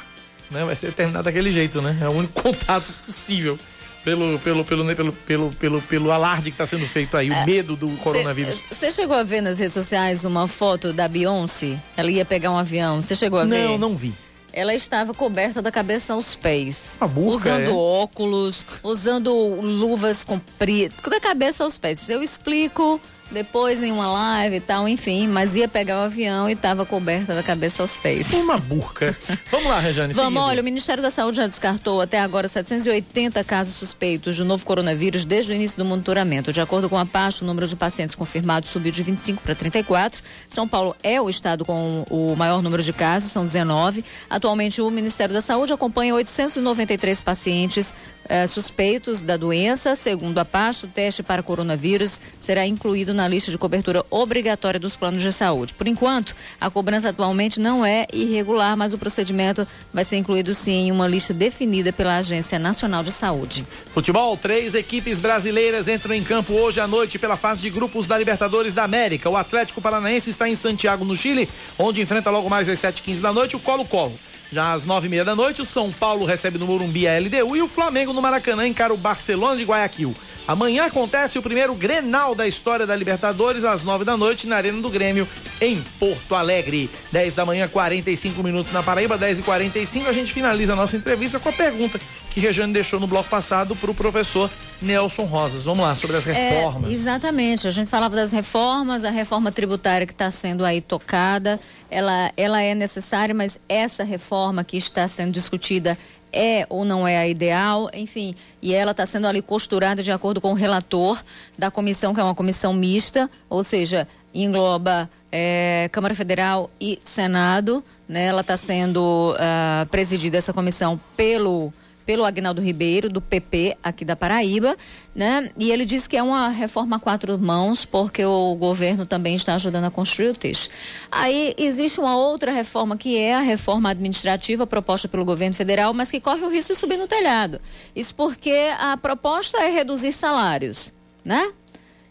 [0.51, 0.63] Né?
[0.63, 1.97] Vai ser terminado daquele jeito, né?
[2.01, 3.57] É o único contato possível.
[4.03, 7.75] Pelo, pelo, pelo, pelo, pelo, pelo, pelo alarde que está sendo feito aí, o medo
[7.75, 8.59] do coronavírus.
[8.69, 11.81] Você chegou a ver nas redes sociais uma foto da Beyoncé?
[11.95, 13.01] Ela ia pegar um avião.
[13.01, 13.65] Você chegou a ver?
[13.65, 14.13] Não, não vi.
[14.51, 16.95] Ela estava coberta da cabeça aos pés.
[16.99, 17.73] Burca, usando é?
[17.73, 22.07] óculos, usando luvas compridas, da cabeça aos pés.
[22.07, 23.01] Eu explico
[23.33, 27.33] depois em uma live e tal, enfim, mas ia pegar o avião e estava coberta
[27.33, 28.31] da cabeça aos pés.
[28.31, 29.17] Uma burca.
[29.51, 30.13] Vamos lá, Rejane.
[30.13, 30.49] Vamos, seguindo.
[30.49, 35.25] olha, o Ministério da Saúde já descartou até agora 780 casos suspeitos do novo coronavírus
[35.25, 36.53] desde o início do monitoramento.
[36.53, 40.21] De acordo com a pasta, o número de pacientes confirmados subiu de 25 para 34.
[40.47, 44.05] São Paulo é o estado com o maior número de casos, são 19.
[44.29, 47.95] Atualmente, o Ministério da Saúde acompanha 893 pacientes
[48.27, 49.95] eh, suspeitos da doença.
[49.95, 54.95] Segundo a pasta, o teste para coronavírus será incluído na lista de cobertura obrigatória dos
[54.95, 55.73] planos de saúde.
[55.73, 60.87] Por enquanto, a cobrança atualmente não é irregular, mas o procedimento vai ser incluído sim
[60.87, 63.65] em uma lista definida pela Agência Nacional de Saúde.
[63.93, 68.17] Futebol, três equipes brasileiras entram em campo hoje à noite pela fase de grupos da
[68.17, 69.29] Libertadores da América.
[69.29, 73.33] O Atlético Paranaense está em Santiago, no Chile, onde enfrenta logo mais às 7h15 da
[73.33, 74.17] noite o Colo-Colo.
[74.53, 77.55] Já às nove e meia da noite, o São Paulo recebe no Morumbi a LDU
[77.55, 80.13] e o Flamengo no Maracanã encara o Barcelona de Guayaquil.
[80.47, 84.79] Amanhã acontece o primeiro Grenal da história da Libertadores, às nove da noite, na Arena
[84.79, 85.27] do Grêmio,
[85.59, 86.87] em Porto Alegre.
[87.11, 90.97] 10 da manhã, 45 minutos na Paraíba, 10 e 45 A gente finaliza a nossa
[90.97, 91.99] entrevista com a pergunta
[92.29, 94.49] que Rejane deixou no bloco passado para o professor
[94.81, 95.63] Nelson Rosas.
[95.63, 96.91] Vamos lá, sobre as reformas.
[96.91, 97.67] É, exatamente.
[97.67, 101.59] A gente falava das reformas, a reforma tributária que está sendo aí tocada,
[101.93, 105.97] ela, ela é necessária, mas essa reforma que está sendo discutida
[106.31, 110.41] é ou não é a ideal, enfim, e ela está sendo ali costurada de acordo
[110.41, 111.23] com o relator
[111.57, 117.83] da comissão, que é uma comissão mista, ou seja, engloba eh, Câmara Federal e Senado,
[118.07, 118.25] né?
[118.25, 121.71] Ela está sendo ah, presidida essa comissão pelo
[122.05, 124.77] pelo Agnaldo Ribeiro, do PP, aqui da Paraíba,
[125.15, 125.49] né?
[125.57, 129.55] E ele disse que é uma reforma a quatro mãos, porque o governo também está
[129.55, 130.71] ajudando a construir o texto.
[131.11, 136.11] Aí existe uma outra reforma, que é a reforma administrativa proposta pelo governo federal, mas
[136.11, 137.59] que corre o risco de subir no telhado.
[137.95, 140.93] Isso porque a proposta é reduzir salários,
[141.23, 141.51] né?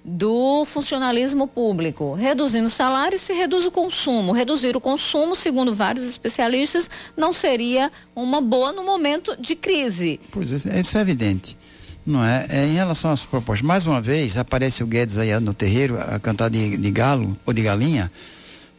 [0.04, 2.14] Do funcionalismo público.
[2.14, 4.32] Reduzindo o salário, se reduz o consumo.
[4.32, 10.20] Reduzir o consumo, segundo vários especialistas, não seria uma boa no momento de crise.
[10.30, 11.56] Pois é, isso é evidente.
[12.04, 12.46] Não é?
[12.50, 12.66] é?
[12.66, 16.50] Em relação às propostas, mais uma vez aparece o Guedes aí no terreiro a cantar
[16.50, 18.10] de, de galo ou de galinha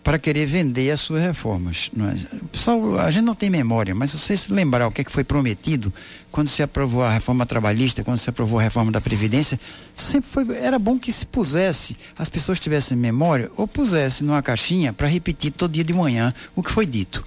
[0.03, 1.89] para querer vender as suas reformas.
[1.97, 2.35] É?
[2.51, 5.11] Pessoal, a gente não tem memória, mas se você se lembrar o que, é que
[5.11, 5.93] foi prometido
[6.31, 9.59] quando se aprovou a reforma trabalhista, quando se aprovou a reforma da Previdência,
[9.95, 14.91] sempre foi, era bom que se pusesse, as pessoas tivessem memória, ou pusesse numa caixinha
[14.91, 17.23] para repetir todo dia de manhã o que foi dito.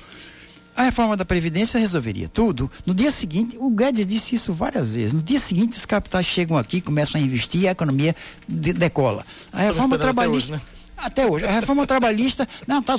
[0.77, 2.71] A reforma da Previdência resolveria tudo.
[2.85, 5.15] No dia seguinte, o Guedes disse isso várias vezes.
[5.15, 8.15] No dia seguinte, os capitais chegam aqui, começam a investir e a economia
[8.47, 9.25] de, decola.
[9.51, 10.61] A reforma trabalhista.
[10.97, 11.45] Até hoje.
[11.45, 12.49] A reforma trabalhista.
[12.67, 12.95] Não, tá,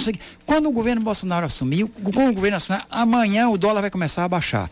[0.45, 4.29] quando o governo Bolsonaro assumiu, com o governo assinar, amanhã o dólar vai começar a
[4.29, 4.69] baixar.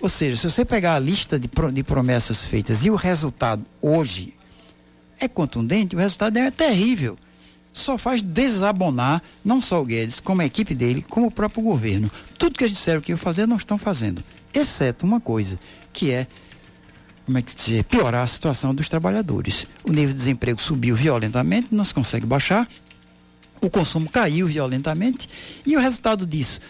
[0.00, 4.34] Ou seja, se você pegar a lista de, de promessas feitas e o resultado hoje
[5.20, 7.16] é contundente, o resultado é terrível.
[7.72, 12.10] Só faz desabonar não só o Guedes, como a equipe dele, como o próprio governo.
[12.36, 14.22] Tudo que eles disseram que iam fazer, não estão fazendo.
[14.52, 15.58] Exceto uma coisa,
[15.92, 16.26] que é
[17.24, 19.66] como é que se diz, piorar a situação dos trabalhadores.
[19.84, 22.68] O nível de desemprego subiu violentamente, não se consegue baixar,
[23.60, 25.28] o consumo caiu violentamente,
[25.64, 26.60] e o resultado disso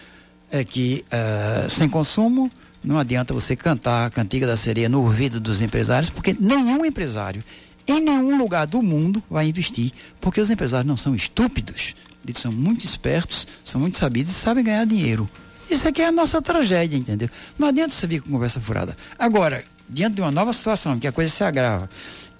[0.51, 2.51] é que uh, sem consumo
[2.83, 7.43] não adianta você cantar a cantiga da sereia no ouvido dos empresários, porque nenhum empresário
[7.87, 12.51] em nenhum lugar do mundo vai investir, porque os empresários não são estúpidos, eles são
[12.51, 15.29] muito espertos, são muito sabidos e sabem ganhar dinheiro.
[15.69, 17.29] Isso aqui é a nossa tragédia, entendeu?
[17.57, 18.95] Não adianta você vir com conversa furada.
[19.17, 19.63] Agora,
[19.93, 21.89] diante de uma nova situação, que a coisa se agrava,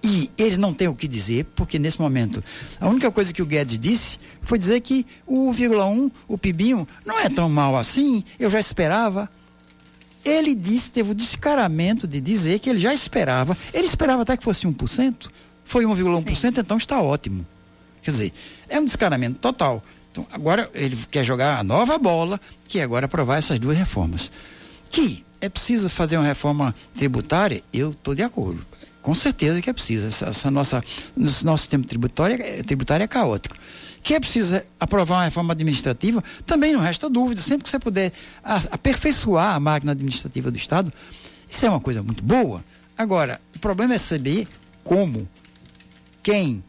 [0.03, 2.43] e eles não têm o que dizer, porque nesse momento,
[2.79, 7.21] a única coisa que o Guedes disse foi dizer que o 1,1, o PIBinho, não
[7.21, 9.29] é tão mal assim, eu já esperava.
[10.25, 14.43] Ele disse, teve o descaramento de dizer que ele já esperava, ele esperava até que
[14.43, 15.29] fosse 1%,
[15.63, 17.45] foi 1,1%, então está ótimo.
[18.01, 18.33] Quer dizer,
[18.67, 19.81] é um descaramento total.
[20.11, 24.29] Então, agora ele quer jogar a nova bola, que é agora aprovar essas duas reformas.
[24.89, 28.65] Que é preciso fazer uma reforma tributária, eu estou de acordo.
[29.01, 30.07] Com certeza que é preciso.
[30.07, 30.81] Essa, essa nossa,
[31.17, 33.53] nosso sistema tributário, tributário é caótico.
[34.01, 37.41] Que é preciso aprovar uma reforma administrativa, também não resta dúvida.
[37.41, 38.13] Sempre que você puder
[38.71, 40.93] aperfeiçoar a máquina administrativa do Estado,
[41.49, 42.63] isso é uma coisa muito boa.
[42.97, 44.47] Agora, o problema é saber
[44.81, 45.27] como,
[46.21, 46.63] quem,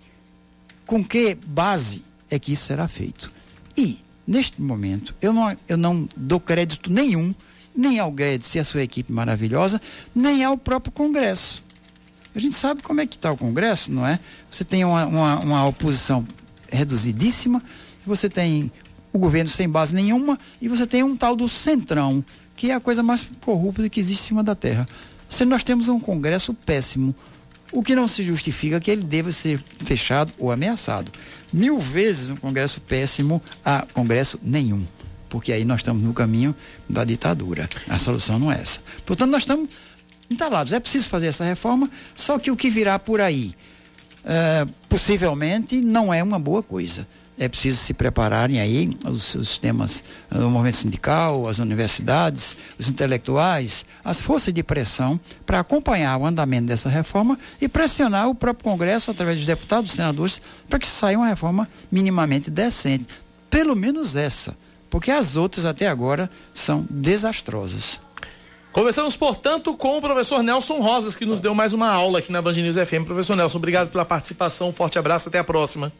[0.84, 3.30] com que base é que isso será feito.
[3.76, 7.32] E, neste momento, eu não, eu não dou crédito nenhum,
[7.76, 9.80] nem ao Guedes e a sua equipe maravilhosa,
[10.14, 11.62] nem ao próprio Congresso.
[12.34, 14.18] A gente sabe como é que está o Congresso, não é?
[14.50, 16.26] Você tem uma, uma, uma oposição
[16.70, 17.62] reduzidíssima,
[18.04, 18.70] você tem
[19.12, 22.24] o governo sem base nenhuma e você tem um tal do centrão,
[22.56, 24.88] que é a coisa mais corrupta que existe em cima da terra.
[25.30, 27.14] Se nós temos um Congresso péssimo,
[27.72, 31.10] o que não se justifica que ele deva ser fechado ou ameaçado.
[31.52, 34.84] Mil vezes um Congresso péssimo a Congresso nenhum,
[35.34, 36.54] porque aí nós estamos no caminho
[36.88, 37.68] da ditadura.
[37.88, 38.78] A solução não é essa.
[39.04, 39.68] Portanto, nós estamos
[40.30, 40.72] entalados.
[40.72, 43.52] É preciso fazer essa reforma, só que o que virá por aí
[44.20, 47.04] uh, possivelmente não é uma boa coisa.
[47.36, 53.84] É preciso se prepararem aí os, os sistemas, o movimento sindical, as universidades, os intelectuais,
[54.04, 59.10] as forças de pressão para acompanhar o andamento dessa reforma e pressionar o próprio Congresso,
[59.10, 60.40] através dos deputados, dos senadores,
[60.70, 63.08] para que saia uma reforma minimamente decente.
[63.50, 64.54] Pelo menos essa,
[64.94, 68.00] porque as outras até agora são desastrosas.
[68.70, 72.40] Conversamos, portanto, com o professor Nelson Rosas, que nos deu mais uma aula aqui na
[72.40, 73.04] Band News FM.
[73.04, 75.92] Professor Nelson, obrigado pela participação, um forte abraço, até a próxima.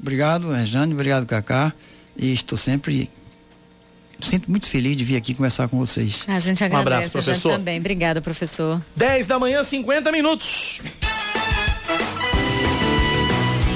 [0.00, 1.72] Obrigado, Rejane, obrigado, Cacá.
[2.16, 3.10] E estou sempre
[4.20, 6.24] sinto muito feliz de vir aqui conversar com vocês.
[6.28, 7.52] A gente agradece, um abraço, professor.
[7.52, 7.80] A também.
[7.80, 8.80] Obrigada, professor.
[8.94, 10.82] 10 da manhã, 50 minutos.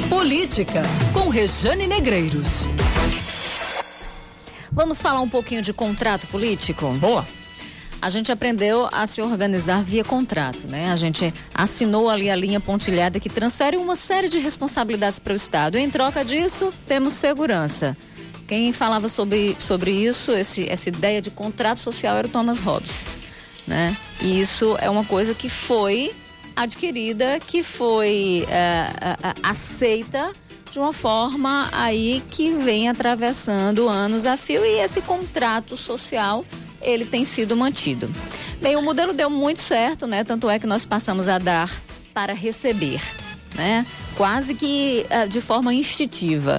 [0.09, 0.83] Política,
[1.13, 2.71] com Rejane Negreiros.
[4.81, 6.87] Vamos falar um pouquinho de contrato político?
[6.87, 7.27] Vamos lá
[8.01, 10.91] a gente aprendeu a se organizar via contrato, né?
[10.91, 15.37] A gente assinou ali a linha pontilhada que transfere uma série de responsabilidades para o
[15.37, 15.77] Estado.
[15.77, 17.95] Em troca disso, temos segurança.
[18.49, 23.07] Quem falava sobre, sobre isso, esse, essa ideia de contrato social, era o Thomas Hobbes,
[23.67, 23.95] né?
[24.23, 26.11] E isso é uma coisa que foi
[26.57, 28.87] adquirida, que foi é,
[29.43, 30.33] aceita
[30.71, 36.45] de uma forma aí que vem atravessando anos a fio e esse contrato social
[36.81, 38.11] ele tem sido mantido.
[38.61, 40.23] Bem, o modelo deu muito certo, né?
[40.23, 41.71] Tanto é que nós passamos a dar
[42.15, 43.01] para receber,
[43.55, 43.85] né?
[44.17, 46.59] Quase que uh, de forma instintiva.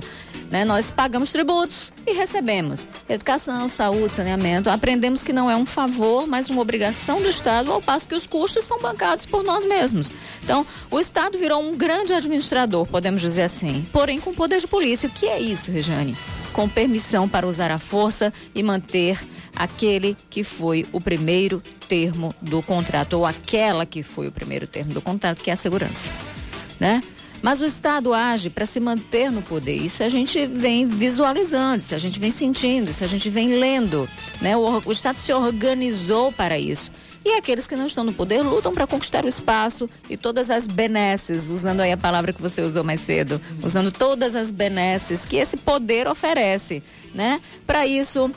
[0.51, 0.65] Né?
[0.65, 4.69] Nós pagamos tributos e recebemos educação, saúde, saneamento.
[4.69, 8.27] Aprendemos que não é um favor, mas uma obrigação do Estado, ao passo que os
[8.27, 10.13] custos são bancados por nós mesmos.
[10.43, 15.07] Então, o Estado virou um grande administrador, podemos dizer assim, porém com poder de polícia.
[15.07, 16.15] O que é isso, Rejane?
[16.51, 19.17] Com permissão para usar a força e manter
[19.55, 24.93] aquele que foi o primeiro termo do contrato, ou aquela que foi o primeiro termo
[24.93, 26.11] do contrato, que é a segurança.
[26.77, 27.01] Né?
[27.41, 29.75] Mas o Estado age para se manter no poder.
[29.75, 34.07] Isso a gente vem visualizando, isso a gente vem sentindo, isso a gente vem lendo.
[34.41, 34.55] Né?
[34.55, 36.91] O, o Estado se organizou para isso.
[37.23, 40.65] E aqueles que não estão no poder lutam para conquistar o espaço e todas as
[40.65, 45.35] benesses, usando aí a palavra que você usou mais cedo, usando todas as benesses que
[45.35, 46.81] esse poder oferece,
[47.13, 47.39] né?
[47.67, 48.31] Para isso,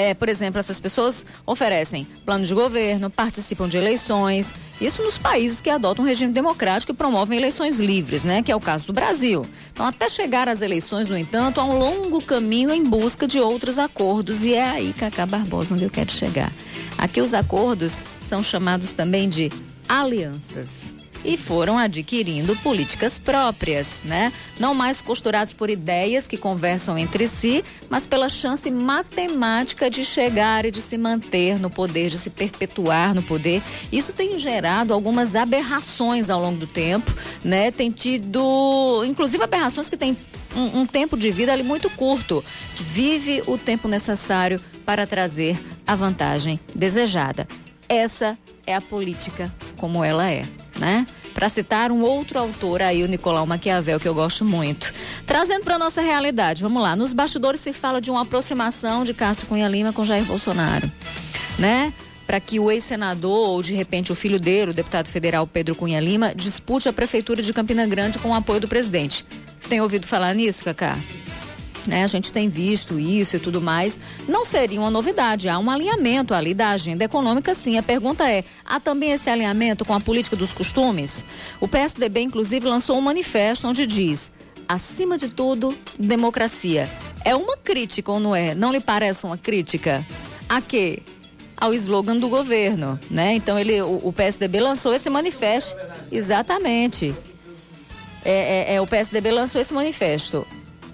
[0.00, 5.60] é, por exemplo, essas pessoas oferecem plano de governo, participam de eleições, isso nos países
[5.60, 8.42] que adotam um regime democrático e promovem eleições livres, né?
[8.42, 9.44] Que é o caso do Brasil.
[9.70, 13.78] Então, até chegar às eleições, no entanto, há um longo caminho em busca de outros
[13.78, 16.50] acordos e é aí, Cacá Barbosa, onde eu quero chegar.
[16.96, 19.50] Aqui os acordos são chamados também de
[19.86, 24.32] alianças e foram adquirindo políticas próprias, né?
[24.58, 30.64] Não mais costurados por ideias que conversam entre si, mas pela chance matemática de chegar
[30.64, 33.62] e de se manter no poder, de se perpetuar no poder.
[33.92, 37.12] Isso tem gerado algumas aberrações ao longo do tempo,
[37.44, 37.70] né?
[37.70, 40.16] Tem tido, inclusive aberrações que têm
[40.54, 42.44] um, um tempo de vida ali muito curto,
[42.76, 47.46] que vive o tempo necessário para trazer a vantagem desejada.
[47.90, 50.42] Essa é a política como ela é
[50.80, 51.06] né?
[51.34, 54.92] Para citar um outro autor aí, o Nicolau Maquiavel, que eu gosto muito.
[55.26, 56.96] Trazendo para nossa realidade, vamos lá.
[56.96, 60.90] Nos bastidores se fala de uma aproximação de Cássio Cunha Lima com Jair Bolsonaro,
[61.58, 61.92] né?
[62.26, 66.00] Para que o ex-senador ou de repente o filho dele, o deputado federal Pedro Cunha
[66.00, 69.24] Lima, dispute a prefeitura de Campina Grande com o apoio do presidente.
[69.68, 70.96] Tem ouvido falar nisso, Cacá?
[71.86, 73.98] Né, a gente tem visto isso e tudo mais.
[74.28, 77.78] Não seria uma novidade, há um alinhamento ali da agenda econômica, sim.
[77.78, 81.24] A pergunta é: há também esse alinhamento com a política dos costumes?
[81.58, 84.30] O PSDB, inclusive, lançou um manifesto onde diz:
[84.68, 86.90] acima de tudo, democracia.
[87.24, 88.54] É uma crítica ou não é?
[88.54, 90.04] Não lhe parece uma crítica?
[90.48, 91.02] A quê?
[91.60, 93.34] ao slogan do governo, né?
[93.34, 95.76] Então ele, o, o PSDB lançou esse manifesto,
[96.10, 97.14] exatamente.
[98.24, 100.46] É, é, é, o PSDB lançou esse manifesto.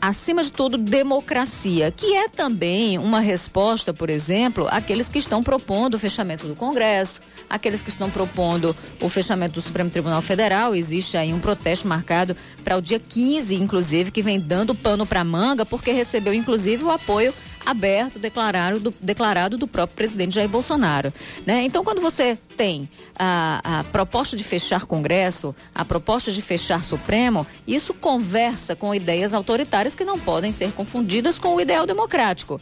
[0.06, 5.94] Acima de tudo, democracia, que é também uma resposta, por exemplo, àqueles que estão propondo
[5.94, 7.20] o fechamento do Congresso,
[7.50, 10.76] aqueles que estão propondo o fechamento do Supremo Tribunal Federal.
[10.76, 15.24] Existe aí um protesto marcado para o dia 15, inclusive, que vem dando pano para
[15.24, 17.34] manga, porque recebeu, inclusive, o apoio
[17.66, 21.12] aberto declarado do, declarado do próprio presidente Jair Bolsonaro.
[21.44, 21.64] Né?
[21.64, 22.88] Então, quando você tem
[23.18, 29.34] a, a proposta de fechar Congresso, a proposta de fechar Supremo, isso conversa com ideias
[29.34, 32.60] autoritárias que não podem ser confundidas com o ideal democrático.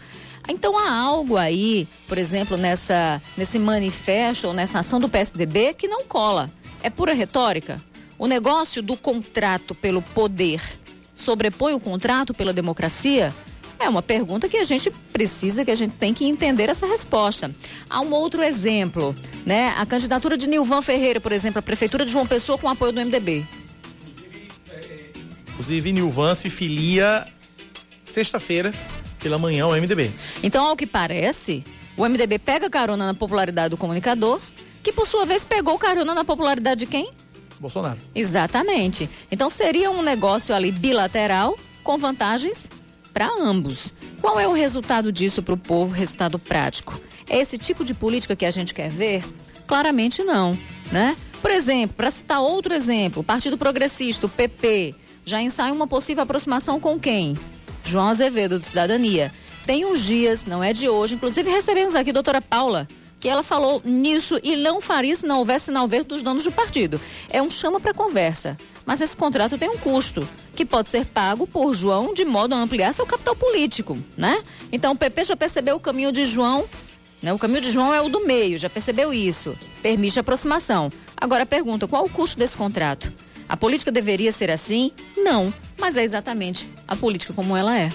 [0.49, 5.89] Então há algo aí, por exemplo, nessa, nesse manifesto ou nessa ação do PSDB que
[5.89, 6.51] não cola.
[6.83, 7.81] É pura retórica.
[8.19, 10.61] O negócio do contrato pelo poder
[11.15, 13.33] sobrepõe o contrato pela democracia?
[13.85, 17.51] É uma pergunta que a gente precisa, que a gente tem que entender essa resposta.
[17.91, 19.75] Há um outro exemplo, né?
[19.77, 23.01] A candidatura de Nilvan Ferreira, por exemplo, a prefeitura de João Pessoa com apoio do
[23.05, 23.45] MDB.
[25.51, 27.27] Inclusive, Nilvan se filia
[28.03, 28.73] sexta-feira
[29.19, 30.11] pela manhã ao MDB.
[30.43, 31.63] Então, ao que parece,
[31.95, 34.41] o MDB pega carona na popularidade do comunicador,
[34.83, 37.11] que por sua vez pegou carona na popularidade de quem?
[37.61, 37.99] Bolsonaro.
[38.15, 39.11] Exatamente.
[39.31, 42.71] Então seria um negócio ali bilateral com vantagens
[43.15, 43.95] para ambos.
[44.21, 45.95] Qual é o resultado disso para o povo?
[45.95, 47.01] Resultado prático.
[47.31, 49.25] É esse tipo de política que a gente quer ver?
[49.67, 50.59] Claramente não,
[50.91, 51.17] né?
[51.41, 56.23] Por exemplo, para citar outro exemplo, o Partido Progressista, o PP, já ensaia uma possível
[56.25, 57.35] aproximação com quem?
[57.85, 59.33] João Azevedo, de Cidadania.
[59.65, 62.87] Tem uns dias, não é de hoje, inclusive recebemos aqui a doutora Paula,
[63.25, 66.53] que ela falou nisso e não faria se não houvesse sinal verde dos donos do
[66.53, 67.01] partido.
[67.31, 68.55] É um chama para conversa.
[68.85, 72.59] Mas esse contrato tem um custo, que pode ser pago por João de modo a
[72.59, 74.43] ampliar seu capital político, né?
[74.71, 76.67] Então o PP já percebeu o caminho de João,
[77.23, 77.33] né?
[77.33, 79.59] O caminho de João é o do meio, já percebeu isso.
[79.81, 80.93] Permite aproximação.
[81.17, 83.11] Agora pergunta, qual o custo desse contrato?
[83.49, 84.93] A política deveria ser assim?
[85.17, 87.89] Não, mas é exatamente a política como ela é.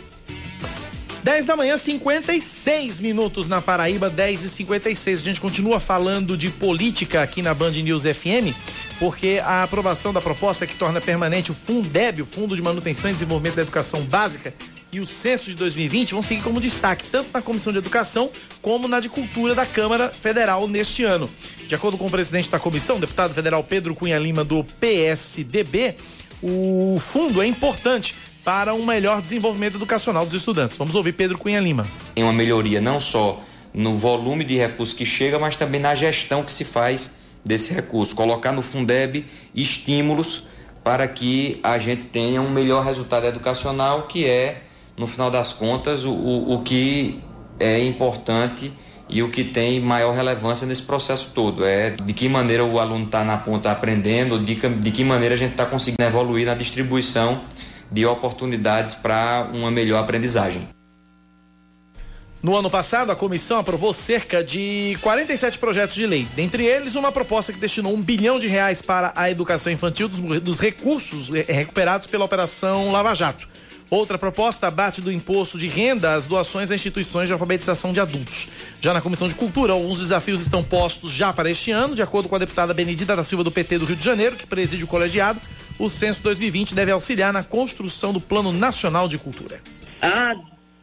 [1.24, 5.20] 10 da manhã, 56 minutos na Paraíba, 10 e 56.
[5.20, 8.56] A gente continua falando de política aqui na Band News FM,
[8.98, 13.14] porque a aprovação da proposta que torna permanente o Fundeb, o Fundo de Manutenção e
[13.14, 14.54] Desenvolvimento da Educação Básica,
[14.92, 18.32] e o censo de 2020 vão seguir como destaque, tanto na Comissão de Educação
[18.62, 21.30] como na de Cultura da Câmara Federal neste ano.
[21.68, 25.96] De acordo com o presidente da comissão, deputado federal Pedro Cunha Lima, do PSDB,
[26.42, 28.16] o fundo é importante
[28.50, 30.76] para um melhor desenvolvimento educacional dos estudantes.
[30.76, 31.86] Vamos ouvir Pedro Cunha Lima.
[32.16, 36.42] Tem uma melhoria não só no volume de recursos que chega, mas também na gestão
[36.42, 37.12] que se faz
[37.46, 38.16] desse recurso.
[38.16, 39.24] Colocar no Fundeb
[39.54, 40.48] estímulos
[40.84, 44.64] para que a gente tenha um melhor resultado educacional, que é,
[44.98, 47.22] no final das contas, o, o, o que
[47.60, 48.74] é importante
[49.08, 51.64] e o que tem maior relevância nesse processo todo.
[51.64, 55.38] É de que maneira o aluno está na ponta aprendendo, de, de que maneira a
[55.38, 57.42] gente está conseguindo evoluir na distribuição
[57.92, 60.68] de oportunidades para uma melhor aprendizagem.
[62.42, 66.26] No ano passado, a comissão aprovou cerca de 47 projetos de lei.
[66.36, 70.20] Dentre eles, uma proposta que destinou um bilhão de reais para a educação infantil dos,
[70.40, 73.46] dos recursos recuperados pela Operação Lava Jato.
[73.90, 78.50] Outra proposta abate do imposto de renda as doações a instituições de alfabetização de adultos.
[78.80, 82.30] Já na Comissão de Cultura, alguns desafios estão postos já para este ano, de acordo
[82.30, 84.88] com a deputada Benedita da Silva do PT do Rio de Janeiro, que preside o
[84.88, 85.42] colegiado.
[85.80, 89.60] O censo 2020 deve auxiliar na construção do Plano Nacional de Cultura.
[90.02, 90.36] Há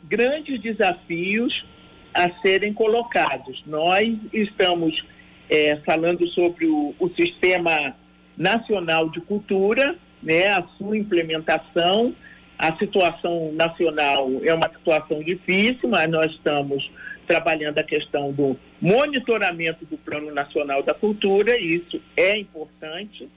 [0.03, 1.65] grandes desafios
[2.13, 3.63] a serem colocados.
[3.67, 5.05] Nós estamos
[5.49, 7.95] é, falando sobre o, o Sistema
[8.37, 12.13] Nacional de Cultura, né, a sua implementação
[12.59, 16.91] a situação nacional é uma situação difícil, mas nós estamos
[17.27, 23.29] trabalhando a questão do monitoramento do Plano Nacional da Cultura, e isso é importante.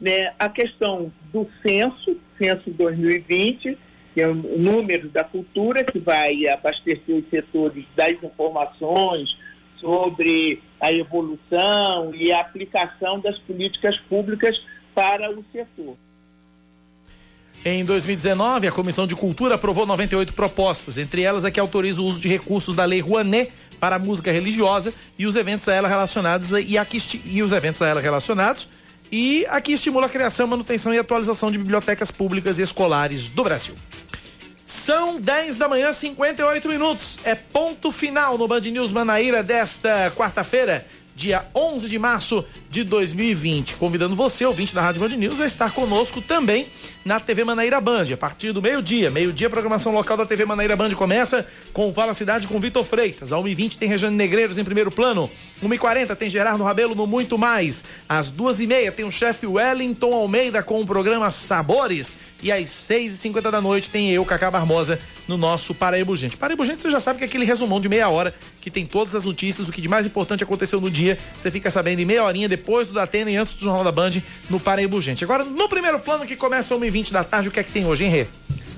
[0.00, 0.32] Né?
[0.38, 3.76] A questão do censo, censo 2020,
[4.14, 9.36] que é o número da cultura, que vai abastecer os setores das informações
[9.80, 14.58] sobre a evolução e a aplicação das políticas públicas
[14.94, 15.96] para o setor.
[17.66, 22.04] Em 2019, a Comissão de Cultura aprovou 98 propostas, entre elas a que autoriza o
[22.04, 23.50] uso de recursos da Lei Rouanet
[23.80, 27.52] para a música religiosa e os eventos a ela relacionados e, a que, e os
[27.52, 28.68] eventos a ela relacionados
[29.10, 33.42] e a que estimula a criação, manutenção e atualização de bibliotecas públicas e escolares do
[33.42, 33.74] Brasil.
[34.62, 37.18] São 10 da manhã, 58 minutos.
[37.24, 43.76] É ponto final no Band News Manaíra desta quarta-feira, dia 11 de março de 2020.
[43.76, 46.66] Convidando você, ouvinte da Rádio Band News, a estar conosco também
[47.04, 49.10] na TV Manaíra Band, a partir do meio-dia.
[49.10, 53.32] Meio-dia, a programação local da TV Manaíra Band começa com Fala Cidade com Vitor Freitas.
[53.32, 55.30] Às 1h20 tem Rejane Negreiros em primeiro plano.
[55.62, 57.84] 1h40 tem Gerardo Rabelo no Muito Mais.
[58.08, 62.16] Às 2h30 tem o chefe Wellington Almeida com o programa Sabores.
[62.42, 66.36] E às 6h50 da noite tem eu, Cacá Barbosa, no nosso Paraíba Urgente.
[66.36, 69.14] Paraíba Urgente, você já sabe que é aquele resumão de meia hora que tem todas
[69.14, 71.18] as notícias, o que de mais importante aconteceu no dia.
[71.34, 74.22] Você fica sabendo em meia horinha depois do Datena e antes do Jornal da Band
[74.50, 75.24] no Paraíba Urgente.
[75.24, 77.86] Agora, no primeiro plano que começa às 1h20 da tarde, o que é que tem
[77.86, 78.26] hoje, Rê?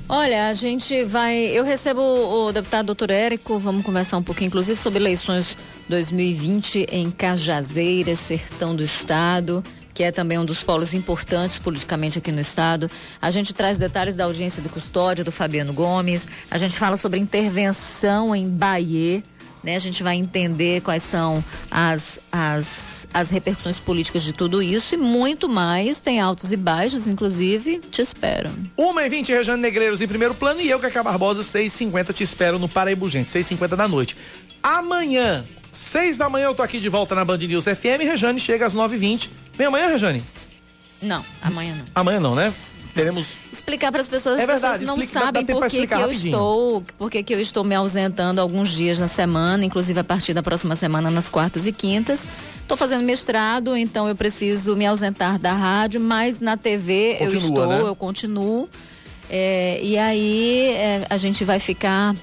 [0.09, 1.37] Olha, a gente vai.
[1.37, 5.59] Eu recebo o deputado doutor Érico, vamos conversar um pouquinho, inclusive, sobre eleições
[5.89, 9.65] 2020 em Cajazeiras, sertão do estado
[9.97, 12.91] que é também um dos polos importantes politicamente aqui no estado.
[13.21, 16.29] A gente traz detalhes da audiência do custódio do Fabiano Gomes.
[16.51, 19.23] A gente fala sobre intervenção em Bahia.
[19.65, 19.75] Né?
[19.75, 24.99] A gente vai entender quais são as, as, as repercussões políticas de tudo isso e
[24.99, 25.99] muito mais.
[26.03, 27.79] Tem altos e baixos, inclusive.
[27.79, 28.51] Te espero.
[28.79, 33.09] 1h20, Rejane Negreiros em primeiro plano e eu, Cacá Barbosa, 6h50, te espero no Paraíba
[33.09, 34.15] Gente, 6h50 da noite.
[34.63, 35.43] Amanhã,
[35.77, 38.01] 6 da manhã, eu tô aqui de volta na Band News FM.
[38.03, 39.29] Rejane chega às 9h20.
[39.55, 40.23] Vem amanhã, Rejane?
[41.03, 41.85] Não, amanhã não.
[41.95, 42.53] Amanhã não, né?
[42.95, 43.35] Teremos.
[43.53, 45.87] Explicar para as pessoas, É as verdade, pessoas não explica- dá- dá sabem por que,
[45.87, 50.01] que eu estou, por que que eu estou me ausentando alguns dias na semana, inclusive
[50.01, 52.27] a partir da próxima semana nas quartas e quintas.
[52.63, 57.39] Estou fazendo mestrado, então eu preciso me ausentar da rádio, mas na TV eu Continua,
[57.39, 57.81] estou, né?
[57.83, 58.69] eu continuo.
[59.29, 62.15] É, e aí é, a gente vai ficar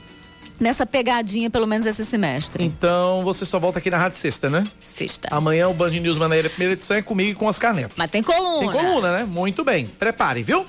[0.63, 2.63] nessa pegadinha pelo menos esse semestre.
[2.63, 4.63] Então você só volta aqui na Rádio Sexta, né?
[4.79, 5.27] Sexta.
[5.29, 7.93] Amanhã o Band News Manaíra, primeira edição, é comigo e com Oscar Neto.
[7.95, 8.71] Mas tem coluna.
[8.71, 9.23] Tem coluna, né?
[9.23, 9.85] Muito bem.
[9.85, 10.65] Prepare, viu?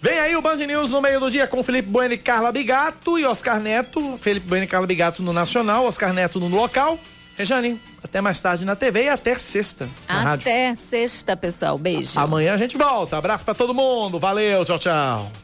[0.00, 3.18] Vem aí o Band News no meio do dia com Felipe Bueno e Carla Bigato
[3.18, 4.18] e Oscar Neto.
[4.20, 6.98] Felipe Bueno e Carla Bigato no Nacional, Oscar Neto no local.
[7.36, 10.42] Rejane, até mais tarde na TV e até sexta na rádio.
[10.42, 11.76] Até sexta, pessoal.
[11.76, 12.20] Beijo.
[12.20, 13.16] Amanhã a gente volta.
[13.16, 14.20] Abraço pra todo mundo.
[14.20, 15.43] Valeu, tchau, tchau.